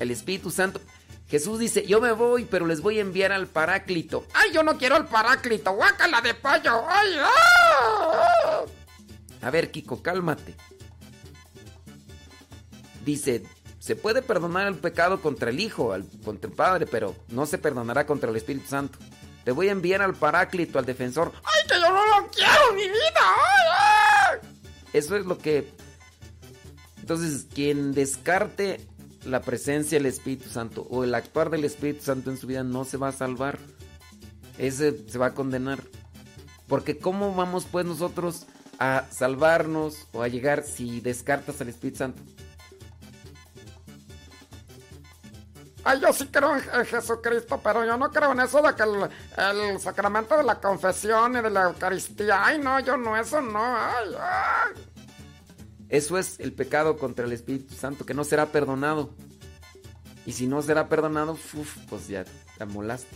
[0.00, 0.80] El Espíritu Santo.
[1.28, 4.24] Jesús dice, yo me voy, pero les voy a enviar al Paráclito.
[4.32, 5.72] ¡Ay, yo no quiero al Paráclito!
[5.72, 6.84] ¡Guácala de pollo!
[6.88, 8.62] ¡Ay, ah!
[9.42, 10.54] A ver, Kiko, cálmate.
[13.04, 13.42] Dice,
[13.80, 17.58] se puede perdonar el pecado contra el Hijo, al- contra el Padre, pero no se
[17.58, 18.98] perdonará contra el Espíritu Santo.
[19.44, 21.32] Te voy a enviar al Paráclito, al defensor.
[21.44, 23.20] ¡Ay, que yo no lo quiero, mi vida!
[23.36, 24.48] ¡Ay, ay!
[24.92, 25.70] Eso es lo que...
[27.04, 28.80] Entonces, quien descarte
[29.26, 32.86] la presencia del Espíritu Santo o el actuar del Espíritu Santo en su vida no
[32.86, 33.58] se va a salvar.
[34.56, 35.80] Ese se va a condenar.
[36.66, 38.46] Porque ¿cómo vamos pues nosotros
[38.78, 42.22] a salvarnos o a llegar si descartas al Espíritu Santo?
[45.84, 49.78] Ay, yo sí creo en Jesucristo, pero yo no creo en eso de que el,
[49.78, 52.46] sacramento de la confesión y de la Eucaristía.
[52.46, 53.62] Ay, no, yo no, eso no.
[53.62, 54.93] Ay, ay.
[55.94, 59.14] Eso es el pecado contra el Espíritu Santo, que no será perdonado.
[60.26, 61.38] Y si no será perdonado,
[61.88, 63.14] pues ya te amolaste.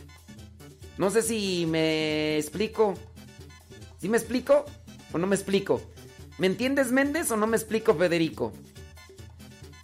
[0.97, 2.95] No sé si me explico.
[4.01, 4.65] ¿Sí me explico
[5.13, 5.83] o no me explico?
[6.39, 8.53] ¿Me entiendes, Méndez, o no me explico, Federico?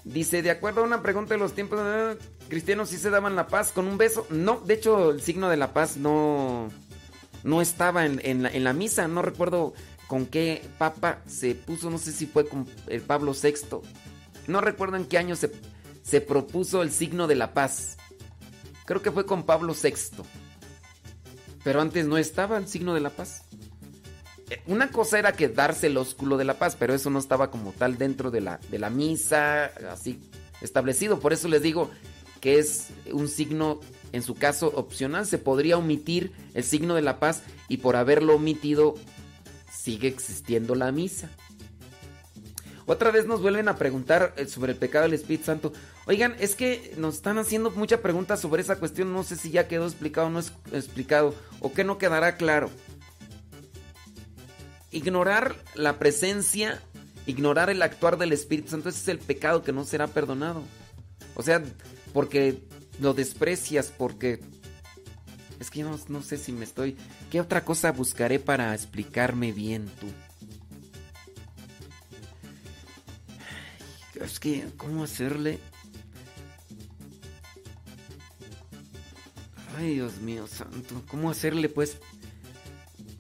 [0.05, 2.17] Dice, de acuerdo a una pregunta de los tiempos eh,
[2.49, 4.25] cristianos, ¿sí se daban la paz con un beso?
[4.31, 6.69] No, de hecho, el signo de la paz no,
[7.43, 9.09] no estaba en, la, en la misa.
[9.09, 9.75] No recuerdo
[10.07, 13.81] con qué papa se puso, no sé si fue con el Pablo VI.
[14.47, 15.51] No recuerdo en qué año se,
[16.03, 17.97] se propuso el signo de la paz.
[18.85, 20.23] Creo que fue con Pablo VI.
[21.63, 23.45] Pero antes no estaba el signo de la paz.
[24.51, 27.51] Eh, una cosa era que darse el ósculo de la paz, pero eso no estaba
[27.51, 30.21] como tal dentro de la, de la misa, así
[30.61, 31.21] establecido.
[31.21, 31.91] Por eso les digo
[32.41, 33.81] que es un signo,
[34.13, 35.25] en su caso, opcional.
[35.27, 38.95] Se podría omitir el signo de la paz y por haberlo omitido
[39.75, 41.31] sigue existiendo la misa.
[42.87, 45.73] Otra vez nos vuelven a preguntar eh, sobre el pecado del Espíritu Santo.
[46.07, 49.13] Oigan, es que nos están haciendo mucha pregunta sobre esa cuestión.
[49.13, 50.41] No sé si ya quedó explicado o no
[50.73, 52.71] explicado o que no quedará claro.
[54.91, 56.81] Ignorar la presencia,
[57.27, 60.63] ignorar el actuar del Espíritu Santo, ese es el pecado que no será perdonado.
[61.35, 61.63] O sea,
[62.13, 62.63] porque
[63.01, 64.41] lo desprecias, porque...
[65.61, 66.97] Es que no, no sé si me estoy...
[67.31, 70.07] ¿Qué otra cosa buscaré para explicarme bien tú?
[74.23, 75.59] Es que, ¿cómo hacerle?
[79.77, 81.03] Ay, Dios mío, santo.
[81.09, 81.99] ¿Cómo hacerle, pues,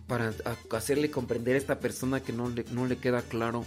[0.07, 0.33] para
[0.71, 3.65] hacerle comprender a esta persona que no le, no le queda claro?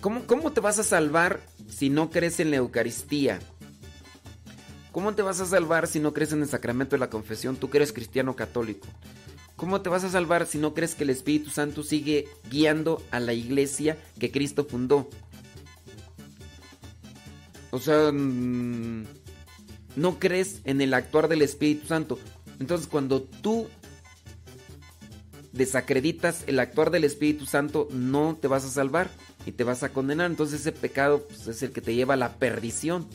[0.00, 3.40] ¿Cómo, ¿Cómo te vas a salvar si no crees en la Eucaristía?
[4.94, 7.56] ¿Cómo te vas a salvar si no crees en el sacramento de la confesión?
[7.56, 8.86] Tú que eres cristiano católico.
[9.56, 13.18] ¿Cómo te vas a salvar si no crees que el Espíritu Santo sigue guiando a
[13.18, 15.10] la iglesia que Cristo fundó?
[17.72, 19.04] O sea, mm,
[19.96, 22.20] no crees en el actuar del Espíritu Santo.
[22.60, 23.66] Entonces cuando tú
[25.50, 29.10] desacreditas el actuar del Espíritu Santo, no te vas a salvar
[29.44, 30.30] y te vas a condenar.
[30.30, 33.08] Entonces ese pecado pues, es el que te lleva a la perdición.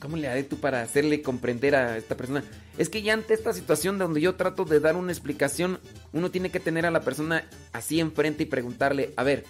[0.00, 2.44] ¿Cómo le haré tú para hacerle comprender a esta persona?
[2.76, 5.80] Es que ya ante esta situación donde yo trato de dar una explicación,
[6.12, 9.44] uno tiene que tener a la persona así enfrente y preguntarle, a ver,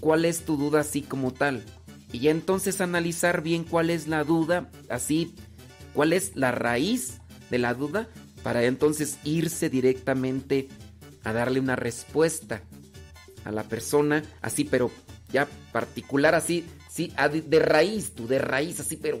[0.00, 1.64] ¿cuál es tu duda así como tal?
[2.12, 5.34] Y ya entonces analizar bien cuál es la duda, así,
[5.92, 7.20] cuál es la raíz
[7.50, 8.08] de la duda,
[8.44, 10.68] para entonces irse directamente
[11.24, 12.62] a darle una respuesta
[13.44, 14.90] a la persona, así, pero
[15.32, 17.12] ya particular, así, sí,
[17.46, 19.20] de raíz, tú, de raíz, así, pero...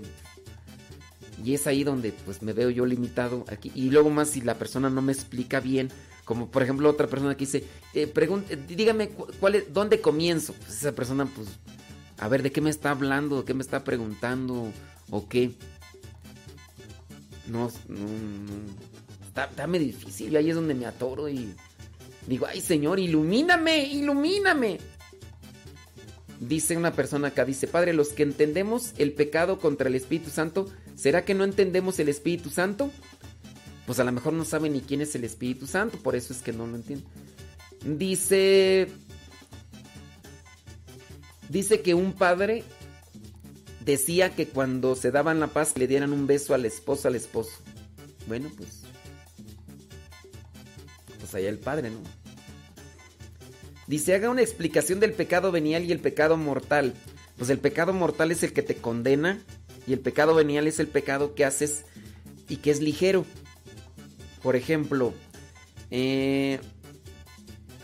[1.44, 3.72] Y es ahí donde pues me veo yo limitado aquí.
[3.74, 5.90] Y luego más si la persona no me explica bien,
[6.24, 8.12] como por ejemplo otra persona que dice, eh,
[8.68, 9.08] dígame
[9.40, 10.52] cuál es, dónde comienzo.
[10.52, 11.48] Pues esa persona pues
[12.18, 13.40] a ver, ¿de qué me está hablando?
[13.40, 14.72] ¿De qué me está preguntando?
[15.10, 15.50] ¿O qué?
[17.48, 19.26] No, no, no.
[19.26, 20.36] Está, está muy difícil.
[20.36, 21.52] Ahí es donde me atoro y
[22.28, 24.78] digo, ay Señor, ilumíname, ilumíname.
[26.42, 30.68] Dice una persona acá, dice, Padre, los que entendemos el pecado contra el Espíritu Santo,
[30.96, 32.90] ¿será que no entendemos el Espíritu Santo?
[33.86, 36.42] Pues a lo mejor no saben ni quién es el Espíritu Santo, por eso es
[36.42, 37.06] que no lo entienden.
[37.84, 38.88] Dice
[41.48, 42.64] Dice que un padre
[43.84, 47.14] decía que cuando se daban la paz le dieran un beso a la esposa al
[47.14, 47.52] esposo.
[48.26, 48.82] Bueno, pues.
[51.20, 52.21] Pues allá el padre, ¿no?
[53.92, 56.94] Dice, haga una explicación del pecado venial y el pecado mortal.
[57.36, 59.38] Pues el pecado mortal es el que te condena
[59.86, 61.84] y el pecado venial es el pecado que haces
[62.48, 63.26] y que es ligero.
[64.42, 65.12] Por ejemplo,
[65.90, 66.58] eh,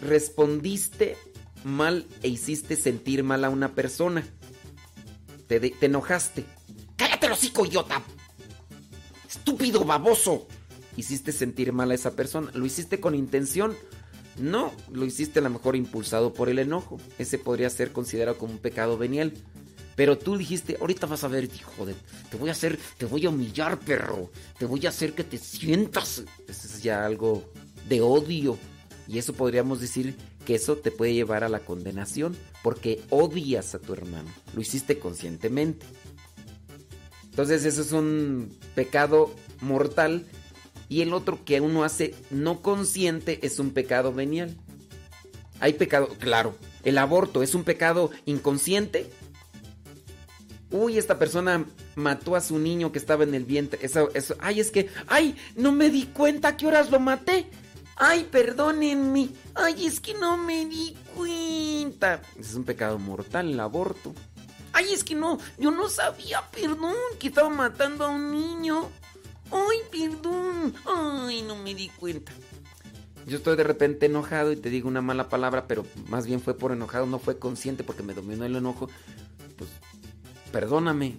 [0.00, 1.18] respondiste
[1.62, 4.26] mal e hiciste sentir mal a una persona.
[5.46, 6.46] Te, te enojaste.
[6.96, 8.02] ¡Cállate, hocico, idiota!
[9.28, 10.48] ¡Estúpido, baboso!
[10.96, 12.50] Hiciste sentir mal a esa persona.
[12.54, 13.76] ¿Lo hiciste con intención?
[14.40, 16.98] No, lo hiciste a lo mejor impulsado por el enojo.
[17.18, 19.32] Ese podría ser considerado como un pecado venial.
[19.96, 21.94] Pero tú dijiste, ahorita vas a ver, hijo de,
[22.30, 24.30] te voy a hacer, te voy a humillar, perro.
[24.56, 26.22] Te voy a hacer que te sientas.
[26.46, 27.50] Eso es ya algo
[27.88, 28.56] de odio.
[29.08, 30.14] Y eso podríamos decir
[30.46, 34.28] que eso te puede llevar a la condenación porque odias a tu hermano.
[34.54, 35.84] Lo hiciste conscientemente.
[37.24, 40.26] Entonces eso es un pecado mortal
[40.88, 44.56] y el otro que uno hace no consciente es un pecado venial.
[45.60, 46.54] Hay pecado, claro.
[46.84, 49.10] El aborto es un pecado inconsciente.
[50.70, 51.66] Uy, esta persona
[51.96, 53.78] mató a su niño que estaba en el vientre.
[53.82, 54.36] Eso, eso.
[54.38, 54.88] Ay, es que.
[55.06, 57.50] Ay, no me di cuenta qué horas lo maté.
[57.96, 59.30] Ay, perdónenme.
[59.54, 62.22] Ay, es que no me di cuenta.
[62.38, 64.14] Es un pecado mortal el aborto.
[64.72, 68.88] Ay, es que no, yo no sabía, perdón, que estaba matando a un niño.
[69.50, 70.74] Ay, perdón.
[70.86, 72.32] Ay, no me di cuenta.
[73.26, 76.56] Yo estoy de repente enojado y te digo una mala palabra, pero más bien fue
[76.56, 78.88] por enojado, no fue consciente porque me dominó el enojo.
[79.56, 79.68] Pues
[80.50, 81.18] perdóname,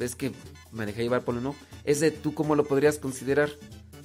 [0.00, 0.32] es que
[0.72, 1.58] me dejé llevar por el enojo.
[1.84, 3.50] Ese tú cómo lo podrías considerar?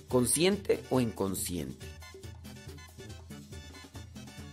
[0.07, 1.87] ¿Consciente o inconsciente?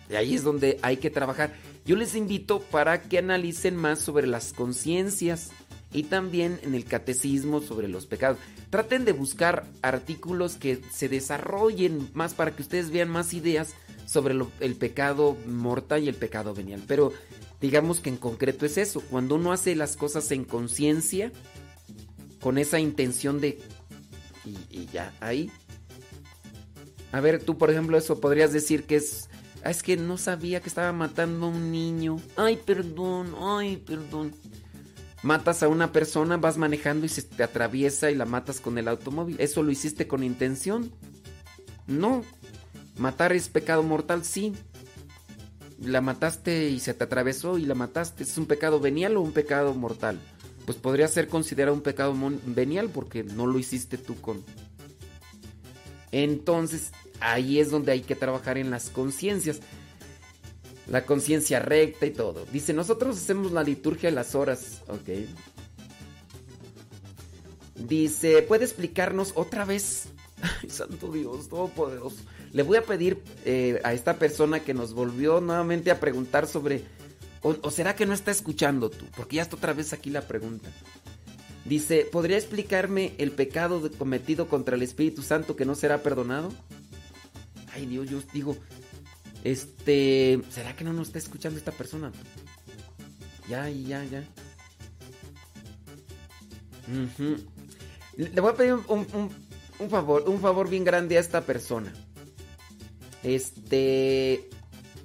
[0.08, 1.54] Y ahí es donde hay que trabajar.
[1.84, 5.50] Yo les invito para que analicen más sobre las conciencias
[5.92, 8.38] y también en el catecismo sobre los pecados.
[8.70, 13.74] Traten de buscar artículos que se desarrollen más para que ustedes vean más ideas
[14.06, 16.82] sobre el pecado mortal y el pecado venial.
[16.86, 17.12] Pero
[17.60, 21.32] digamos que en concreto es eso, cuando uno hace las cosas en conciencia,
[22.40, 23.58] con esa intención de...
[24.44, 25.50] Y, y, ya, ahí.
[27.10, 29.28] A ver, tú por ejemplo eso podrías decir que es...
[29.64, 32.20] Ah, es que no sabía que estaba matando a un niño.
[32.36, 34.32] Ay, perdón, ay, perdón.
[35.26, 38.86] Matas a una persona, vas manejando y se te atraviesa y la matas con el
[38.86, 39.34] automóvil.
[39.40, 40.92] ¿Eso lo hiciste con intención?
[41.88, 42.22] No.
[42.96, 44.52] Matar es pecado mortal, sí.
[45.82, 48.22] La mataste y se te atravesó y la mataste.
[48.22, 50.20] ¿Es un pecado venial o un pecado mortal?
[50.64, 54.44] Pues podría ser considerado un pecado venial porque no lo hiciste tú con...
[56.12, 59.58] Entonces, ahí es donde hay que trabajar en las conciencias.
[60.88, 62.46] La conciencia recta y todo.
[62.52, 64.82] Dice, nosotros hacemos la liturgia de las horas.
[64.88, 65.26] Ok.
[67.74, 70.08] Dice, ¿puede explicarnos otra vez?
[70.42, 72.16] Ay, santo Dios, todopoderoso.
[72.52, 76.84] Le voy a pedir eh, a esta persona que nos volvió nuevamente a preguntar sobre...
[77.42, 79.04] O, o, será que no está escuchando tú?
[79.16, 80.70] Porque ya está otra vez aquí la pregunta.
[81.64, 86.52] Dice, ¿podría explicarme el pecado cometido contra el Espíritu Santo que no será perdonado?
[87.74, 88.56] Ay Dios, yo digo,
[89.46, 92.10] este, ¿será que no nos está escuchando esta persona?
[93.48, 94.24] Ya, ya, ya.
[98.16, 99.06] Le voy a pedir un,
[99.78, 101.92] un, favor, un favor bien grande a esta persona.
[103.22, 104.50] Este,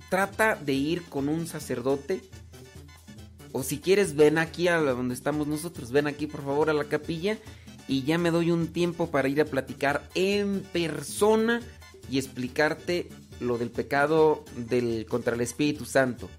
[0.09, 2.21] trata de ir con un sacerdote.
[3.51, 5.91] O si quieres, ven aquí a donde estamos nosotros.
[5.91, 7.37] Ven aquí, por favor, a la capilla.
[7.87, 11.61] Y ya me doy un tiempo para ir a platicar en persona
[12.09, 13.09] y explicarte
[13.41, 16.29] lo del pecado del, contra el Espíritu Santo.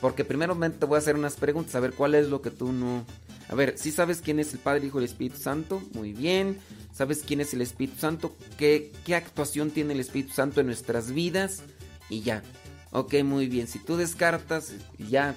[0.00, 2.72] Porque primero te voy a hacer unas preguntas, a ver cuál es lo que tú
[2.72, 3.04] no...
[3.48, 6.58] A ver, si sabes quién es el Padre, Hijo y el Espíritu Santo, muy bien.
[6.92, 8.36] ¿Sabes quién es el Espíritu Santo?
[8.58, 11.62] ¿Qué, ¿Qué actuación tiene el Espíritu Santo en nuestras vidas?
[12.08, 12.42] Y ya.
[12.90, 13.68] Ok, muy bien.
[13.68, 15.36] Si tú descartas, ya.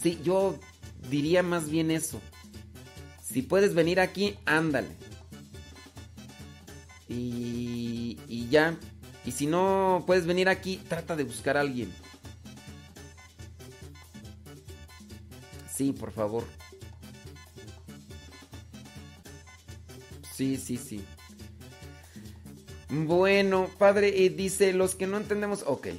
[0.00, 0.58] Sí, yo
[1.10, 2.20] diría más bien eso.
[3.22, 4.88] Si puedes venir aquí, ándale.
[7.08, 8.78] Y, y ya.
[9.30, 11.92] Y si no puedes venir aquí, trata de buscar a alguien.
[15.72, 16.42] Sí, por favor.
[20.34, 21.04] Sí, sí, sí.
[22.88, 25.62] Bueno, padre, eh, dice, los que no entendemos...
[25.64, 25.90] Ok.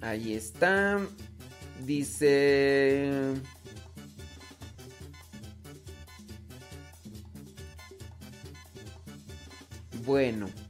[0.00, 1.00] Ahí está.
[1.84, 3.34] Dice...
[10.04, 10.61] Bueno.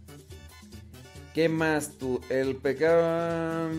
[1.34, 2.20] ¿Qué más tú?
[2.28, 3.70] El pecado...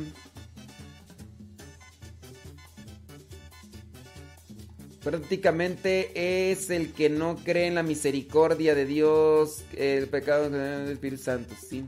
[5.03, 11.21] Prácticamente es el que no cree en la misericordia de Dios, el pecado del Espíritu
[11.21, 11.85] Santo, sí.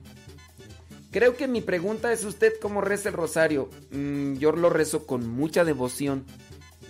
[1.12, 3.70] Creo que mi pregunta es usted cómo reza el rosario.
[3.92, 6.26] Mm, yo lo rezo con mucha devoción.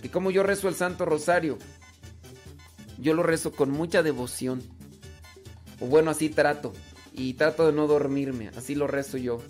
[0.02, 1.58] ¿Y cómo yo rezo el Santo Rosario?
[2.98, 4.64] Yo lo rezo con mucha devoción.
[5.78, 6.72] O bueno, así trato.
[7.16, 8.50] Y trato de no dormirme.
[8.56, 9.42] Así lo rezo yo.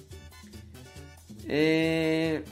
[1.48, 2.43] Eh...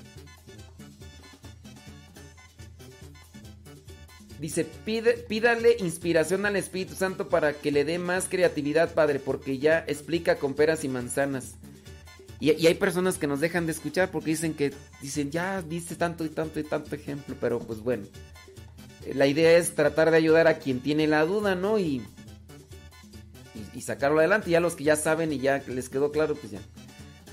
[4.41, 9.59] Dice, pide, pídale inspiración al Espíritu Santo para que le dé más creatividad, Padre, porque
[9.59, 11.55] ya explica con peras y manzanas.
[12.41, 15.97] Y, y, hay personas que nos dejan de escuchar porque dicen que, dicen, ya viste
[15.97, 18.05] tanto y tanto y tanto ejemplo, pero pues bueno.
[19.15, 21.79] La idea es tratar de ayudar a quien tiene la duda, ¿no?
[21.79, 22.03] Y,
[23.75, 24.51] y, sacarlo adelante.
[24.51, 26.61] Ya los que ya saben y ya les quedó claro, pues ya.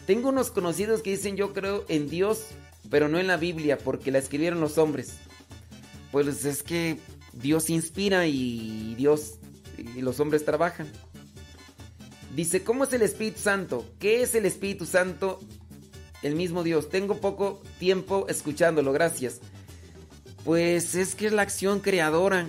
[0.06, 2.48] Tengo unos conocidos que dicen, yo creo en Dios,
[2.90, 5.14] pero no en la Biblia, porque la escribieron los hombres.
[6.12, 7.00] Pues es que
[7.34, 9.36] Dios inspira y Dios
[9.78, 10.92] y los hombres trabajan.
[12.36, 13.86] Dice, ¿cómo es el Espíritu Santo?
[14.00, 15.40] ¿Qué es el Espíritu Santo?
[16.22, 16.90] el mismo Dios.
[16.90, 19.40] Tengo poco tiempo escuchándolo, gracias.
[20.44, 22.48] Pues es que es la acción creadora.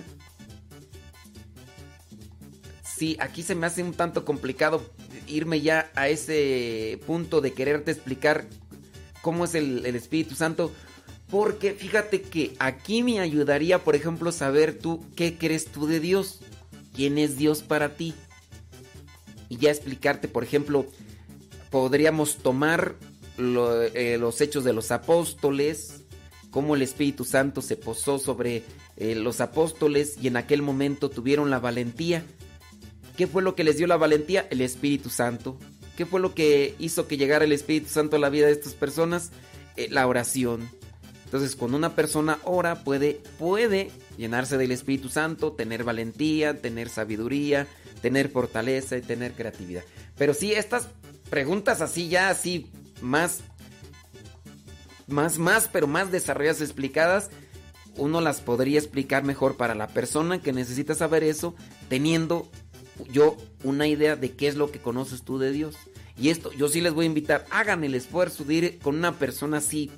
[3.19, 4.81] Aquí se me hace un tanto complicado
[5.27, 8.45] irme ya a ese punto de quererte explicar
[9.21, 10.71] cómo es el, el Espíritu Santo.
[11.29, 16.39] Porque fíjate que aquí me ayudaría, por ejemplo, saber tú qué crees tú de Dios.
[16.93, 18.13] ¿Quién es Dios para ti?
[19.49, 20.85] Y ya explicarte, por ejemplo,
[21.71, 22.95] podríamos tomar
[23.37, 26.03] eh, los hechos de los apóstoles,
[26.51, 28.63] cómo el Espíritu Santo se posó sobre
[28.95, 32.23] eh, los apóstoles y en aquel momento tuvieron la valentía.
[33.17, 34.47] ¿Qué fue lo que les dio la valentía?
[34.49, 35.57] El Espíritu Santo.
[35.97, 38.73] ¿Qué fue lo que hizo que llegara el Espíritu Santo a la vida de estas
[38.73, 39.31] personas?
[39.75, 40.69] Eh, la oración.
[41.25, 47.67] Entonces, cuando una persona ora, puede, puede llenarse del Espíritu Santo, tener valentía, tener sabiduría,
[48.01, 49.83] tener fortaleza y tener creatividad.
[50.17, 50.89] Pero sí, estas
[51.29, 52.69] preguntas así ya, así
[53.01, 53.39] más,
[55.07, 57.31] más, más, pero más desarrolladas, explicadas,
[57.97, 61.55] uno las podría explicar mejor para la persona que necesita saber eso,
[61.89, 62.49] teniendo
[63.11, 65.75] yo una idea de qué es lo que conoces tú de Dios.
[66.17, 69.17] Y esto, yo sí les voy a invitar, hagan el esfuerzo de ir con una
[69.17, 69.91] persona así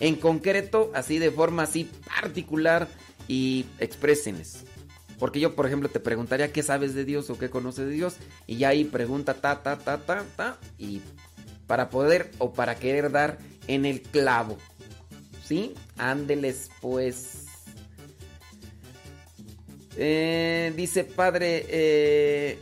[0.00, 1.88] en concreto, así de forma así
[2.20, 2.88] particular
[3.28, 4.64] y exprésenles.
[5.18, 8.16] Porque yo, por ejemplo, te preguntaría qué sabes de Dios o qué conoces de Dios
[8.46, 11.02] y ya ahí pregunta ta ta ta ta ta y
[11.66, 14.58] para poder o para querer dar en el clavo.
[15.44, 15.74] ¿Sí?
[15.96, 17.47] Ándeles pues.
[20.00, 22.58] Eh, dice padre, eh,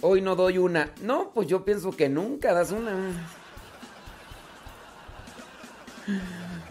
[0.00, 0.92] hoy no doy una.
[1.02, 2.94] No, pues yo pienso que nunca das una.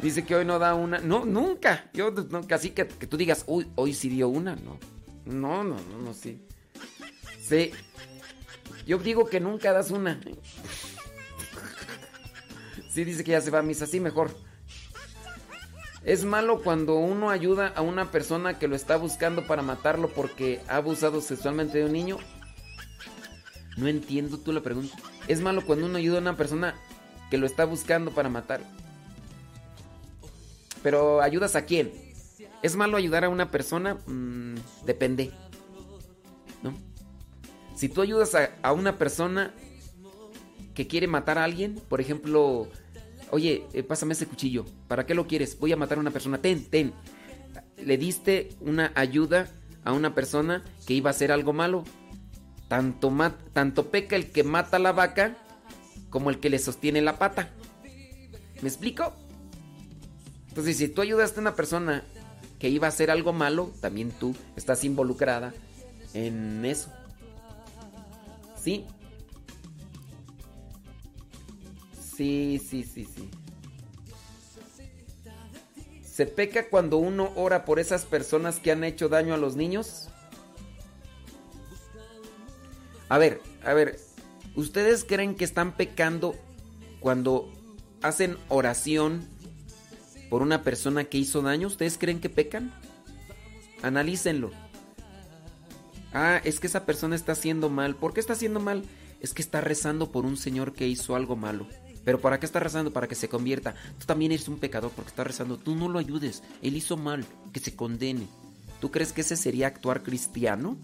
[0.01, 0.99] Dice que hoy no da una.
[0.99, 1.89] No, nunca.
[1.93, 2.55] Yo nunca.
[2.55, 4.55] Así que, que tú digas, uy, hoy sí dio una.
[4.55, 4.79] No.
[5.25, 6.41] No, no, no, no, sí.
[7.41, 7.71] Sí.
[8.87, 10.17] Yo digo que nunca das una.
[12.89, 13.85] Sí, dice que ya se va a misa.
[13.85, 14.33] Sí, mejor.
[16.05, 20.61] Es malo cuando uno ayuda a una persona que lo está buscando para matarlo porque
[20.67, 22.17] ha abusado sexualmente de un niño.
[23.75, 24.95] No entiendo tú la pregunta.
[25.27, 26.75] Es malo cuando uno ayuda a una persona
[27.31, 28.67] que lo está buscando para matarlo.
[30.83, 31.91] Pero ¿ayudas a quién?
[32.61, 33.97] ¿Es malo ayudar a una persona?
[34.05, 34.55] Mm,
[34.85, 35.31] depende.
[36.61, 36.75] ¿No?
[37.75, 39.53] Si tú ayudas a, una persona
[40.75, 42.67] que quiere matar a alguien, por ejemplo,
[43.35, 45.59] oye, eh, pásame ese cuchillo, ¿para qué lo quieres?
[45.59, 46.93] Voy a matar a una persona, ten, ten.
[47.83, 49.49] Le diste una ayuda
[49.83, 51.83] a una persona que iba a hacer algo malo.
[52.69, 53.13] Tanto,
[53.51, 55.35] tanto peca el que mata a la vaca
[56.09, 57.49] como el que le sostiene la pata.
[58.61, 59.13] ¿Me explico?
[60.47, 62.05] Entonces, si tú ayudaste a una persona
[62.57, 65.53] que iba a hacer algo malo, también tú estás involucrada
[66.13, 66.89] en eso.
[68.55, 68.85] ¿Sí?
[72.15, 73.29] Sí, sí, sí, sí.
[76.03, 80.07] ¿Se peca cuando uno ora por esas personas que han hecho daño a los niños?
[83.09, 83.99] A ver, a ver,
[84.55, 86.35] ¿ustedes creen que están pecando
[87.01, 87.51] cuando
[88.01, 89.27] hacen oración
[90.29, 92.73] por una persona que hizo daño, ¿ustedes creen que pecan?
[93.83, 94.51] Analícenlo.
[96.13, 97.95] Ah, es que esa persona está haciendo mal.
[97.95, 98.83] ¿Por qué está haciendo mal?
[99.19, 101.67] Es que está rezando por un señor que hizo algo malo.
[102.05, 102.93] Pero ¿para qué está rezando?
[102.93, 103.75] Para que se convierta.
[103.99, 105.57] Tú también eres un pecador porque está rezando.
[105.57, 106.43] Tú no lo ayudes.
[106.61, 107.25] Él hizo mal.
[107.51, 108.27] Que se condene.
[108.79, 110.77] ¿Tú crees que ese sería actuar cristiano?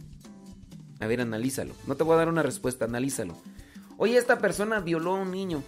[0.99, 1.76] A ver, analízalo.
[1.88, 3.38] No te voy a dar una respuesta, analízalo.
[3.98, 5.64] Oye, esta persona violó a un niño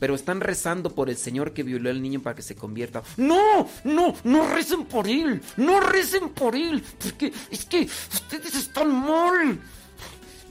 [0.00, 3.02] pero están rezando por el Señor que violó al niño para que se convierta.
[3.18, 8.90] No, no, no recen por él, no recen por él, porque es que ustedes están
[8.90, 9.60] mal.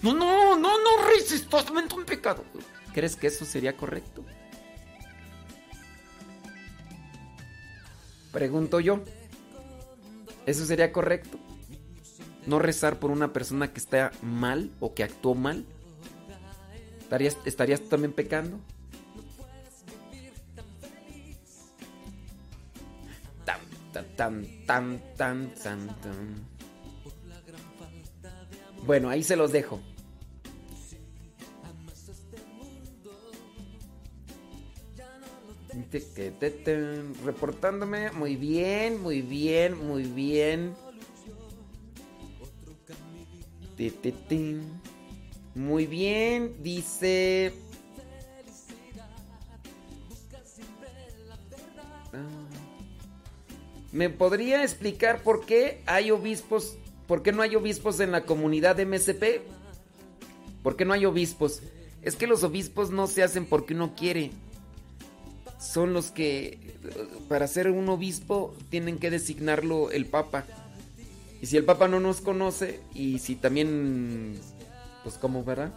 [0.03, 2.45] No, no, no, no reces, estás un pecado.
[2.99, 4.25] ¿Crees que eso sería correcto?
[8.33, 9.05] Pregunto yo.
[10.45, 11.39] ¿Eso sería correcto?
[12.45, 15.65] ¿No rezar por una persona que está mal o que actuó mal?
[16.99, 18.59] ¿Estarías, estarías también pecando?
[24.17, 24.45] Tan.
[28.85, 29.79] Bueno, ahí se los dejo.
[37.23, 38.11] Reportándome.
[38.11, 40.75] Muy bien, muy bien, muy bien.
[45.55, 47.53] Muy bien, dice.
[53.91, 56.77] ¿Me podría explicar por qué hay obispos,
[57.07, 59.41] por qué no hay obispos en la comunidad de MSP?
[60.61, 61.61] ¿Por qué no hay obispos?
[62.01, 64.31] Es que los obispos no se hacen porque uno quiere.
[65.59, 66.77] Son los que,
[67.27, 70.45] para ser un obispo, tienen que designarlo el Papa.
[71.41, 74.39] Y si el Papa no nos conoce, y si también,
[75.03, 75.71] pues como, ¿verdad?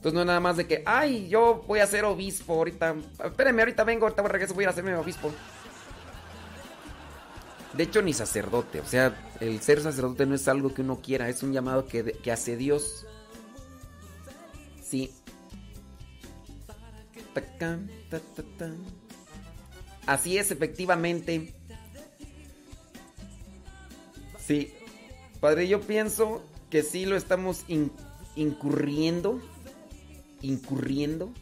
[0.00, 2.94] Entonces no es nada más de que, ay, yo voy a ser obispo ahorita.
[3.22, 5.30] Espérenme, ahorita vengo, ahorita voy a regreso, voy a hacerme obispo.
[7.74, 8.80] De hecho, ni sacerdote.
[8.80, 12.12] O sea, el ser sacerdote no es algo que uno quiera, es un llamado que,
[12.12, 13.06] que hace Dios.
[14.82, 15.12] Sí.
[20.06, 21.54] Así es, efectivamente.
[24.38, 24.72] Sí.
[25.40, 27.64] Padre, yo pienso que sí lo estamos
[28.36, 29.40] incurriendo.
[30.42, 31.32] Incurriendo.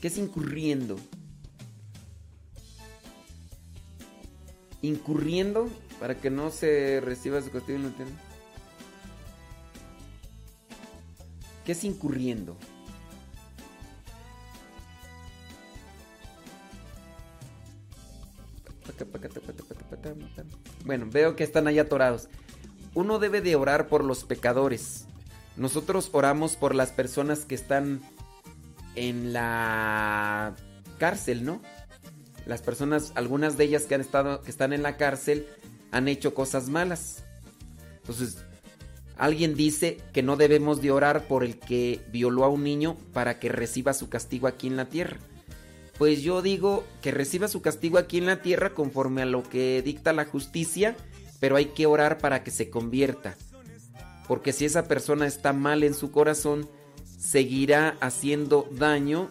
[0.00, 0.96] ¿Qué es incurriendo?
[4.82, 7.94] Incurriendo para que no se reciba su castigo en el
[11.64, 12.58] ¿Qué es incurriendo?
[20.84, 22.28] Bueno, veo que están ahí atorados.
[22.94, 25.06] Uno debe de orar por los pecadores.
[25.56, 28.02] Nosotros oramos por las personas que están
[28.94, 30.54] en la
[30.98, 31.60] cárcel, ¿no?
[32.46, 35.46] Las personas, algunas de ellas que han estado, que están en la cárcel,
[35.90, 37.24] han hecho cosas malas.
[37.96, 38.38] Entonces,
[39.16, 43.38] alguien dice que no debemos de orar por el que violó a un niño para
[43.38, 45.18] que reciba su castigo aquí en la tierra.
[45.98, 49.80] Pues yo digo que reciba su castigo aquí en la tierra conforme a lo que
[49.82, 50.96] dicta la justicia,
[51.40, 53.36] pero hay que orar para que se convierta.
[54.26, 56.68] Porque si esa persona está mal en su corazón,
[57.18, 59.30] seguirá haciendo daño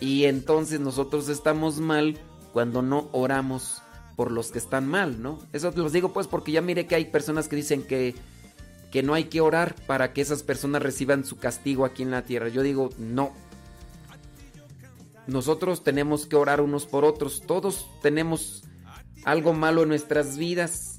[0.00, 2.18] y entonces nosotros estamos mal
[2.52, 3.82] cuando no oramos
[4.16, 5.38] por los que están mal, ¿no?
[5.52, 8.14] Eso los digo pues porque ya mire que hay personas que dicen que,
[8.90, 12.22] que no hay que orar para que esas personas reciban su castigo aquí en la
[12.22, 12.48] tierra.
[12.48, 13.32] Yo digo, no,
[15.30, 17.42] nosotros tenemos que orar unos por otros.
[17.46, 18.64] Todos tenemos
[19.24, 20.98] algo malo en nuestras vidas.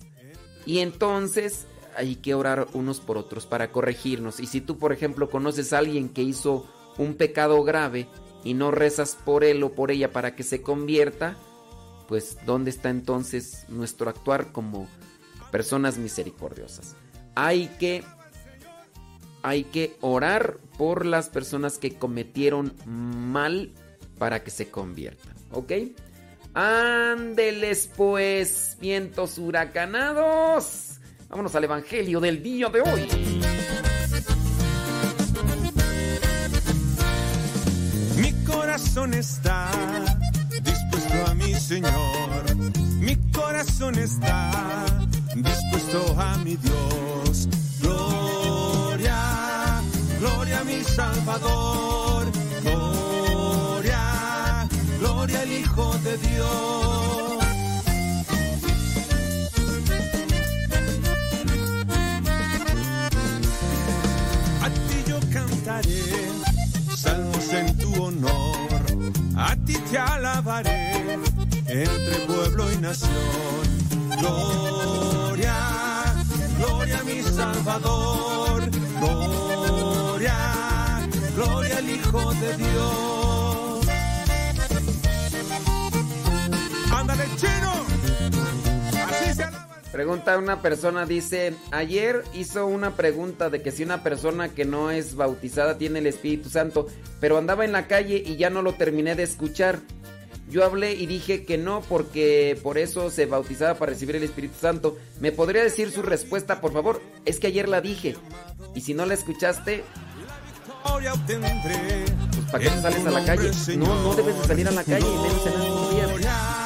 [0.66, 1.68] Y entonces
[1.98, 4.40] hay que orar unos por otros para corregirnos.
[4.40, 6.66] Y si tú, por ejemplo, conoces a alguien que hizo
[6.98, 8.08] un pecado grave
[8.44, 11.36] y no rezas por él o por ella para que se convierta,
[12.08, 14.88] pues ¿dónde está entonces nuestro actuar como
[15.52, 16.96] personas misericordiosas?
[17.36, 18.04] Hay que
[19.44, 23.72] hay que orar por las personas que cometieron mal
[24.22, 25.72] para que se conviertan, ¿ok?
[26.54, 31.00] Ándeles pues, vientos huracanados.
[31.28, 33.08] Vámonos al Evangelio del día de hoy.
[38.18, 39.72] Mi corazón está
[40.62, 42.56] dispuesto a mi Señor.
[43.00, 44.86] Mi corazón está
[45.34, 47.48] dispuesto a mi Dios.
[47.82, 49.18] Gloria,
[50.20, 52.41] gloria a mi Salvador
[55.82, 57.44] De Dios.
[64.62, 66.04] A ti yo cantaré
[66.96, 68.82] salmos en tu honor,
[69.36, 71.20] a ti te alabaré
[71.68, 73.64] entre pueblo y nación.
[74.20, 75.56] Gloria,
[76.58, 80.38] gloria a mi Salvador, gloria,
[81.36, 83.11] gloria al Hijo de Dios.
[89.92, 94.90] Pregunta una persona, dice, ayer hizo una pregunta de que si una persona que no
[94.90, 96.88] es bautizada tiene el Espíritu Santo,
[97.20, 99.80] pero andaba en la calle y ya no lo terminé de escuchar.
[100.50, 104.56] Yo hablé y dije que no porque por eso se bautizaba para recibir el Espíritu
[104.60, 104.98] Santo.
[105.20, 107.02] ¿Me podría decir su respuesta, por favor?
[107.26, 108.16] Es que ayer la dije.
[108.74, 109.84] Y si no la escuchaste,
[110.84, 113.52] pues ¿para qué sales a la calle?
[113.78, 116.61] No, no debes de salir a la calle, menos en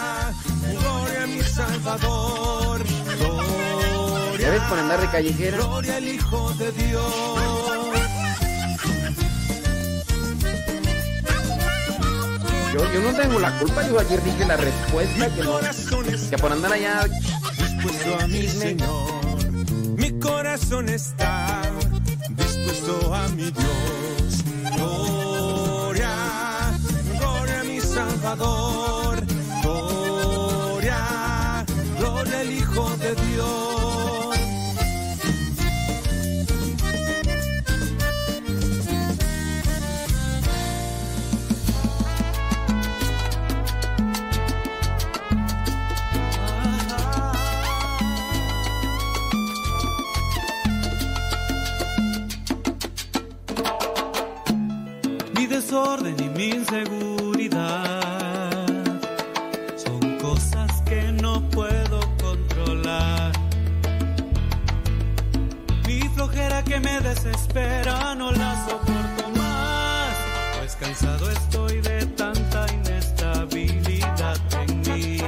[1.26, 1.52] días.
[1.52, 2.84] Salvador.
[4.40, 5.58] ¿Ya ves por andar de callejero?
[5.58, 7.14] Gloria al Hijo de Dios.
[12.74, 15.60] Yo, yo, no tengo la culpa, yo ayer dije la respuesta que, no,
[16.30, 17.06] que por andar allá
[17.58, 19.52] dispuesto a mi Señor.
[19.98, 21.62] Mi corazón está
[22.30, 24.44] dispuesto a mi Dios.
[24.76, 26.12] Gloria,
[27.18, 28.95] gloria a mi Salvador
[32.76, 34.36] Dios.
[55.48, 58.05] desorden y mi inseguridad
[66.76, 70.16] que me desespera no la soporto más,
[70.58, 75.22] pues cansado estoy de tanta inestabilidad en mí.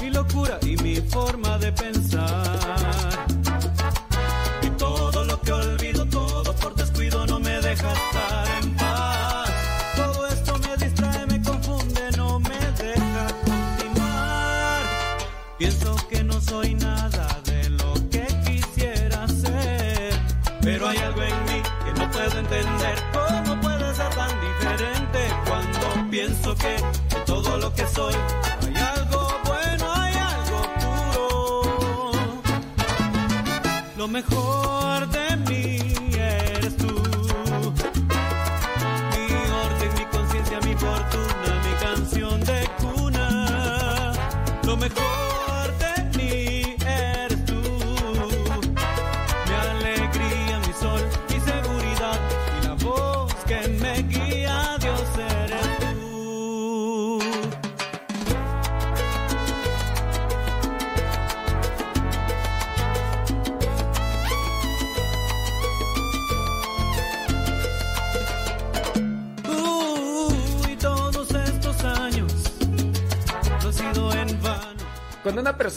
[0.00, 2.05] Mi locura y mi forma de pensar.
[26.66, 26.95] Pienso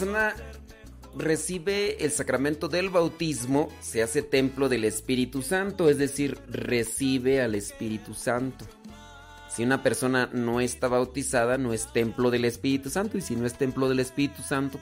[0.00, 0.34] persona
[1.14, 7.54] recibe el sacramento del bautismo, se hace templo del Espíritu Santo, es decir, recibe al
[7.54, 8.64] Espíritu Santo.
[9.50, 13.44] Si una persona no está bautizada, no es templo del Espíritu Santo, y si no
[13.44, 14.80] es templo del Espíritu Santo,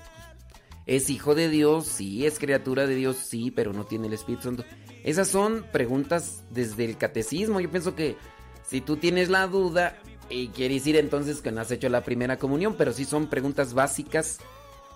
[0.86, 4.44] es hijo de Dios, sí, es criatura de Dios, sí, pero no tiene el Espíritu
[4.44, 4.64] Santo.
[5.02, 7.58] Esas son preguntas desde el catecismo.
[7.58, 8.16] Yo pienso que
[8.64, 9.98] si tú tienes la duda
[10.30, 13.74] y quieres ir entonces que no has hecho la primera comunión, pero sí son preguntas
[13.74, 14.38] básicas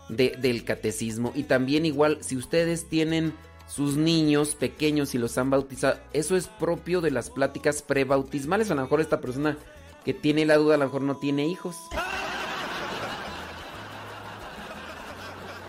[0.08, 1.32] de- del catecismo.
[1.34, 3.32] Y también igual, si ustedes tienen
[3.68, 8.70] sus niños pequeños y los han bautizado, eso es propio de las pláticas prebautismales.
[8.70, 9.56] A lo mejor esta persona
[10.04, 11.76] que tiene la duda a lo mejor no tiene hijos.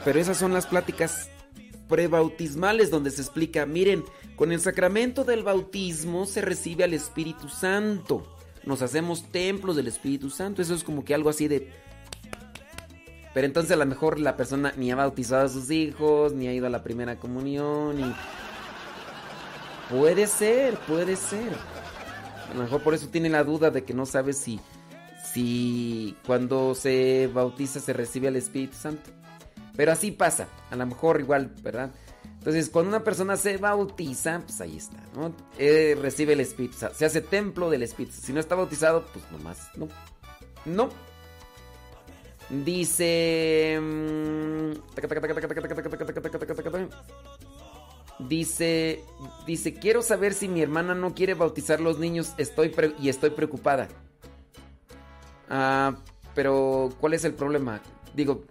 [0.04, 1.30] Pero esas son las pláticas
[1.88, 4.04] prebautismales donde se explica, miren,
[4.36, 8.28] con el sacramento del bautismo se recibe al Espíritu Santo.
[8.66, 10.62] Nos hacemos templos del Espíritu Santo.
[10.62, 11.70] Eso es como que algo así de...
[13.34, 16.54] Pero entonces a lo mejor la persona ni ha bautizado a sus hijos, ni ha
[16.54, 18.16] ido a la primera comunión, y...
[19.90, 21.54] Puede ser, puede ser.
[22.50, 24.60] A lo mejor por eso tiene la duda de que no sabe si,
[25.34, 29.12] si cuando se bautiza se recibe al Espíritu Santo.
[29.76, 31.92] Pero así pasa, a lo mejor igual, ¿verdad?
[32.38, 35.34] Entonces, cuando una persona se bautiza, pues ahí está, ¿no?
[35.58, 38.16] Eh, recibe el Espíritu, Santo, se hace templo del Espíritu.
[38.22, 39.88] Si no está bautizado, pues nomás, no.
[40.66, 40.90] No.
[42.54, 43.80] Dice...
[43.82, 44.72] mm,
[48.20, 49.04] Dice,
[49.48, 53.88] dice, quiero saber si mi hermana no quiere bautizar los niños estoy y estoy preocupada.
[55.50, 55.96] Ah,
[56.36, 57.82] pero ¿cuál es el problema?
[58.16, 58.44] Digo,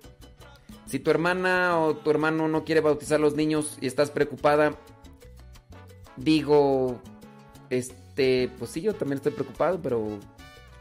[0.86, 4.74] si tu hermana o tu hermano no quiere bautizar los niños y estás preocupada,
[6.16, 7.00] digo,
[7.70, 10.18] este, pues sí, yo también estoy preocupado, pero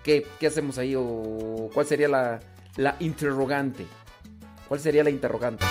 [0.04, 0.96] ¿qué, qué hacemos ahí?
[0.98, 2.40] ¿O cuál sería la,
[2.78, 3.86] la interrogante?
[4.68, 5.66] ¿Cuál sería la interrogante?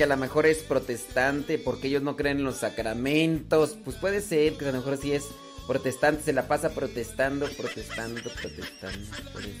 [0.00, 3.76] Que a lo mejor es protestante porque ellos no creen en los sacramentos.
[3.84, 5.26] Pues puede ser que a lo mejor sí es
[5.66, 9.06] protestante, se la pasa protestando, protestando, protestando.
[9.34, 9.52] Puede.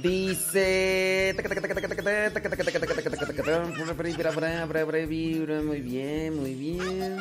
[0.00, 1.34] Dice.
[5.62, 7.18] Muy bien, muy bien.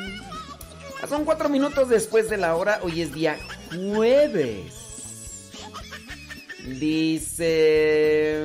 [1.03, 2.79] Ah, Son cuatro minutos después de la hora.
[2.81, 3.37] Hoy es día
[3.75, 4.73] jueves.
[6.79, 8.37] Dice.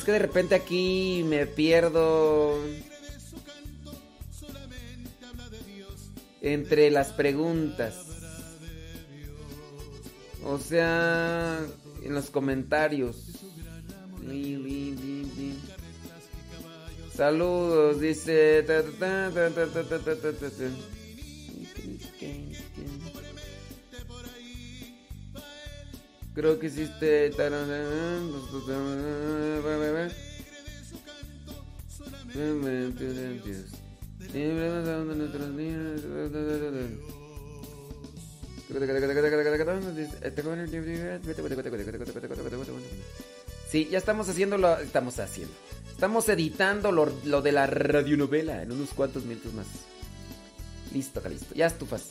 [0.00, 2.58] Es que de repente aquí me pierdo.
[6.40, 7.96] Entre las preguntas.
[10.42, 11.60] O sea,
[12.02, 13.26] en los comentarios.
[17.14, 18.64] Saludos, dice.
[26.34, 27.32] Creo que hiciste.
[43.68, 45.54] Sí, ya estamos haciendo estamos haciendo.
[45.90, 49.66] Estamos editando lo, lo de la radionovela en unos cuantos minutos más.
[50.92, 51.54] Listo, listo.
[51.54, 52.10] Ya estufas.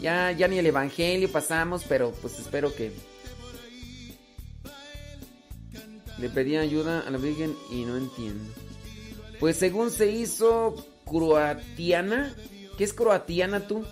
[0.00, 2.92] Ya, ya ni el evangelio pasamos, pero pues espero que.
[6.18, 8.52] Le pedí ayuda a la Virgen y no entiendo.
[9.40, 10.74] Pues según se hizo
[11.04, 12.34] croatiana.
[12.78, 13.84] ¿Qué es croatiana tú?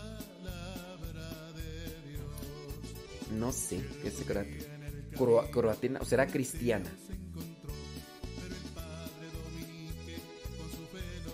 [3.33, 4.65] No sé, ¿qué es croatiana?
[5.17, 6.91] Cro- croatiana o será cristiana.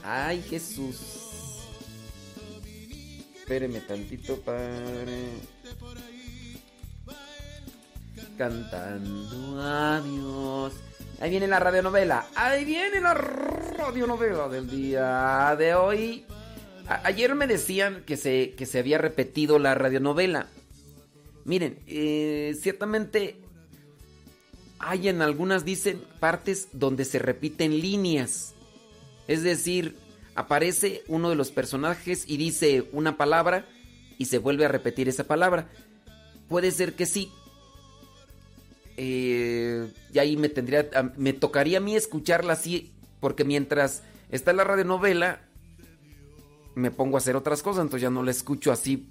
[0.03, 0.97] Ay, Jesús.
[3.37, 5.31] Espéreme tantito, padre.
[8.37, 10.75] Cantando adiós.
[11.21, 12.27] Ahí viene la radionovela.
[12.35, 16.25] Ahí viene la radionovela del día de hoy.
[17.05, 20.47] Ayer me decían que se, que se había repetido la radionovela.
[21.45, 23.37] Miren, eh, ciertamente
[24.79, 28.55] hay en algunas, dicen, partes donde se repiten líneas.
[29.27, 29.97] Es decir,
[30.35, 33.67] aparece uno de los personajes y dice una palabra
[34.19, 35.69] y se vuelve a repetir esa palabra.
[36.49, 37.33] Puede ser que sí.
[38.97, 44.65] Eh, y ahí me tendría, me tocaría a mí escucharla así, porque mientras está la
[44.65, 45.41] radionovela,
[46.75, 49.09] me pongo a hacer otras cosas, entonces ya no la escucho así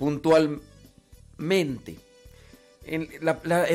[0.00, 1.98] puntualmente.
[2.86, 3.06] En,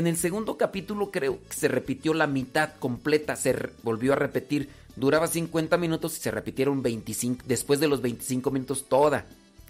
[0.07, 4.67] el segundo capítulo creo que se repitió la mitad completa, se volvió a repetir.
[4.95, 9.25] Duraba 50 minutos y se repitieron 25, después de los 25 minutos toda.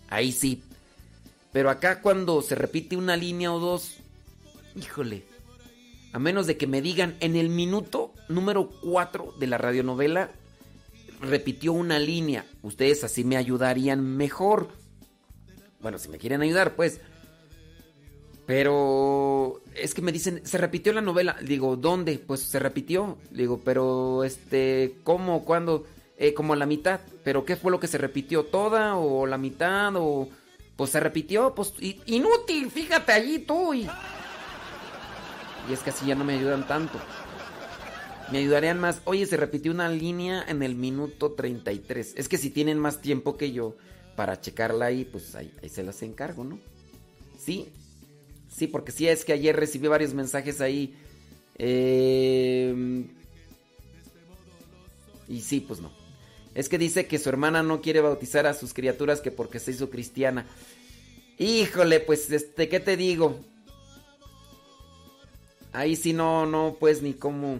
[0.07, 0.63] Ahí sí.
[1.51, 3.97] Pero acá cuando se repite una línea o dos,
[4.77, 5.25] híjole,
[6.15, 10.31] a menos de que me digan en el minuto número 4 de la radionovela,
[11.19, 12.45] repitió una línea.
[12.61, 14.69] Ustedes así me ayudarían mejor.
[15.81, 17.01] Bueno, si me quieren ayudar, pues.
[18.45, 21.35] Pero es que me dicen, se repitió la novela.
[21.41, 22.17] Digo, ¿dónde?
[22.17, 23.17] Pues se repitió.
[23.31, 25.43] Digo, pero este, ¿cómo?
[25.43, 25.85] ¿Cuándo?
[26.15, 27.01] Eh, como a la mitad.
[27.25, 28.45] ¿Pero qué fue lo que se repitió?
[28.45, 29.93] ¿Toda o la mitad?
[29.97, 30.29] O
[30.77, 31.73] pues se repitió, pues
[32.05, 33.73] inútil, fíjate allí tú.
[33.73, 33.89] Y,
[35.69, 36.99] y es que así ya no me ayudan tanto.
[38.31, 39.01] Me ayudarían más.
[39.05, 42.13] Oye, se repitió una línea en el minuto 33.
[42.17, 43.75] Es que si tienen más tiempo que yo
[44.15, 46.59] para checarla ahí, pues ahí, ahí se las encargo, ¿no?
[47.37, 47.69] Sí,
[48.49, 50.95] sí, porque sí es que ayer recibí varios mensajes ahí.
[51.57, 53.05] eh,
[55.27, 55.91] y sí, pues no.
[56.53, 59.71] Es que dice que su hermana no quiere bautizar a sus criaturas que porque se
[59.71, 60.47] hizo cristiana.
[61.37, 63.39] Híjole, pues este, ¿qué te digo?
[65.75, 67.59] Ahí sí no, no, pues ni cómo.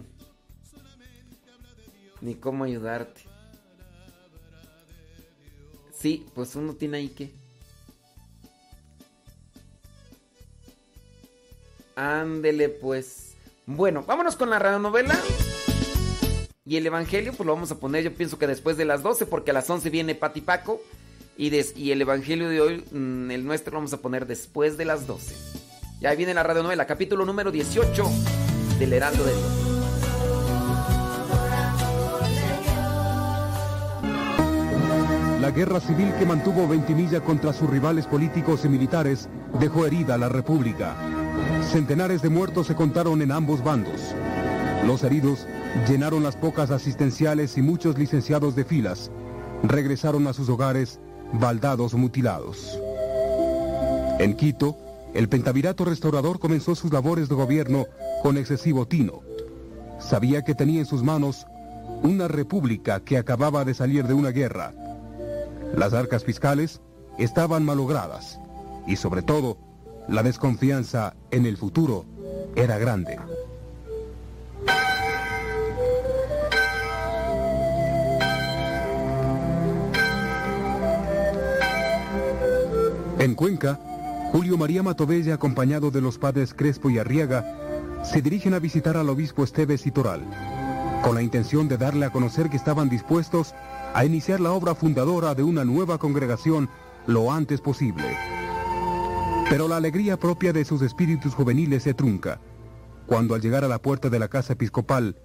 [2.21, 3.21] Ni cómo ayudarte.
[5.93, 7.33] Sí, pues uno tiene ahí que.
[11.95, 13.33] Ándele, pues.
[13.65, 15.19] Bueno, vámonos con la radionovela.
[16.65, 19.25] Y el evangelio, pues lo vamos a poner, yo pienso que después de las 12,
[19.27, 20.81] porque a las 11 viene Pati Paco.
[21.37, 24.77] Y, des- y el evangelio de hoy, mm, el nuestro, lo vamos a poner después
[24.77, 25.35] de las 12.
[25.99, 28.03] Ya viene la radionovela, capítulo número 18
[28.79, 29.65] del Heraldo de Dios.
[35.45, 40.17] la guerra civil que mantuvo Ventimilla contra sus rivales políticos y militares dejó herida a
[40.17, 40.95] la República.
[41.71, 44.15] Centenares de muertos se contaron en ambos bandos.
[44.87, 45.45] Los heridos
[45.87, 49.11] llenaron las pocas asistenciales y muchos licenciados de filas
[49.61, 50.99] regresaron a sus hogares
[51.31, 52.79] baldados o mutilados.
[54.17, 54.75] En Quito,
[55.15, 57.87] el pentavirato restaurador comenzó sus labores de gobierno
[58.21, 59.21] con excesivo tino.
[59.97, 61.47] Sabía que tenía en sus manos
[62.03, 64.73] una república que acababa de salir de una guerra.
[65.73, 66.81] Las arcas fiscales
[67.17, 68.41] estaban malogradas
[68.87, 69.57] y sobre todo
[70.09, 72.03] la desconfianza en el futuro
[72.57, 73.17] era grande.
[83.17, 83.79] En Cuenca,
[84.35, 89.07] Julio María Matovella, acompañado de los padres Crespo y Arriaga, se dirigen a visitar al
[89.07, 90.25] obispo Esteves y Toral,
[91.01, 93.55] con la intención de darle a conocer que estaban dispuestos
[93.93, 96.67] a iniciar la obra fundadora de una nueva congregación
[97.07, 98.03] lo antes posible.
[99.49, 102.41] Pero la alegría propia de sus espíritus juveniles se trunca,
[103.07, 105.15] cuando al llegar a la puerta de la casa episcopal,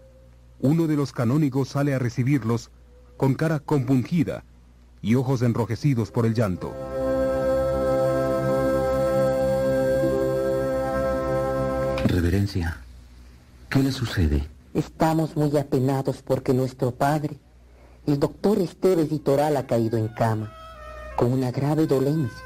[0.60, 2.70] uno de los canónigos sale a recibirlos
[3.16, 4.44] con cara compungida
[5.02, 6.72] y ojos enrojecidos por el llanto.
[12.06, 12.78] Reverencia,
[13.68, 14.46] ¿qué le sucede?
[14.74, 17.38] Estamos muy apenados porque nuestro padre,
[18.06, 20.52] el doctor Esteves Toral, ha caído en cama,
[21.16, 22.44] con una grave dolencia.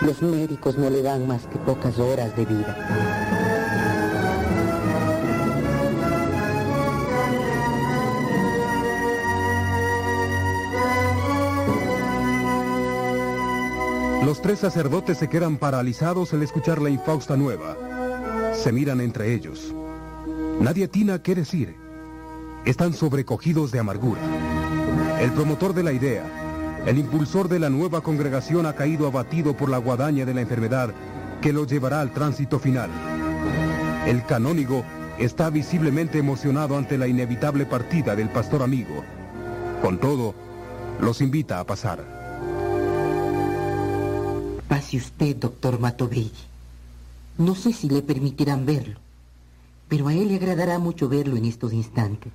[0.00, 2.76] Los médicos no le dan más que pocas horas de vida.
[14.24, 17.87] Los tres sacerdotes se quedan paralizados al escuchar la infausta nueva.
[18.62, 19.72] Se miran entre ellos.
[20.60, 21.76] Nadie atina qué decir.
[22.64, 24.20] Están sobrecogidos de amargura.
[25.20, 29.68] El promotor de la idea, el impulsor de la nueva congregación ha caído abatido por
[29.70, 30.92] la guadaña de la enfermedad
[31.40, 32.90] que lo llevará al tránsito final.
[34.06, 34.84] El canónigo
[35.18, 39.04] está visiblemente emocionado ante la inevitable partida del pastor amigo.
[39.80, 40.34] Con todo,
[41.00, 42.04] los invita a pasar.
[44.68, 46.32] Pase usted, doctor Matovelli.
[47.38, 48.98] No sé si le permitirán verlo,
[49.88, 52.32] pero a él le agradará mucho verlo en estos instantes.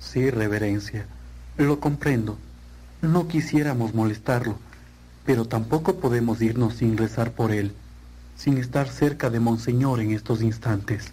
[0.00, 1.06] Sí, reverencia,
[1.56, 2.36] lo comprendo.
[3.02, 4.56] No quisiéramos molestarlo,
[5.24, 7.72] pero tampoco podemos irnos sin rezar por él,
[8.36, 11.12] sin estar cerca de Monseñor en estos instantes.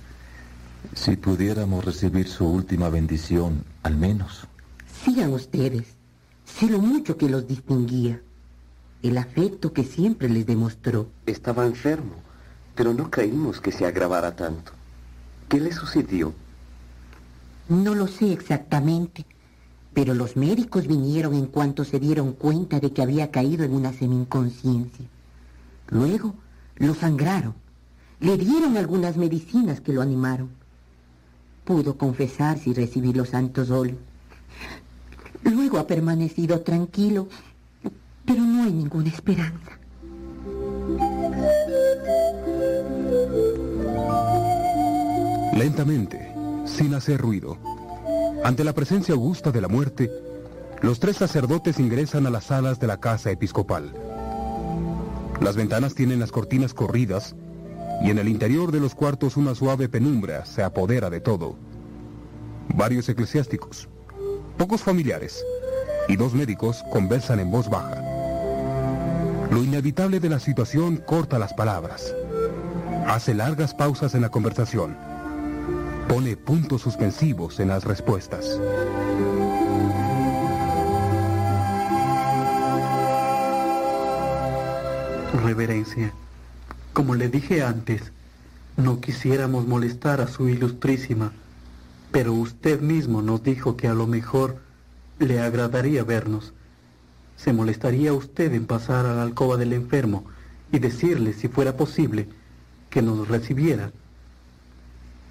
[0.96, 4.48] Si pudiéramos recibir su última bendición, al menos.
[5.06, 5.86] Sigan ustedes.
[6.46, 8.20] Sé lo mucho que los distinguía,
[9.04, 11.08] el afecto que siempre les demostró.
[11.28, 12.16] Estaba enfermo,
[12.76, 14.72] pero no creímos que se agravara tanto.
[15.50, 16.34] ¿Qué le sucedió?
[17.70, 19.26] No lo sé exactamente,
[19.94, 23.94] pero los médicos vinieron en cuanto se dieron cuenta de que había caído en una
[23.94, 25.06] semi-inconsciencia.
[25.90, 26.36] Luego
[26.78, 27.54] lo sangraron,
[28.20, 30.50] le dieron algunas medicinas que lo animaron.
[31.66, 34.00] Pudo confesarse y recibir los santos óleos.
[35.44, 37.28] Luego ha permanecido tranquilo,
[38.26, 39.81] pero no hay ninguna esperanza.
[45.54, 46.34] Lentamente,
[46.66, 47.58] sin hacer ruido,
[48.44, 50.10] ante la presencia augusta de la muerte,
[50.82, 53.94] los tres sacerdotes ingresan a las salas de la casa episcopal.
[55.42, 57.36] Las ventanas tienen las cortinas corridas
[58.02, 61.56] y en el interior de los cuartos una suave penumbra se apodera de todo.
[62.74, 63.90] Varios eclesiásticos,
[64.58, 65.44] pocos familiares
[66.08, 68.02] y dos médicos conversan en voz baja.
[69.52, 72.16] Lo inevitable de la situación corta las palabras.
[73.06, 75.11] Hace largas pausas en la conversación.
[76.08, 78.60] Pone puntos suspensivos en las respuestas.
[85.44, 86.14] Reverencia,
[86.94, 88.12] como le dije antes,
[88.78, 91.32] no quisiéramos molestar a su ilustrísima,
[92.12, 94.58] pero usted mismo nos dijo que a lo mejor
[95.20, 96.54] le agradaría vernos.
[97.38, 100.26] ¿Se molestaría usted en pasar a la alcoba del enfermo
[100.72, 102.28] y decirle, si fuera posible,
[102.90, 103.92] que nos recibiera?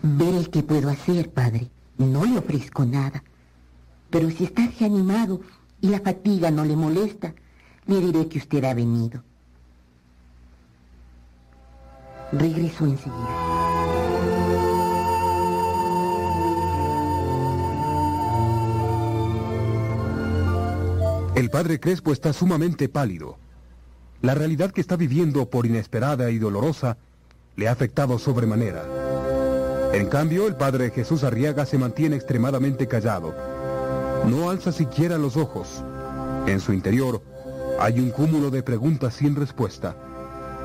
[0.03, 1.71] Ver qué puedo hacer, padre.
[1.99, 3.23] No le ofrezco nada.
[4.09, 5.41] Pero si está reanimado
[5.81, 7.35] y la fatiga no le molesta,
[7.87, 9.23] le diré que usted ha venido.
[12.33, 13.51] Regreso enseguida.
[21.35, 23.39] El padre Crespo está sumamente pálido.
[24.21, 26.99] La realidad que está viviendo por inesperada y dolorosa
[27.57, 29.10] le ha afectado sobremanera.
[29.93, 33.35] En cambio, el padre Jesús Arriaga se mantiene extremadamente callado.
[34.27, 35.83] No alza siquiera los ojos.
[36.47, 37.23] En su interior
[37.81, 39.97] hay un cúmulo de preguntas sin respuesta,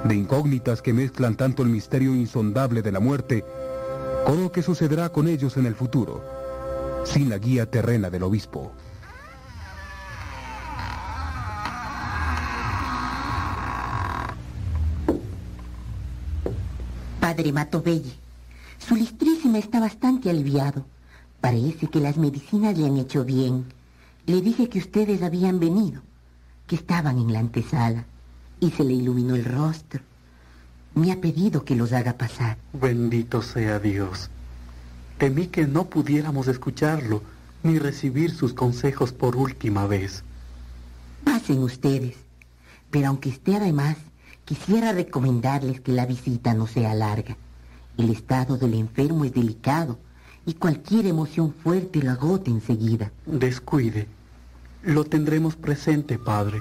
[0.04, 3.44] de incógnitas que mezclan tanto el misterio insondable de la muerte
[4.26, 6.24] con lo que sucederá con ellos en el futuro,
[7.04, 8.72] sin la guía terrena del obispo.
[17.20, 18.25] Padre Matobelli,
[18.78, 20.86] su listrísima está bastante aliviado.
[21.42, 23.66] Parece que las medicinas le han hecho bien.
[24.26, 26.02] Le dije que ustedes habían venido,
[26.68, 28.06] que estaban en la antesala,
[28.60, 30.02] y se le iluminó el rostro.
[30.96, 32.58] Me ha pedido que los haga pasar.
[32.74, 34.30] Bendito sea Dios.
[35.18, 37.22] Temí que no pudiéramos escucharlo
[37.64, 40.24] ni recibir sus consejos por última vez.
[41.24, 42.16] Pasen ustedes.
[42.92, 43.98] Pero aunque esté además,
[44.46, 47.36] quisiera recomendarles que la visita no sea larga.
[47.98, 49.98] El estado del enfermo es delicado
[50.46, 53.12] y cualquier emoción fuerte lo agota enseguida.
[53.26, 54.08] Descuide.
[54.84, 56.60] Lo tendremos presente, Padre.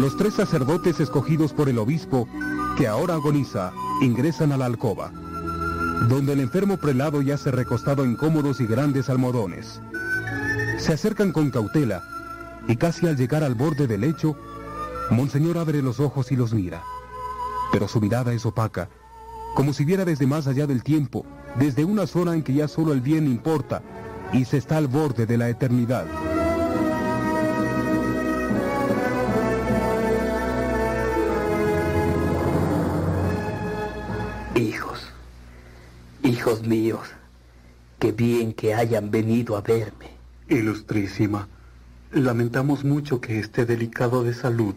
[0.00, 2.26] Los tres sacerdotes escogidos por el obispo,
[2.76, 5.12] que ahora agoniza, ingresan a la alcoba,
[6.08, 9.80] donde el enfermo prelado yace recostado en cómodos y grandes almodones.
[10.78, 12.02] Se acercan con cautela
[12.68, 14.36] y casi al llegar al borde del lecho,
[15.10, 16.82] Monseñor abre los ojos y los mira.
[17.72, 18.88] Pero su mirada es opaca,
[19.54, 21.26] como si viera desde más allá del tiempo,
[21.56, 23.82] desde una zona en que ya solo el bien importa
[24.32, 26.06] y se está al borde de la eternidad.
[34.54, 35.08] Hijos,
[36.22, 37.08] hijos míos,
[37.98, 40.10] qué bien que hayan venido a verme.
[40.48, 41.48] Ilustrísima,
[42.12, 44.74] lamentamos mucho que esté delicado de salud,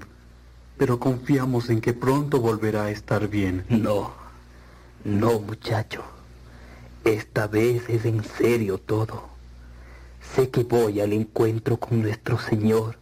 [0.77, 3.65] pero confiamos en que pronto volverá a estar bien.
[3.69, 4.11] No,
[5.03, 6.03] no muchacho,
[7.03, 9.23] esta vez es en serio todo.
[10.35, 12.97] Sé que voy al encuentro con nuestro Señor.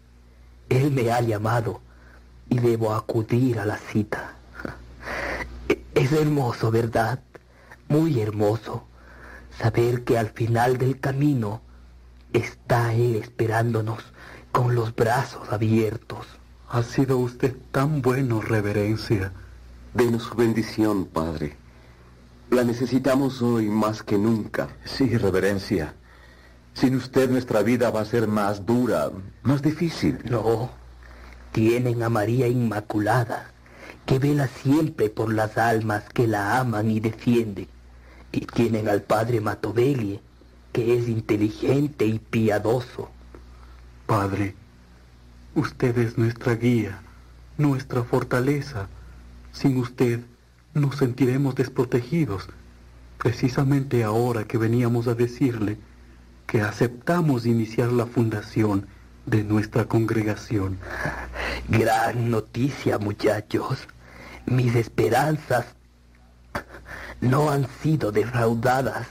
[0.70, 1.80] Él me ha llamado
[2.50, 4.34] y debo acudir a la cita.
[5.96, 7.20] Es hermoso, ¿verdad?
[7.88, 8.84] Muy hermoso
[9.60, 11.62] saber que al final del camino
[12.34, 14.13] está Él esperándonos
[14.54, 16.28] con los brazos abiertos.
[16.70, 19.34] Ha sido usted tan bueno, reverencia.
[19.94, 21.58] Denos su bendición, Padre.
[22.52, 24.70] La necesitamos hoy más que nunca.
[24.86, 25.96] Sí, reverencia.
[26.74, 29.10] Sin usted nuestra vida va a ser más dura,
[29.42, 30.20] más difícil.
[30.24, 30.70] No,
[31.52, 33.52] tienen a María Inmaculada,
[34.06, 37.68] que vela siempre por las almas que la aman y defienden.
[38.32, 40.20] Y tienen al Padre Matovelli,
[40.72, 43.10] que es inteligente y piadoso.
[44.16, 44.54] Padre,
[45.56, 47.02] usted es nuestra guía,
[47.58, 48.88] nuestra fortaleza.
[49.52, 50.20] Sin usted
[50.76, 52.48] nos sentiremos desprotegidos,
[53.18, 55.80] precisamente ahora que veníamos a decirle
[56.46, 58.86] que aceptamos iniciar la fundación
[59.26, 60.78] de nuestra congregación.
[61.68, 63.88] Gran noticia, muchachos.
[64.46, 65.66] Mis esperanzas
[67.20, 69.08] no han sido defraudadas.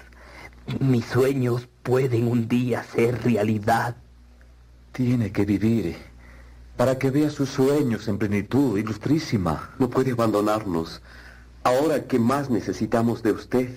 [0.78, 3.96] Mis sueños pueden un día ser realidad.
[4.92, 5.96] Tiene que vivir
[6.76, 9.70] para que vea sus sueños en plenitud, ilustrísima.
[9.78, 11.00] No puede abandonarnos
[11.64, 13.70] ahora que más necesitamos de usted,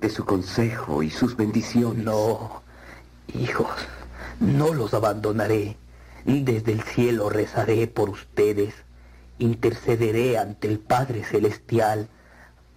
[0.00, 2.04] de su consejo y sus bendiciones.
[2.04, 2.62] No,
[3.34, 3.68] hijos,
[4.40, 5.76] no los abandonaré.
[6.24, 8.74] Desde el cielo rezaré por ustedes.
[9.38, 12.08] Intercederé ante el Padre Celestial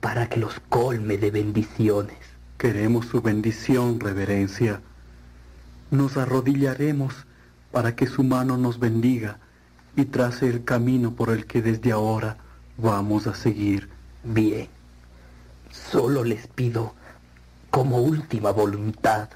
[0.02, 2.18] para que los colme de bendiciones.
[2.58, 4.82] Queremos su bendición, reverencia.
[5.90, 7.26] Nos arrodillaremos
[7.72, 9.38] para que su mano nos bendiga
[9.96, 12.38] y trace el camino por el que desde ahora
[12.78, 13.90] vamos a seguir.
[14.24, 14.68] Bien,
[15.72, 16.94] solo les pido,
[17.70, 19.30] como última voluntad,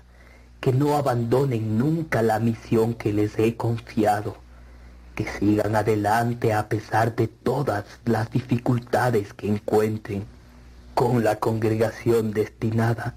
[0.60, 4.38] que no abandonen nunca la misión que les he confiado,
[5.16, 10.26] que sigan adelante a pesar de todas las dificultades que encuentren,
[10.94, 13.16] con la congregación destinada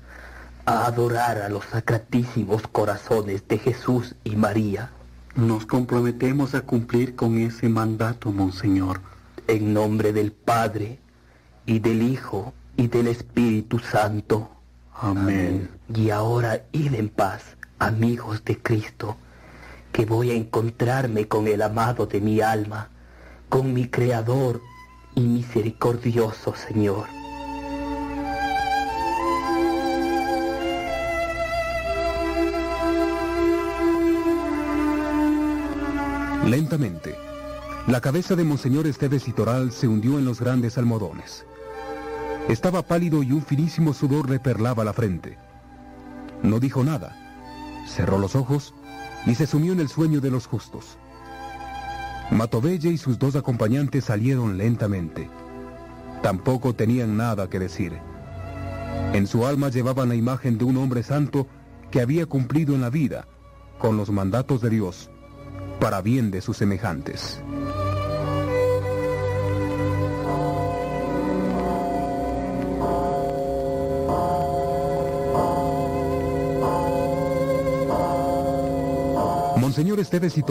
[0.64, 4.90] a adorar a los sacratísimos corazones de Jesús y María.
[5.36, 9.02] Nos comprometemos a cumplir con ese mandato, Monseñor.
[9.47, 10.98] En nombre del Padre,
[11.66, 14.50] y del Hijo, y del Espíritu Santo.
[14.94, 15.68] Amén.
[15.94, 19.18] Y ahora id en paz, amigos de Cristo,
[19.92, 22.89] que voy a encontrarme con el amado de mi alma,
[23.50, 24.62] con mi Creador
[25.15, 27.15] y misericordioso Señor.
[36.47, 37.16] Lentamente,
[37.89, 41.44] la cabeza de Monseñor Esteves Itoral se hundió en los grandes almodones.
[42.49, 45.39] Estaba pálido y un finísimo sudor le perlaba la frente.
[46.44, 47.16] No dijo nada.
[47.89, 48.75] Cerró los ojos
[49.26, 50.99] y se sumió en el sueño de los justos.
[52.31, 55.28] Matovelle y sus dos acompañantes salieron lentamente.
[56.23, 57.99] Tampoco tenían nada que decir.
[59.15, 61.49] En su alma llevaban la imagen de un hombre santo
[61.91, 63.26] que había cumplido en la vida
[63.81, 65.10] con los mandatos de Dios
[65.80, 67.40] para bien de sus semejantes.
[79.76, 80.42] Monseñor Esteves y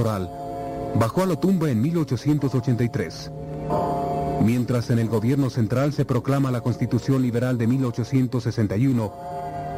[1.00, 3.32] bajó a la tumba en 1883,
[4.44, 9.14] mientras en el gobierno central se proclama la Constitución Liberal de 1861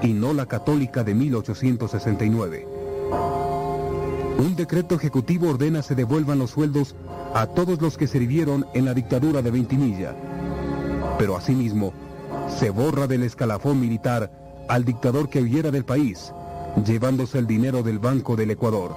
[0.02, 2.77] y no la católica de 1869.
[4.38, 6.96] Un decreto ejecutivo ordena se devuelvan los sueldos
[7.34, 10.16] a todos los que sirvieron en la dictadura de Ventimilla,
[11.18, 11.92] pero asimismo
[12.48, 14.32] se borra del escalafón militar
[14.70, 16.32] al dictador que huyera del país,
[16.86, 18.96] llevándose el dinero del Banco del Ecuador.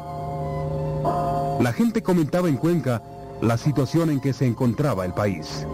[1.61, 3.03] La gente comentaba en Cuenca
[3.41, 5.67] la situación en que se encontraba el país.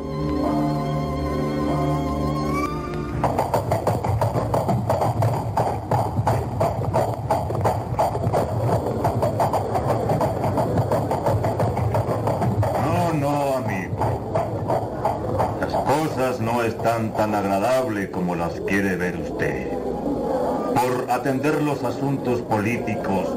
[16.96, 19.68] Tan agradables como las quiere ver usted.
[19.68, 23.28] Por atender los asuntos políticos,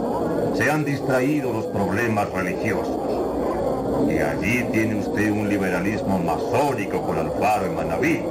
[0.55, 2.97] se han distraído los problemas religiosos.
[4.09, 8.23] Y allí tiene usted un liberalismo masónico con Alfaro y Manabí.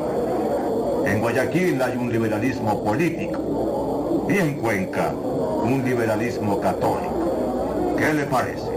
[1.05, 4.27] En Guayaquil hay un liberalismo político.
[4.31, 7.95] Y en Cuenca, un liberalismo católico.
[7.99, 8.71] ¿Qué le parece?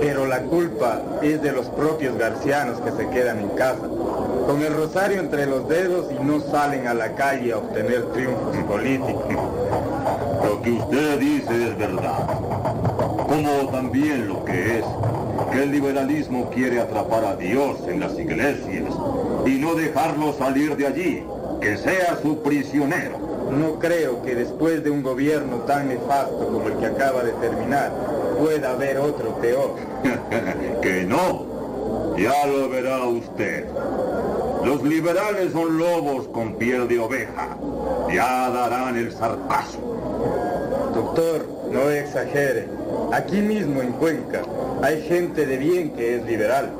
[0.00, 3.89] Pero la culpa es de los propios garcianos que se quedan en casa,
[4.50, 8.56] con el rosario entre los dedos y no salen a la calle a obtener triunfos
[8.64, 9.24] políticos.
[10.44, 12.26] Lo que usted dice es verdad.
[13.28, 14.84] Como también lo que es
[15.52, 18.92] que el liberalismo quiere atrapar a Dios en las iglesias
[19.46, 21.24] y no dejarlo salir de allí,
[21.60, 23.18] que sea su prisionero.
[23.52, 27.92] No creo que después de un gobierno tan nefasto como el que acaba de terminar,
[28.36, 29.76] pueda haber otro peor.
[30.82, 31.50] que no.
[32.16, 33.66] Ya lo verá usted.
[34.64, 37.56] Los liberales son lobos con piel de oveja.
[38.12, 39.78] Ya darán el zarpazo.
[40.94, 42.68] Doctor, no exagere.
[43.12, 44.42] Aquí mismo en Cuenca
[44.82, 46.70] hay gente de bien que es liberal,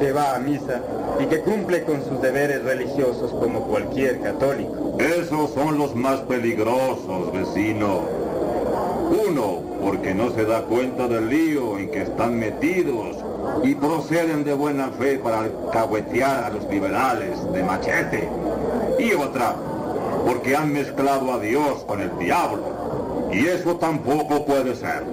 [0.00, 0.80] que va a misa
[1.20, 4.96] y que cumple con sus deberes religiosos como cualquier católico.
[4.98, 8.00] Esos son los más peligrosos, vecino.
[9.28, 13.16] Uno, porque no se da cuenta del lío en que están metidos
[13.62, 18.28] y proceden de buena fe para alcahuetear a los liberales de machete.
[18.98, 19.54] Y otra,
[20.26, 23.30] porque han mezclado a Dios con el diablo.
[23.32, 25.04] Y eso tampoco puede ser.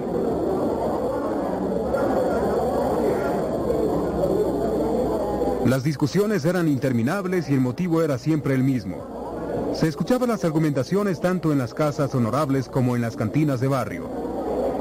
[5.66, 9.72] Las discusiones eran interminables y el motivo era siempre el mismo.
[9.74, 14.08] Se escuchaban las argumentaciones tanto en las casas honorables como en las cantinas de barrio,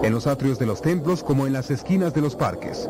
[0.01, 2.89] en los atrios de los templos como en las esquinas de los parques.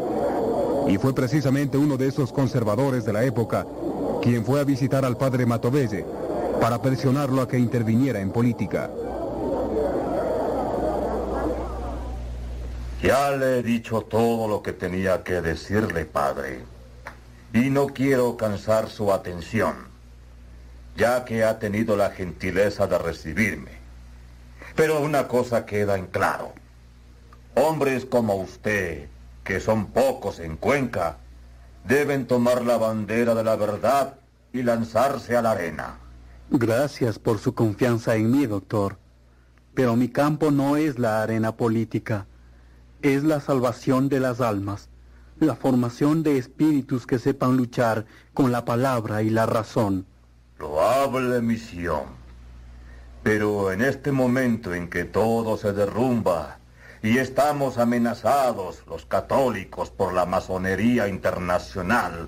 [0.87, 3.65] Y fue precisamente uno de esos conservadores de la época
[4.21, 6.05] quien fue a visitar al padre Matovelle
[6.59, 8.89] para presionarlo a que interviniera en política.
[13.01, 16.63] Ya le he dicho todo lo que tenía que decirle, padre.
[17.53, 19.75] Y no quiero cansar su atención,
[20.97, 23.71] ya que ha tenido la gentileza de recibirme.
[24.75, 26.51] Pero una cosa queda en claro.
[27.55, 29.07] Hombres como usted,
[29.49, 31.17] que son pocos en Cuenca,
[31.83, 34.19] deben tomar la bandera de la verdad
[34.53, 35.97] y lanzarse a la arena.
[36.51, 38.99] Gracias por su confianza en mí, doctor.
[39.73, 42.27] Pero mi campo no es la arena política,
[43.01, 44.89] es la salvación de las almas,
[45.39, 48.05] la formación de espíritus que sepan luchar
[48.35, 50.05] con la palabra y la razón.
[50.59, 52.03] Loable misión.
[53.23, 56.58] Pero en este momento en que todo se derrumba
[57.01, 62.27] y estamos amenazados los católicos por la masonería internacional,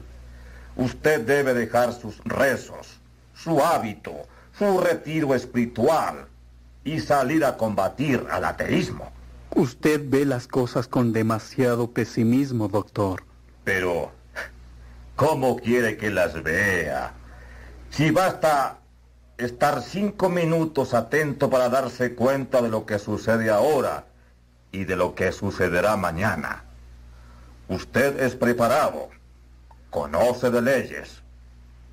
[0.75, 2.99] usted debe dejar sus rezos,
[3.33, 4.13] su hábito,
[4.57, 6.27] su retiro espiritual
[6.83, 9.11] y salir a combatir al ateísmo.
[9.53, 13.23] Usted ve las cosas con demasiado pesimismo, doctor.
[13.65, 14.11] Pero,
[15.17, 17.11] ¿cómo quiere que las vea?
[17.89, 18.77] Si basta
[19.37, 24.05] estar cinco minutos atento para darse cuenta de lo que sucede ahora
[24.71, 26.63] y de lo que sucederá mañana.
[27.67, 29.09] Usted es preparado,
[29.89, 31.21] conoce de leyes,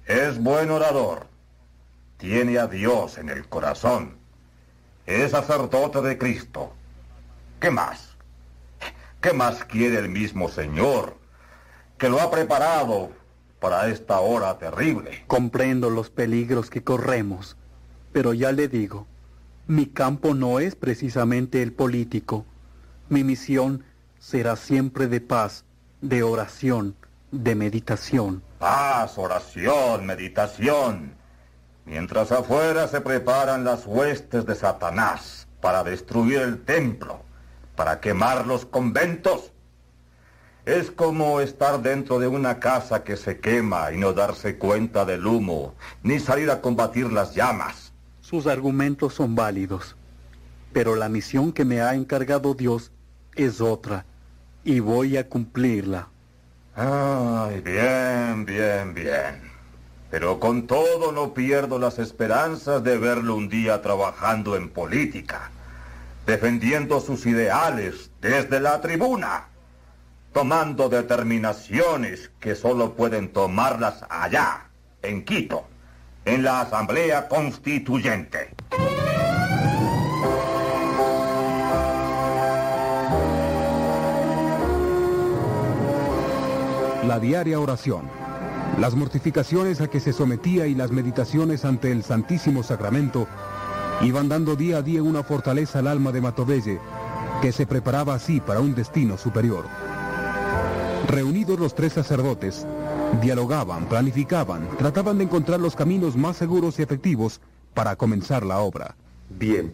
[0.07, 1.29] es buen orador
[2.19, 4.17] tiene a Dios en el corazón.
[5.07, 6.73] Es sacerdote de Cristo.
[7.61, 8.17] ¿Qué más?
[9.21, 11.17] ¿Qué más quiere el mismo Señor?
[11.97, 13.13] Que lo ha preparado
[13.61, 15.25] para esta hora terrible.
[15.27, 17.57] Comprendo los peligros que corremos,
[18.13, 19.07] pero ya le digo,
[19.67, 22.45] mi campo no es precisamente el político.
[23.11, 23.85] Mi misión
[24.19, 25.65] será siempre de paz,
[26.03, 26.95] de oración,
[27.31, 28.43] de meditación.
[28.59, 31.15] Paz, oración, meditación.
[31.87, 37.23] Mientras afuera se preparan las huestes de Satanás para destruir el templo,
[37.77, 39.53] para quemar los conventos.
[40.67, 45.27] Es como estar dentro de una casa que se quema y no darse cuenta del
[45.27, 47.95] humo, ni salir a combatir las llamas.
[48.21, 49.97] Sus argumentos son válidos,
[50.75, 52.93] pero la misión que me ha encargado Dios
[53.39, 54.05] es otra,
[54.65, 56.09] y voy a cumplirla.
[56.75, 59.41] Ay, bien, bien, bien.
[60.11, 65.51] Pero con todo no pierdo las esperanzas de verlo un día trabajando en política,
[66.27, 69.49] defendiendo sus ideales desde la tribuna,
[70.33, 74.69] tomando determinaciones que solo pueden tomarlas allá,
[75.03, 75.67] en Quito,
[76.25, 78.55] en la Asamblea Constituyente.
[87.09, 88.03] La diaria oración,
[88.79, 93.27] las mortificaciones a que se sometía y las meditaciones ante el Santísimo Sacramento
[94.03, 96.79] iban dando día a día una fortaleza al alma de Matovelle,
[97.41, 99.65] que se preparaba así para un destino superior.
[101.09, 102.67] Reunidos los tres sacerdotes,
[103.23, 107.41] dialogaban, planificaban, trataban de encontrar los caminos más seguros y efectivos
[107.73, 108.97] para comenzar la obra.
[109.31, 109.73] Bien,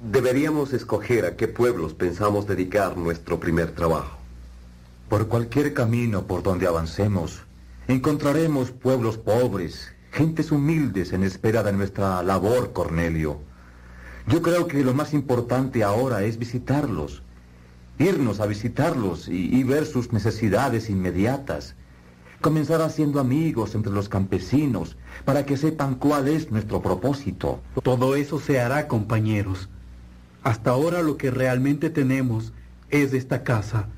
[0.00, 4.19] deberíamos escoger a qué pueblos pensamos dedicar nuestro primer trabajo.
[5.10, 7.42] Por cualquier camino por donde avancemos,
[7.88, 13.40] encontraremos pueblos pobres, gentes humildes en espera de nuestra labor, Cornelio.
[14.28, 17.24] Yo creo que lo más importante ahora es visitarlos,
[17.98, 21.74] irnos a visitarlos y, y ver sus necesidades inmediatas,
[22.40, 27.60] comenzar haciendo amigos entre los campesinos para que sepan cuál es nuestro propósito.
[27.82, 29.70] Todo eso se hará, compañeros.
[30.44, 32.52] Hasta ahora lo que realmente tenemos
[32.90, 33.88] es esta casa,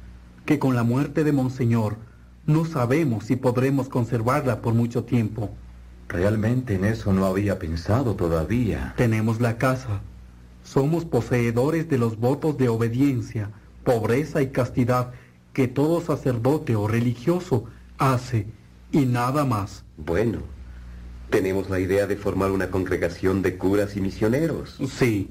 [0.44, 1.96] que con la muerte de Monseñor
[2.46, 5.50] no sabemos si podremos conservarla por mucho tiempo.
[6.08, 8.94] Realmente en eso no había pensado todavía.
[8.96, 10.00] Tenemos la casa.
[10.64, 13.50] Somos poseedores de los votos de obediencia,
[13.84, 15.12] pobreza y castidad
[15.52, 17.64] que todo sacerdote o religioso
[17.98, 18.46] hace
[18.90, 19.84] y nada más.
[19.96, 20.40] Bueno,
[21.30, 24.78] tenemos la idea de formar una congregación de curas y misioneros.
[24.88, 25.30] Sí,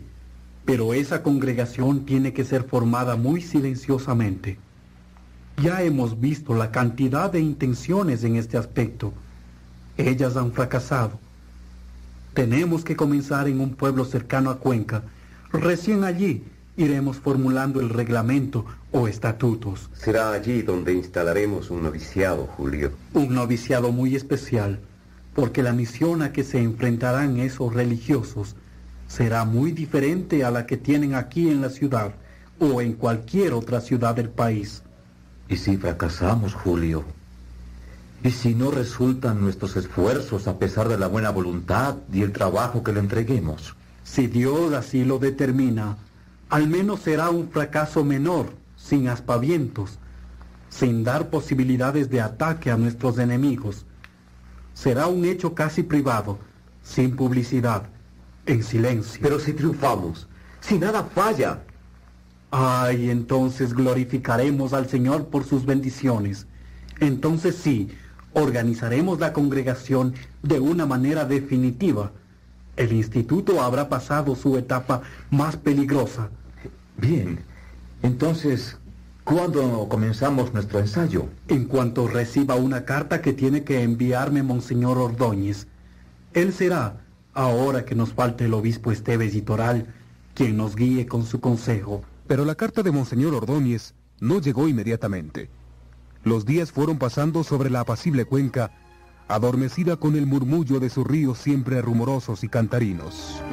[0.65, 4.57] pero esa congregación tiene que ser formada muy silenciosamente.
[5.61, 9.13] Ya hemos visto la cantidad de intenciones en este aspecto.
[9.95, 11.19] Ellas han fracasado.
[12.33, 15.03] Tenemos que comenzar en un pueblo cercano a Cuenca.
[15.51, 16.43] Recién allí
[16.77, 19.89] iremos formulando el reglamento o estatutos.
[19.93, 22.93] Será allí donde instalaremos un noviciado, Julio.
[23.13, 24.79] Un noviciado muy especial,
[25.35, 28.55] porque la misión a que se enfrentarán esos religiosos
[29.07, 32.13] será muy diferente a la que tienen aquí en la ciudad
[32.59, 34.81] o en cualquier otra ciudad del país.
[35.51, 37.03] ¿Y si fracasamos, Julio?
[38.23, 42.85] ¿Y si no resultan nuestros esfuerzos a pesar de la buena voluntad y el trabajo
[42.85, 43.75] que le entreguemos?
[44.01, 45.97] Si Dios así lo determina,
[46.49, 49.99] al menos será un fracaso menor, sin aspavientos,
[50.69, 53.85] sin dar posibilidades de ataque a nuestros enemigos.
[54.73, 56.39] Será un hecho casi privado,
[56.81, 57.83] sin publicidad,
[58.45, 59.19] en silencio.
[59.21, 60.29] Pero si triunfamos,
[60.61, 61.59] si nada falla.
[62.51, 66.47] Ay, entonces glorificaremos al Señor por sus bendiciones.
[66.99, 67.89] Entonces sí,
[68.33, 70.13] organizaremos la congregación
[70.43, 72.11] de una manera definitiva.
[72.75, 76.29] El instituto habrá pasado su etapa más peligrosa.
[76.97, 77.39] Bien,
[78.03, 78.77] entonces,
[79.23, 81.27] ¿cuándo comenzamos nuestro ensayo?
[81.47, 85.67] En cuanto reciba una carta que tiene que enviarme Monseñor Ordóñez.
[86.33, 87.01] Él será,
[87.33, 89.87] ahora que nos falte el obispo Esteves y Toral,
[90.33, 92.03] quien nos guíe con su consejo.
[92.31, 95.49] Pero la carta de Monseñor Ordóñez no llegó inmediatamente.
[96.23, 98.71] Los días fueron pasando sobre la apacible cuenca,
[99.27, 103.43] adormecida con el murmullo de sus ríos siempre rumorosos y cantarinos.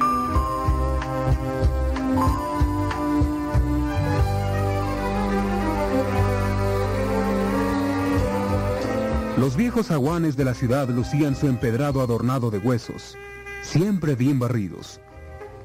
[9.35, 13.17] Los viejos aguanes de la ciudad lucían su empedrado adornado de huesos,
[13.61, 15.01] siempre bien barridos.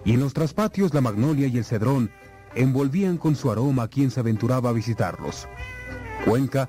[0.05, 2.11] Y en los traspatios la magnolia y el cedrón
[2.55, 5.49] envolvían con su aroma a quien se aventuraba a visitarlos.
[6.25, 6.69] Cuenca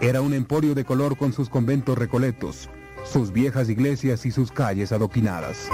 [0.00, 2.68] era un emporio de color con sus conventos recoletos,
[3.04, 5.68] sus viejas iglesias y sus calles adoquinadas.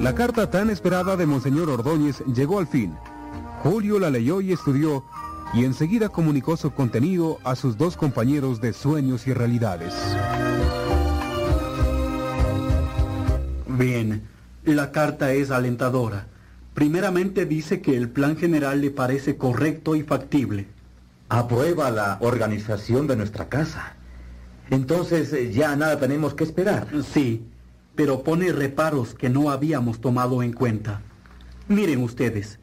[0.00, 2.96] La carta tan esperada de Monseñor Ordóñez llegó al fin.
[3.62, 5.04] Julio la leyó y estudió
[5.54, 9.94] y enseguida comunicó su contenido a sus dos compañeros de sueños y realidades.
[13.66, 14.22] Bien,
[14.64, 16.26] la carta es alentadora.
[16.74, 20.66] Primeramente dice que el plan general le parece correcto y factible.
[21.28, 23.94] Aprueba la organización de nuestra casa.
[24.70, 26.88] Entonces eh, ya nada tenemos que esperar.
[27.12, 27.44] Sí,
[27.94, 31.00] pero pone reparos que no habíamos tomado en cuenta.
[31.68, 32.58] Miren ustedes,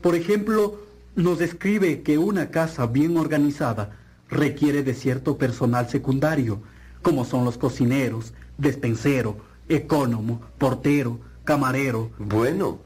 [0.00, 0.80] por ejemplo,
[1.14, 6.60] nos describe que una casa bien organizada requiere de cierto personal secundario,
[7.02, 9.36] como son los cocineros, despensero,
[9.68, 12.10] ecónomo, portero, camarero.
[12.18, 12.78] Bueno,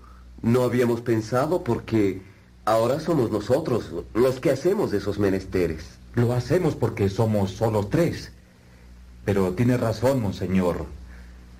[0.42, 2.22] no habíamos pensado porque
[2.64, 5.98] ahora somos nosotros los que hacemos esos menesteres.
[6.14, 8.32] Lo hacemos porque somos solo tres.
[9.24, 10.86] Pero tiene razón, monseñor.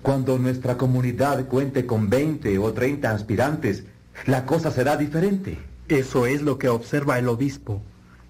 [0.01, 3.83] Cuando nuestra comunidad cuente con 20 o 30 aspirantes,
[4.25, 5.59] la cosa será diferente.
[5.89, 7.81] Eso es lo que observa el obispo.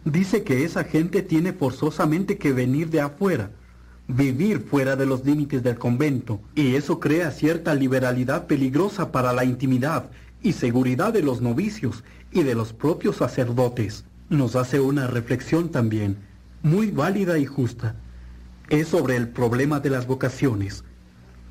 [0.06, 3.50] Dice que esa gente tiene forzosamente que venir de afuera,
[4.08, 9.44] vivir fuera de los límites del convento, y eso crea cierta liberalidad peligrosa para la
[9.44, 10.12] intimidad
[10.44, 14.06] y seguridad de los novicios y de los propios sacerdotes.
[14.30, 16.18] Nos hace una reflexión también,
[16.62, 17.96] muy válida y justa.
[18.70, 20.84] Es sobre el problema de las vocaciones.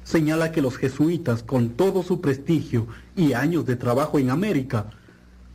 [0.04, 2.86] Señala que los jesuitas, con todo su prestigio
[3.16, 4.90] y años de trabajo en América,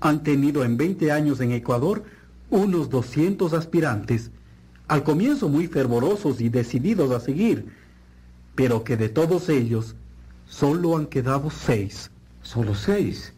[0.02, 2.04] han tenido en 20 años en Ecuador
[2.50, 4.32] unos 200 aspirantes,
[4.88, 7.68] al comienzo muy fervorosos y decididos a seguir,
[8.56, 9.96] pero que de todos ellos
[10.46, 12.12] solo han quedado seis.
[12.42, 13.34] ¿Solo seis?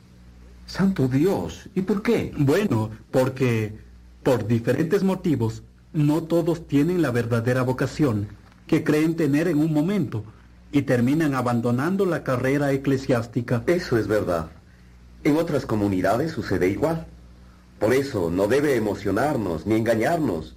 [0.65, 2.33] Santo Dios, ¿y por qué?
[2.37, 3.77] Bueno, porque
[4.23, 5.61] por diferentes motivos
[5.91, 8.29] no todos tienen la verdadera vocación
[8.65, 10.23] que creen tener en un momento
[10.71, 13.63] y terminan abandonando la carrera eclesiástica.
[13.67, 14.49] Eso es verdad.
[15.23, 17.05] En otras comunidades sucede igual.
[17.79, 20.55] Por eso no debe emocionarnos ni engañarnos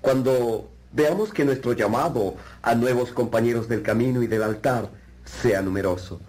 [0.00, 4.90] cuando veamos que nuestro llamado a nuevos compañeros del camino y del altar
[5.24, 6.20] sea numeroso.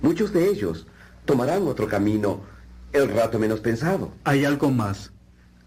[0.00, 0.86] Muchos de ellos
[1.26, 2.40] tomarán otro camino
[2.92, 4.12] el rato menos pensado.
[4.24, 5.12] Hay algo más.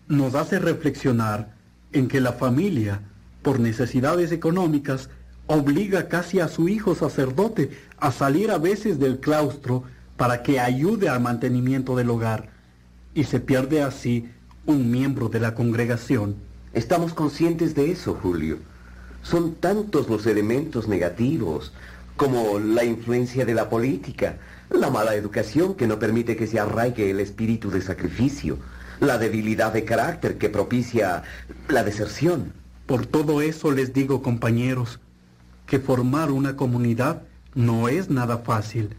[0.08, 1.54] Nos hace reflexionar
[1.92, 3.02] en que la familia,
[3.44, 5.10] por necesidades económicas,
[5.46, 9.84] obliga casi a su hijo sacerdote a salir a veces del claustro
[10.24, 12.48] para que ayude al mantenimiento del hogar
[13.14, 14.30] y se pierde así
[14.66, 16.38] un miembro de la congregación.
[16.72, 18.60] Estamos conscientes de eso, Julio.
[19.22, 21.74] Son tantos los elementos negativos
[22.16, 24.38] como la influencia de la política,
[24.70, 28.60] la mala educación que no permite que se arraigue el espíritu de sacrificio,
[29.02, 31.24] la debilidad de carácter que propicia
[31.68, 32.54] la deserción.
[32.86, 35.02] Por todo eso les digo, compañeros,
[35.66, 37.24] que formar una comunidad
[37.56, 38.96] no es nada fácil,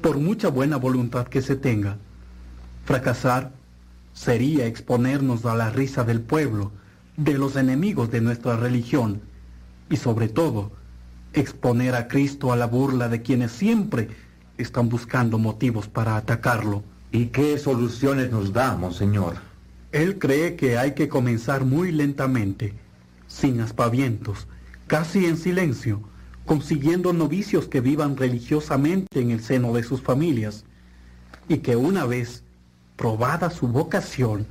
[0.00, 1.98] por mucha buena voluntad que se tenga.
[2.84, 3.52] Fracasar
[4.12, 6.72] sería exponernos a la risa del pueblo,
[7.16, 9.20] de los enemigos de nuestra religión,
[9.90, 10.72] y sobre todo,
[11.32, 14.08] exponer a Cristo a la burla de quienes siempre
[14.58, 16.82] están buscando motivos para atacarlo.
[17.12, 19.36] ¿Y qué soluciones nos da, monseñor?
[19.92, 22.74] Él cree que hay que comenzar muy lentamente,
[23.26, 24.46] sin aspavientos,
[24.86, 26.00] casi en silencio,
[26.50, 30.64] consiguiendo novicios que vivan religiosamente en el seno de sus familias,
[31.46, 32.42] y que una vez
[32.96, 34.48] probada su vocación,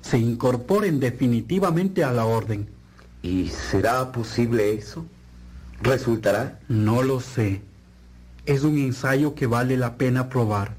[0.00, 2.68] se incorporen definitivamente a la orden.
[3.22, 5.06] ¿Y será posible eso?
[5.80, 6.58] ¿Resultará?
[6.66, 7.62] No lo sé.
[8.44, 10.74] Es un ensayo que vale la pena probar.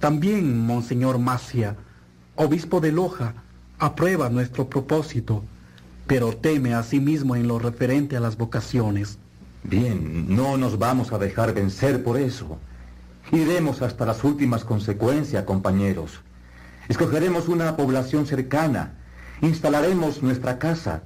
[0.00, 1.76] También, Monseñor Macia,
[2.36, 3.34] obispo de Loja,
[3.78, 5.44] aprueba nuestro propósito,
[6.06, 9.18] pero teme a sí mismo en lo referente a las vocaciones.
[9.62, 12.58] Bien, no nos vamos a dejar vencer por eso.
[13.32, 16.20] Iremos hasta las últimas consecuencias, compañeros.
[16.88, 18.94] Escogeremos una población cercana,
[19.42, 21.02] instalaremos nuestra casa,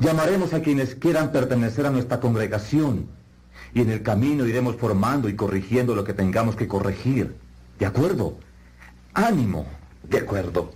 [0.00, 3.06] llamaremos a quienes quieran pertenecer a nuestra congregación
[3.74, 7.36] y en el camino iremos formando y corrigiendo lo que tengamos que corregir.
[7.78, 8.36] ¿De acuerdo?
[9.14, 9.66] Ánimo.
[10.08, 10.72] De acuerdo.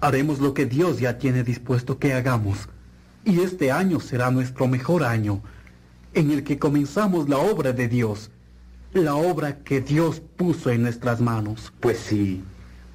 [0.00, 2.68] Haremos lo que Dios ya tiene dispuesto que hagamos.
[3.24, 5.42] Y este año será nuestro mejor año,
[6.14, 8.30] en el que comenzamos la obra de Dios,
[8.92, 11.72] la obra que Dios puso en nuestras manos.
[11.80, 12.42] Pues sí,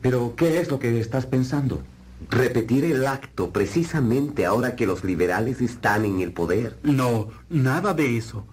[0.00, 1.84] Pero, ¿qué es lo que estás pensando?
[2.30, 6.78] Repetir el acto precisamente ahora que los liberales están en el poder.
[6.82, 8.44] No, nada de eso.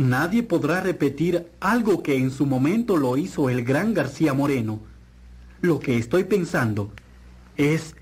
[0.00, 4.80] Nadie podrá repetir algo que en su momento lo hizo el gran García Moreno.
[5.60, 6.90] Lo que estoy pensando
[7.58, 7.94] es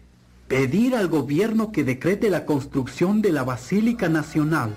[0.46, 4.76] pedir al gobierno que decrete la construcción de la Basílica Nacional,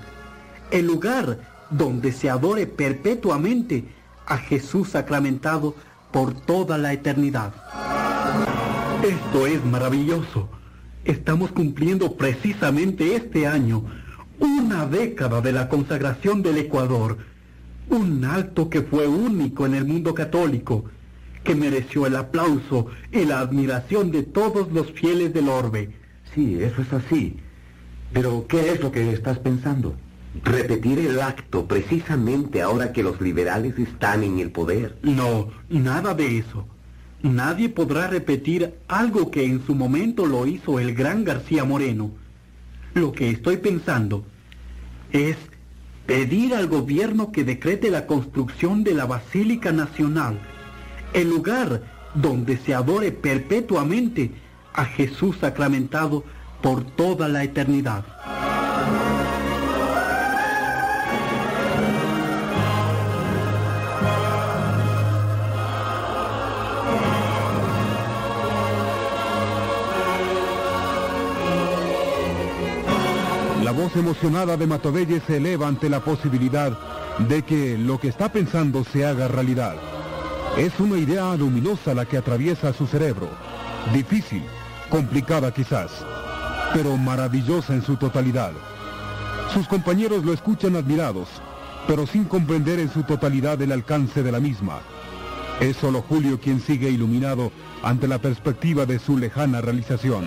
[0.72, 1.38] el lugar
[1.70, 3.86] donde se adore perpetuamente
[4.26, 5.76] a Jesús sacramentado
[6.12, 7.54] por toda la eternidad.
[9.04, 10.50] Esto es maravilloso.
[11.06, 13.84] Estamos cumpliendo precisamente este año
[14.42, 17.20] una década de la consagración del Ecuador,
[17.90, 20.86] un acto que fue único en el mundo católico,
[21.44, 25.92] que mereció el aplauso y la admiración de todos los fieles del orbe.
[26.34, 27.38] Sí, eso es así.
[28.14, 29.96] Pero, ¿qué es lo que estás pensando?
[30.44, 34.98] Repetir el acto precisamente ahora que los liberales están en el poder.
[35.04, 36.66] No, nada de eso.
[37.22, 42.12] Nadie podrá repetir algo que en su momento lo hizo el gran García Moreno.
[42.96, 44.26] Lo que estoy pensando
[45.12, 45.38] es
[46.06, 50.40] pedir al gobierno que decrete la construcción de la Basílica Nacional,
[51.14, 51.84] el lugar
[52.14, 54.32] donde se adore perpetuamente
[54.74, 56.24] a Jesús sacramentado
[56.62, 58.06] por toda la eternidad.
[73.82, 76.78] Voz emocionada de Matovelle se eleva ante la posibilidad
[77.18, 79.76] de que lo que está pensando se haga realidad.
[80.56, 83.28] Es una idea luminosa la que atraviesa su cerebro.
[83.92, 84.44] Difícil,
[84.92, 85.90] complicada quizás,
[86.76, 88.52] pero maravillosa en su totalidad.
[89.52, 91.30] Sus compañeros lo escuchan admirados,
[91.88, 94.82] pero sin comprender en su totalidad el alcance de la misma.
[95.60, 97.52] Es solo Julio quien sigue iluminado
[97.82, 100.26] ante la perspectiva de su lejana realización.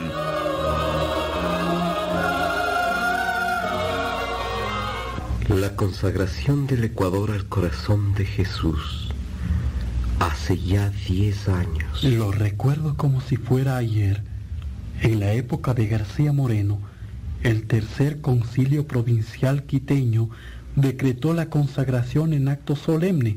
[5.48, 9.10] La consagración del Ecuador al corazón de Jesús.
[10.18, 12.02] Hace ya 10 años.
[12.02, 14.22] Lo recuerdo como si fuera ayer.
[15.02, 16.80] En la época de García Moreno,
[17.42, 20.30] el tercer concilio provincial quiteño
[20.76, 23.36] decretó la consagración en acto solemne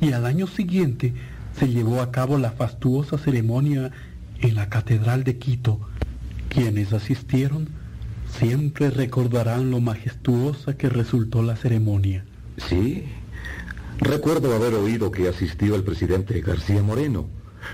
[0.00, 1.14] y al año siguiente
[1.58, 3.90] se llevó a cabo la fastuosa ceremonia
[4.38, 5.80] en la Catedral de Quito.
[6.48, 7.79] Quienes asistieron
[8.38, 12.24] siempre recordarán lo majestuosa que resultó la ceremonia.
[12.68, 13.04] Sí,
[13.98, 17.28] recuerdo haber oído que asistió el presidente García Moreno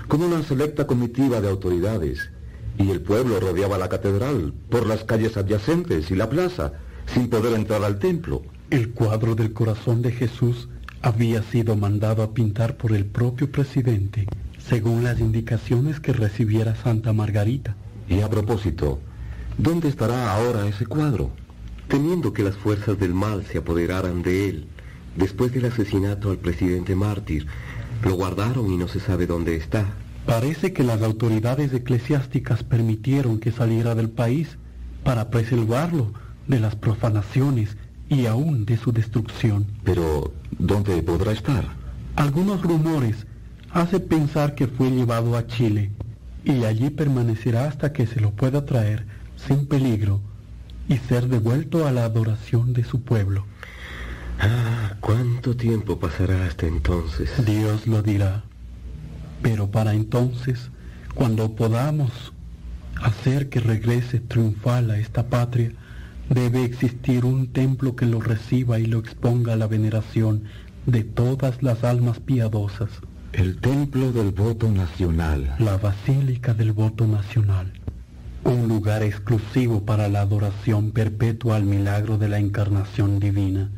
[0.07, 2.29] con una selecta comitiva de autoridades
[2.77, 6.73] y el pueblo rodeaba la catedral por las calles adyacentes y la plaza
[7.13, 8.43] sin poder entrar al templo.
[8.69, 10.67] El cuadro del corazón de Jesús
[11.01, 14.27] había sido mandado a pintar por el propio presidente,
[14.57, 17.75] según las indicaciones que recibiera Santa Margarita.
[18.09, 18.99] Y a propósito,
[19.57, 21.31] ¿dónde estará ahora ese cuadro?
[21.87, 24.67] Temiendo que las fuerzas del mal se apoderaran de él,
[25.15, 27.47] después del asesinato al presidente mártir,
[28.03, 29.85] lo guardaron y no se sabe dónde está.
[30.25, 34.57] Parece que las autoridades eclesiásticas permitieron que saliera del país
[35.03, 36.11] para preservarlo
[36.47, 37.77] de las profanaciones
[38.09, 39.65] y aún de su destrucción.
[39.83, 41.65] Pero, ¿dónde podrá estar?
[42.15, 43.25] Algunos rumores
[43.71, 45.91] hacen pensar que fue llevado a Chile
[46.43, 49.05] y allí permanecerá hasta que se lo pueda traer
[49.37, 50.21] sin peligro
[50.89, 53.45] y ser devuelto a la adoración de su pueblo.
[54.39, 57.31] Ah, ¿cuánto tiempo pasará hasta entonces?
[57.45, 58.43] Dios lo dirá.
[59.41, 60.69] Pero para entonces,
[61.13, 62.33] cuando podamos
[63.01, 65.71] hacer que regrese triunfal a esta patria,
[66.29, 70.43] debe existir un templo que lo reciba y lo exponga a la veneración
[70.85, 72.89] de todas las almas piadosas.
[73.33, 75.55] El templo del voto nacional.
[75.59, 77.73] La Basílica del Voto Nacional.
[78.43, 83.69] Un lugar exclusivo para la adoración perpetua al milagro de la encarnación divina.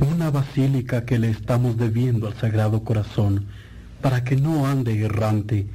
[0.00, 3.46] Una basílica que le estamos debiendo al Sagrado Corazón
[4.00, 5.66] para que no ande errante,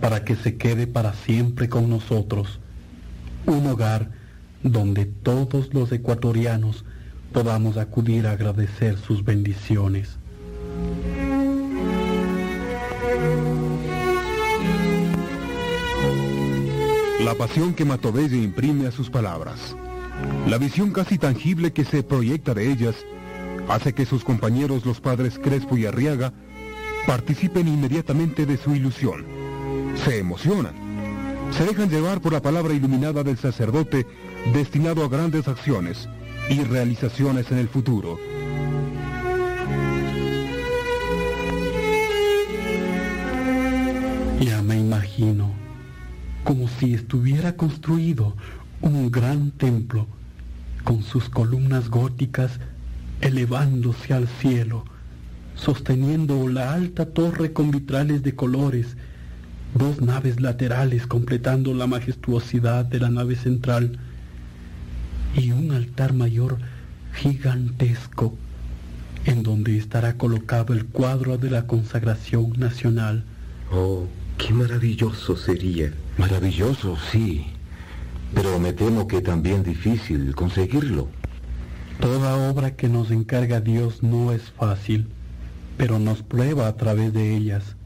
[0.00, 2.60] para que se quede para siempre con nosotros.
[3.46, 4.10] Un hogar
[4.62, 6.84] donde todos los ecuatorianos
[7.32, 10.18] podamos acudir a agradecer sus bendiciones.
[17.20, 19.76] La pasión que Matovelle imprime a sus palabras,
[20.46, 22.94] la visión casi tangible que se proyecta de ellas,
[23.68, 26.32] hace que sus compañeros los padres Crespo y Arriaga
[27.06, 29.24] participen inmediatamente de su ilusión.
[30.04, 30.74] Se emocionan.
[31.50, 34.06] Se dejan llevar por la palabra iluminada del sacerdote
[34.52, 36.08] destinado a grandes acciones
[36.48, 38.18] y realizaciones en el futuro.
[44.40, 45.50] Ya me imagino,
[46.48, 48.34] como si estuviera construido
[48.80, 50.06] un gran templo
[50.82, 52.52] con sus columnas góticas
[53.20, 54.86] elevándose al cielo,
[55.54, 58.96] sosteniendo la alta torre con vitrales de colores,
[59.74, 63.98] dos naves laterales completando la majestuosidad de la nave central
[65.36, 66.56] y un altar mayor
[67.12, 68.38] gigantesco
[69.26, 73.22] en donde estará colocado el cuadro de la consagración nacional.
[73.70, 74.06] Oh,
[74.38, 75.92] qué maravilloso sería.
[76.18, 77.46] Maravilloso, sí,
[78.34, 81.08] pero me temo que también difícil conseguirlo.
[82.00, 85.06] Toda obra que nos encarga Dios no es fácil,
[85.76, 87.76] pero nos prueba a través de ellas,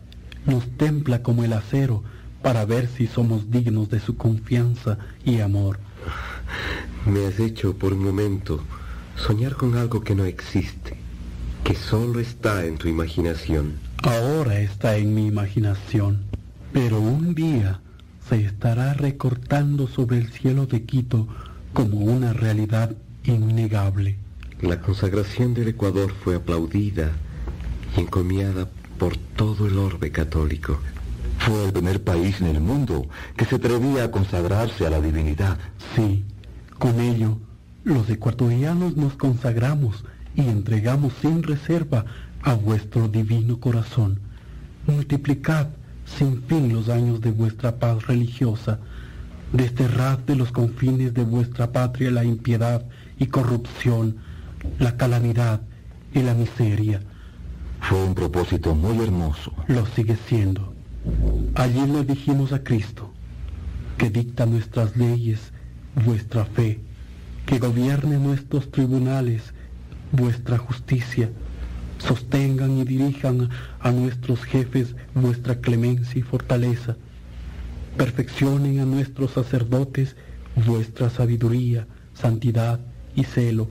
[0.46, 2.02] nos templa como el acero
[2.40, 4.96] para ver si somos dignos de su confianza
[5.26, 5.78] y amor.
[7.04, 8.62] Me has hecho por un momento
[9.14, 10.96] soñar con algo que no existe,
[11.64, 13.74] que solo está en tu imaginación.
[14.02, 16.24] Ahora está en mi imaginación,
[16.72, 17.81] pero un día
[18.32, 21.28] se estará recortando sobre el cielo de Quito
[21.74, 24.16] como una realidad innegable.
[24.62, 27.10] La consagración del Ecuador fue aplaudida
[27.94, 30.80] y encomiada por todo el orbe católico.
[31.40, 35.58] Fue el primer país en el mundo que se atrevía a consagrarse a la divinidad.
[35.94, 36.24] Sí,
[36.78, 37.36] con ello,
[37.84, 42.06] los ecuatorianos nos consagramos y entregamos sin reserva
[42.40, 44.20] a vuestro divino corazón.
[44.86, 45.66] Multiplicad
[46.18, 48.78] sin fin los años de vuestra paz religiosa.
[49.52, 52.84] Desterrad de los confines de vuestra patria la impiedad
[53.18, 54.16] y corrupción,
[54.78, 55.60] la calamidad
[56.14, 57.02] y la miseria.
[57.80, 59.52] Fue un propósito muy hermoso.
[59.66, 60.72] Lo sigue siendo.
[61.54, 63.12] Allí le dijimos a Cristo,
[63.98, 65.52] que dicta nuestras leyes,
[66.06, 66.80] vuestra fe,
[67.44, 69.52] que gobierne nuestros tribunales,
[70.12, 71.30] vuestra justicia,
[72.06, 73.48] sostengan y dirijan
[73.80, 76.96] a nuestros jefes vuestra clemencia y fortaleza,
[77.96, 80.16] perfeccionen a nuestros sacerdotes
[80.66, 82.80] vuestra sabiduría, santidad
[83.14, 83.68] y celo,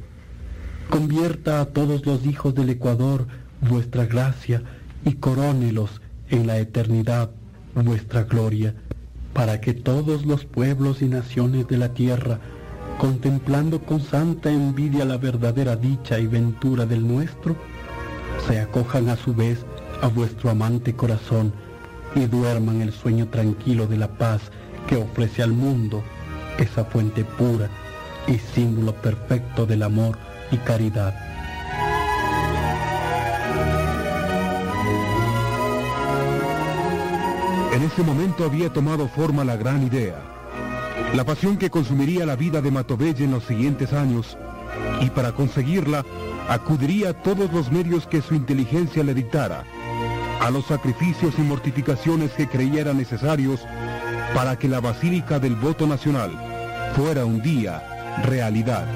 [0.90, 3.28] convierta a todos los hijos del Ecuador
[3.62, 4.64] vuestra gracia
[5.06, 7.32] y corónelos en la eternidad
[7.76, 8.76] vuestra gloria,
[9.34, 12.40] para que todos los pueblos y naciones de la tierra,
[12.98, 17.56] contemplando con santa envidia la verdadera dicha y ventura del nuestro,
[18.48, 19.66] se acojan a su vez
[20.02, 21.54] a vuestro amante corazón
[22.16, 24.42] y duerman el sueño tranquilo de la paz
[24.88, 26.04] que ofrece al mundo
[26.58, 27.70] esa fuente pura
[28.28, 30.18] y símbolo perfecto del amor
[30.52, 31.14] y caridad.
[37.74, 40.22] En ese momento había tomado forma la gran idea,
[41.16, 44.38] la pasión que consumiría la vida de Matovelle en los siguientes años,
[45.02, 46.06] y para conseguirla
[46.48, 49.64] acudiría a todos los medios que su inteligencia le dictara,
[50.40, 53.62] a los sacrificios y mortificaciones que creyera necesarios
[54.34, 56.32] para que la Basílica del Voto Nacional
[56.96, 57.82] fuera un día
[58.24, 58.88] realidad.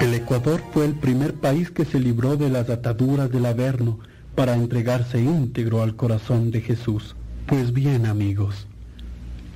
[0.00, 3.98] El Ecuador fue el primer país que se libró de las ataduras del Averno
[4.34, 7.14] para entregarse íntegro al corazón de Jesús.
[7.46, 8.66] Pues bien, amigos,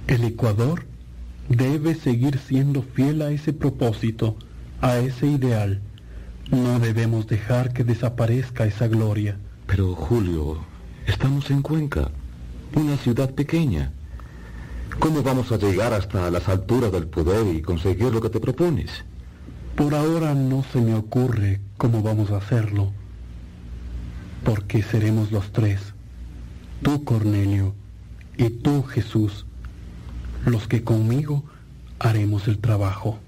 [0.07, 0.85] el Ecuador
[1.49, 4.37] debe seguir siendo fiel a ese propósito,
[4.81, 5.81] a ese ideal.
[6.51, 9.39] No debemos dejar que desaparezca esa gloria.
[9.67, 10.59] Pero Julio,
[11.07, 12.11] estamos en Cuenca.
[12.75, 13.93] Una ciudad pequeña.
[14.99, 19.05] ¿Cómo vamos a llegar hasta las alturas del poder y conseguir lo que te propones?
[19.75, 22.93] Por ahora no se me ocurre cómo vamos a hacerlo,
[24.45, 25.81] porque seremos los tres,
[26.83, 27.75] tú Cornelio
[28.37, 29.47] y tú Jesús,
[30.45, 31.45] los que conmigo
[31.99, 33.19] haremos el trabajo.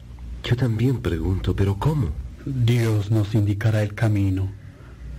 [0.45, 2.11] Yo también pregunto, pero ¿cómo?
[2.45, 4.49] Dios nos indicará el camino.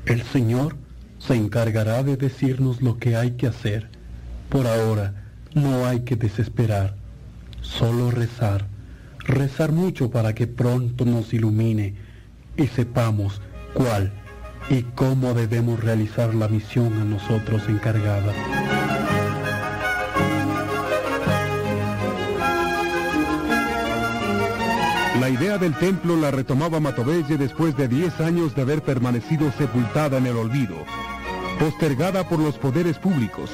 [0.05, 0.77] El Señor
[1.19, 3.89] se encargará de decirnos lo que hay que hacer.
[4.49, 6.95] Por ahora no hay que desesperar,
[7.61, 8.67] solo rezar,
[9.25, 11.95] rezar mucho para que pronto nos ilumine
[12.55, 13.41] y sepamos
[13.73, 14.13] cuál
[14.69, 18.33] y cómo debemos realizar la misión a nosotros encargada.
[25.19, 30.17] La idea del templo la retomaba Matovelle después de 10 años de haber permanecido sepultada
[30.17, 30.75] en el olvido,
[31.59, 33.49] postergada por los poderes públicos.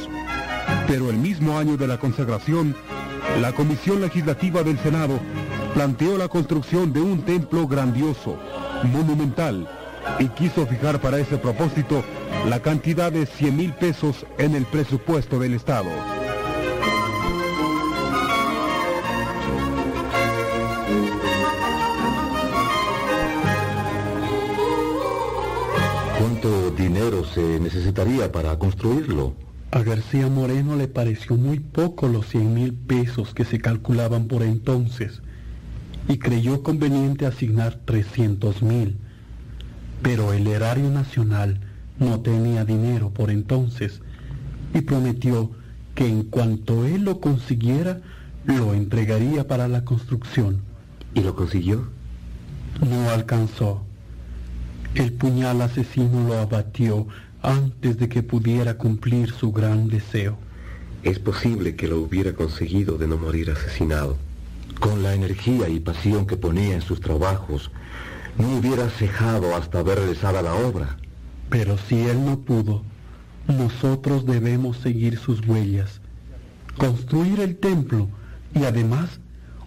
[0.87, 2.75] Pero el mismo año de la consagración,
[3.39, 5.21] la Comisión Legislativa del Senado
[5.73, 8.37] planteó la construcción de un templo grandioso,
[8.91, 9.65] monumental,
[10.19, 12.03] y quiso fijar para ese propósito
[12.49, 15.89] la cantidad de 100 mil pesos en el presupuesto del Estado.
[26.83, 29.33] Dinero se necesitaría para construirlo?
[29.71, 34.43] A García Moreno le pareció muy poco los 100 mil pesos que se calculaban por
[34.43, 35.21] entonces
[36.09, 38.97] y creyó conveniente asignar 300 mil.
[40.01, 41.61] Pero el erario nacional
[41.99, 44.01] no tenía dinero por entonces
[44.73, 45.51] y prometió
[45.95, 48.01] que en cuanto él lo consiguiera,
[48.43, 50.61] lo entregaría para la construcción.
[51.13, 51.87] ¿Y lo consiguió?
[52.81, 53.85] No alcanzó.
[54.95, 57.07] El puñal asesino lo abatió
[57.41, 60.37] antes de que pudiera cumplir su gran deseo.
[61.01, 64.17] Es posible que lo hubiera conseguido de no morir asesinado.
[64.79, 67.71] Con la energía y pasión que ponía en sus trabajos,
[68.37, 70.97] no hubiera cejado hasta ver realizada la obra.
[71.49, 72.83] Pero si él no pudo,
[73.47, 76.01] nosotros debemos seguir sus huellas,
[76.77, 78.09] construir el templo
[78.53, 79.19] y además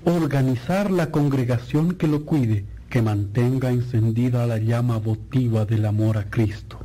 [0.04, 2.64] organizar la congregación que lo cuide,
[2.96, 6.78] que mantenga encendida la llama votiva del amor a Cristo.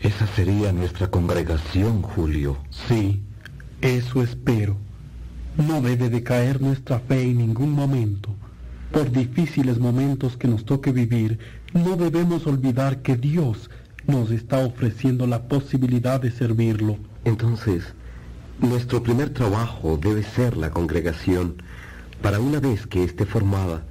[0.00, 2.58] Esa sería nuestra congregación, Julio.
[2.88, 3.22] Sí,
[3.80, 4.76] eso espero.
[5.56, 8.34] No debe decaer nuestra fe en ningún momento.
[8.90, 11.38] Por difíciles momentos que nos toque vivir,
[11.72, 13.70] no debemos olvidar que Dios
[14.08, 16.98] nos está ofreciendo la posibilidad de servirlo.
[17.24, 17.84] Entonces,
[18.58, 21.62] nuestro primer trabajo debe ser la congregación,
[22.20, 23.84] para una vez que esté formada,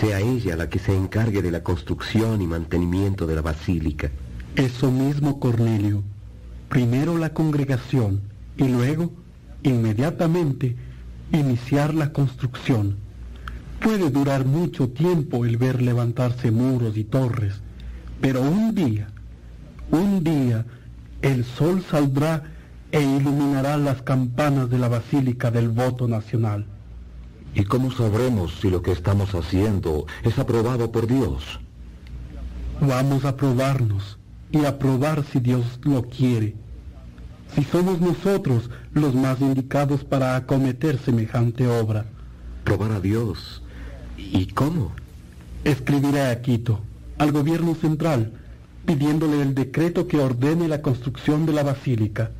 [0.00, 4.10] sea ella la que se encargue de la construcción y mantenimiento de la basílica.
[4.56, 6.02] Eso mismo, Cornelio.
[6.68, 8.22] Primero la congregación
[8.56, 9.12] y luego,
[9.62, 10.76] inmediatamente,
[11.32, 12.96] iniciar la construcción.
[13.80, 17.54] Puede durar mucho tiempo el ver levantarse muros y torres,
[18.20, 19.08] pero un día,
[19.90, 20.64] un día,
[21.22, 22.44] el sol saldrá
[22.92, 26.66] e iluminará las campanas de la Basílica del Voto Nacional.
[27.54, 31.60] ¿Y cómo sabremos si lo que estamos haciendo es aprobado por Dios?
[32.80, 34.18] Vamos a probarnos
[34.50, 36.56] y a probar si Dios lo quiere.
[37.54, 42.06] Si somos nosotros los más indicados para acometer semejante obra.
[42.64, 43.62] Probar a Dios.
[44.16, 44.92] ¿Y cómo?
[45.62, 46.80] Escribiré a Quito,
[47.18, 48.32] al gobierno central,
[48.84, 52.32] pidiéndole el decreto que ordene la construcción de la basílica.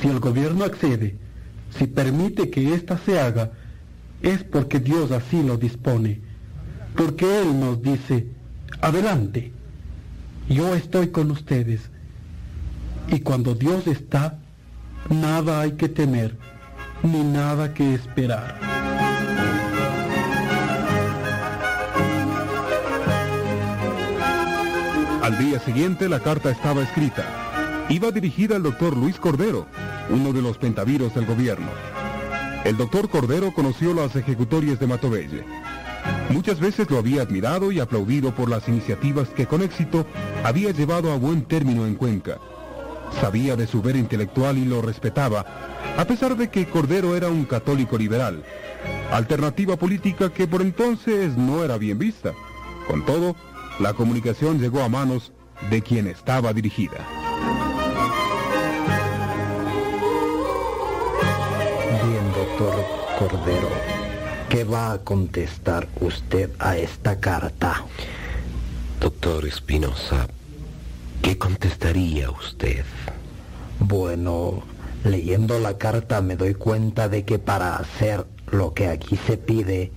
[0.00, 1.16] Si el gobierno accede,
[1.78, 3.52] si permite que ésta se haga,
[4.22, 6.20] es porque Dios así lo dispone,
[6.96, 8.26] porque Él nos dice,
[8.80, 9.52] adelante,
[10.48, 11.90] yo estoy con ustedes.
[13.08, 14.38] Y cuando Dios está,
[15.08, 16.36] nada hay que temer,
[17.02, 18.58] ni nada que esperar.
[25.22, 27.24] Al día siguiente la carta estaba escrita.
[27.88, 29.66] Iba dirigida al doctor Luis Cordero,
[30.10, 31.99] uno de los pentaviros del gobierno.
[32.64, 35.44] El doctor Cordero conoció las ejecutorias de Matovelle.
[36.28, 40.06] Muchas veces lo había admirado y aplaudido por las iniciativas que con éxito
[40.44, 42.38] había llevado a buen término en Cuenca.
[43.20, 45.44] Sabía de su ver intelectual y lo respetaba,
[45.96, 48.44] a pesar de que Cordero era un católico liberal,
[49.10, 52.32] alternativa política que por entonces no era bien vista.
[52.86, 53.34] Con todo,
[53.80, 55.32] la comunicación llegó a manos
[55.70, 57.29] de quien estaba dirigida.
[62.60, 62.84] Doctor
[63.18, 63.68] Cordero.
[64.50, 67.84] ¿Qué va a contestar usted a esta carta?
[69.00, 70.28] Doctor Espinosa,
[71.22, 72.84] ¿qué contestaría usted?
[73.78, 74.62] Bueno,
[75.04, 79.92] Leyendo la carta me doy cuenta de que para hacer lo que aquí se pide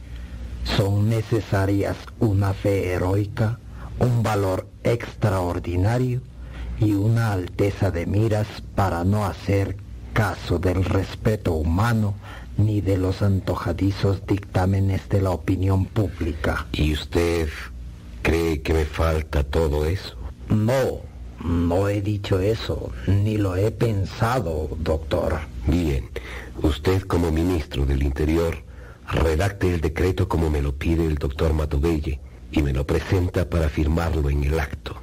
[0.63, 3.59] son necesarias una fe heroica,
[3.99, 6.21] un valor extraordinario
[6.79, 9.75] y una alteza de miras para no hacer
[10.13, 12.13] caso del respeto humano
[12.57, 16.65] ni de los antojadizos dictámenes de la opinión pública.
[16.73, 17.49] ¿Y usted
[18.21, 20.15] cree que me falta todo eso?
[20.49, 21.01] No,
[21.43, 25.39] no he dicho eso, ni lo he pensado, doctor.
[25.67, 26.09] Bien,
[26.61, 28.57] usted como ministro del Interior,
[29.09, 32.19] redacte el decreto como me lo pide el doctor Matovelle
[32.51, 34.95] y me lo presenta para firmarlo en el acto.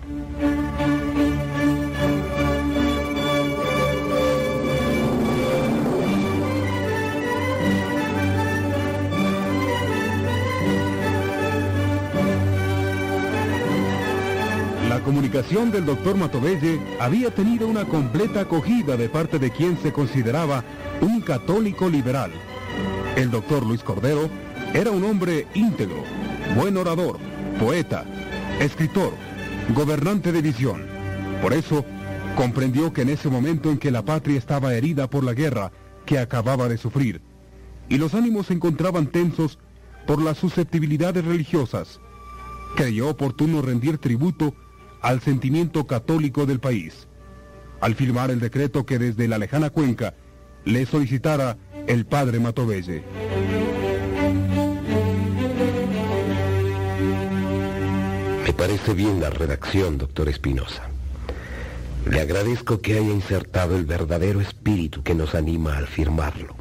[15.10, 20.62] Comunicación del doctor Matovelle había tenido una completa acogida de parte de quien se consideraba
[21.00, 22.30] un católico liberal.
[23.16, 24.30] El doctor Luis Cordero
[24.72, 26.04] era un hombre íntegro,
[26.54, 27.18] buen orador,
[27.58, 28.04] poeta,
[28.60, 29.12] escritor,
[29.74, 30.86] gobernante de visión.
[31.42, 31.84] Por eso,
[32.36, 35.72] comprendió que en ese momento en que la patria estaba herida por la guerra
[36.06, 37.20] que acababa de sufrir,
[37.88, 39.58] y los ánimos se encontraban tensos
[40.06, 41.98] por las susceptibilidades religiosas,
[42.76, 44.54] creyó oportuno rendir tributo
[45.00, 47.06] al sentimiento católico del país,
[47.80, 50.14] al firmar el decreto que desde la lejana cuenca
[50.64, 51.56] le solicitara
[51.86, 53.02] el padre Matovelle.
[58.44, 60.90] Me parece bien la redacción, doctor Espinosa.
[62.10, 66.54] Le agradezco que haya insertado el verdadero espíritu que nos anima al firmarlo.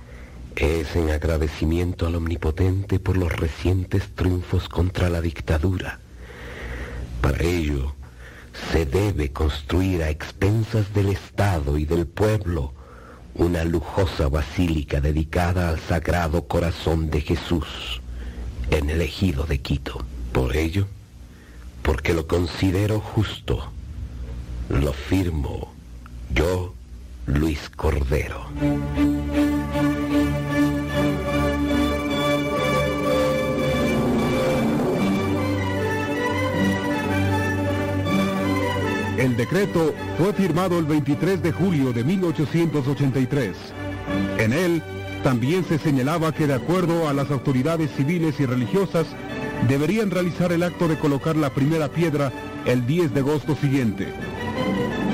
[0.55, 5.99] Es en agradecimiento al Omnipotente por los recientes triunfos contra la dictadura.
[7.21, 7.95] Para ello,
[8.71, 12.73] se debe construir a expensas del Estado y del pueblo
[13.33, 18.01] una lujosa basílica dedicada al Sagrado Corazón de Jesús
[18.69, 20.03] en el ejido de Quito.
[20.31, 20.87] Por ello,
[21.81, 23.71] porque lo considero justo,
[24.69, 25.73] lo firmo
[26.33, 26.73] yo,
[27.25, 28.45] Luis Cordero.
[39.19, 43.53] El decreto fue firmado el 23 de julio de 1883.
[44.37, 44.81] En él
[45.25, 49.07] también se señalaba que de acuerdo a las autoridades civiles y religiosas,
[49.67, 52.31] deberían realizar el acto de colocar la primera piedra
[52.65, 54.07] el 10 de agosto siguiente.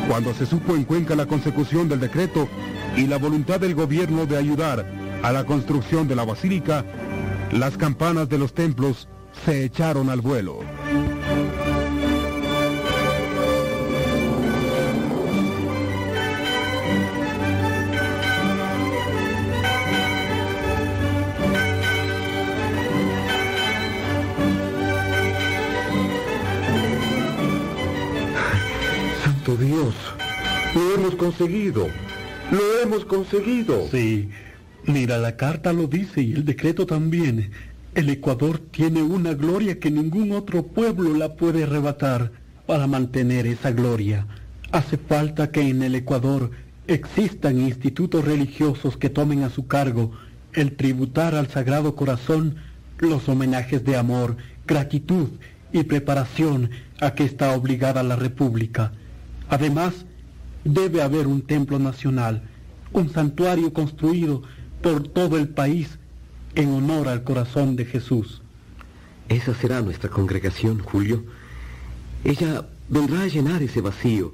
[0.07, 2.47] Cuando se supo en Cuenca la consecución del decreto
[2.95, 4.85] y la voluntad del gobierno de ayudar
[5.23, 6.85] a la construcción de la basílica,
[7.51, 9.07] las campanas de los templos
[9.45, 10.59] se echaron al vuelo.
[29.57, 29.95] Dios,
[30.73, 31.87] lo hemos conseguido.
[32.51, 33.87] Lo hemos conseguido.
[33.89, 34.29] Sí,
[34.85, 37.51] mira, la carta lo dice y el decreto también.
[37.95, 42.31] El Ecuador tiene una gloria que ningún otro pueblo la puede arrebatar.
[42.65, 44.25] Para mantener esa gloria,
[44.71, 46.49] hace falta que en el Ecuador
[46.87, 50.11] existan institutos religiosos que tomen a su cargo
[50.53, 52.55] el tributar al Sagrado Corazón
[52.97, 55.29] los homenajes de amor, gratitud
[55.71, 58.93] y preparación a que está obligada la República.
[59.49, 60.05] Además,
[60.63, 62.43] debe haber un templo nacional,
[62.91, 64.43] un santuario construido
[64.81, 65.97] por todo el país
[66.55, 68.41] en honor al corazón de Jesús.
[69.29, 71.23] Esa será nuestra congregación, Julio.
[72.23, 74.33] Ella vendrá a llenar ese vacío.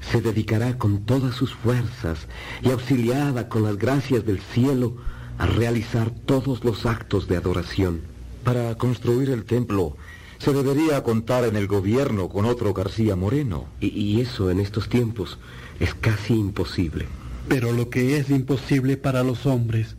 [0.00, 2.26] Se dedicará con todas sus fuerzas
[2.62, 4.96] y auxiliada con las gracias del cielo
[5.38, 8.00] a realizar todos los actos de adoración.
[8.42, 9.96] Para construir el templo
[10.42, 13.66] se debería contar en el gobierno con otro García Moreno.
[13.80, 15.38] Y, y eso en estos tiempos
[15.78, 17.06] es casi imposible.
[17.48, 19.96] Pero lo que es imposible para los hombres,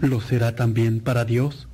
[0.00, 1.68] ¿lo será también para Dios?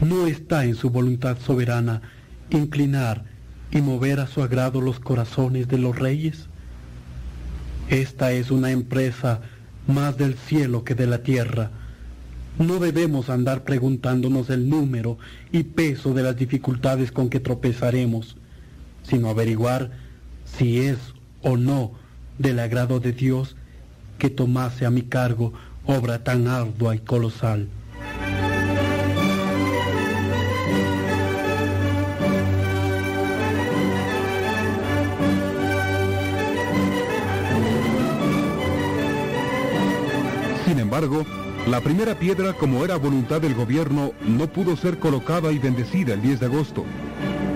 [0.00, 2.02] ¿No está en su voluntad soberana
[2.50, 3.24] inclinar
[3.72, 6.46] y mover a su agrado los corazones de los reyes?
[7.88, 9.40] Esta es una empresa
[9.88, 11.70] más del cielo que de la tierra.
[12.58, 15.18] No debemos andar preguntándonos el número
[15.52, 18.36] y peso de las dificultades con que tropezaremos,
[19.02, 19.90] sino averiguar
[20.44, 20.98] si es
[21.42, 21.92] o no
[22.38, 23.56] del agrado de Dios
[24.18, 25.52] que tomase a mi cargo
[25.84, 27.68] obra tan ardua y colosal.
[40.86, 41.26] embargo,
[41.66, 46.22] la primera piedra, como era voluntad del gobierno, no pudo ser colocada y bendecida el
[46.22, 46.84] 10 de agosto,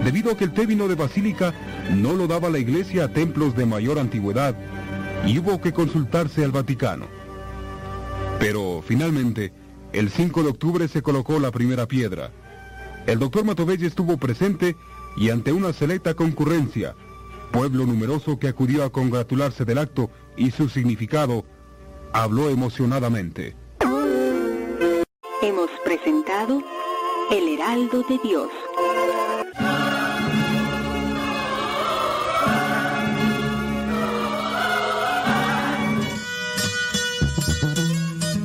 [0.05, 1.55] debido a que el tébino de Basílica
[1.95, 4.57] no lo daba la iglesia a templos de mayor antigüedad,
[5.25, 7.07] y hubo que consultarse al Vaticano.
[8.41, 9.53] Pero, finalmente,
[9.93, 12.33] el 5 de octubre se colocó la primera piedra.
[13.07, 14.77] El doctor Matovelle estuvo presente
[15.17, 16.97] y ante una selecta concurrencia,
[17.53, 21.45] pueblo numeroso que acudió a congratularse del acto y su significado,
[22.13, 23.55] habló emocionadamente.
[25.43, 26.63] Hemos presentado
[27.31, 28.51] El Heraldo de Dios.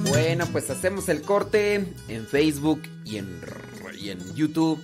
[0.07, 3.41] Bueno, pues hacemos el corte en Facebook y en,
[3.99, 4.81] y en YouTube.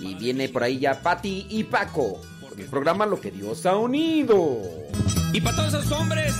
[0.00, 2.20] Y viene por ahí ya Patti y Paco.
[2.48, 4.62] Con el programa Lo que Dios ha unido.
[5.32, 6.32] Y para todos esos hombres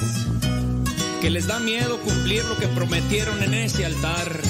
[1.21, 4.41] que les da miedo cumplir lo que prometieron en ese altar.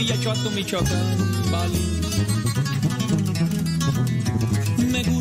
[0.00, 1.99] Puro Villachuato, Michoacán, vale.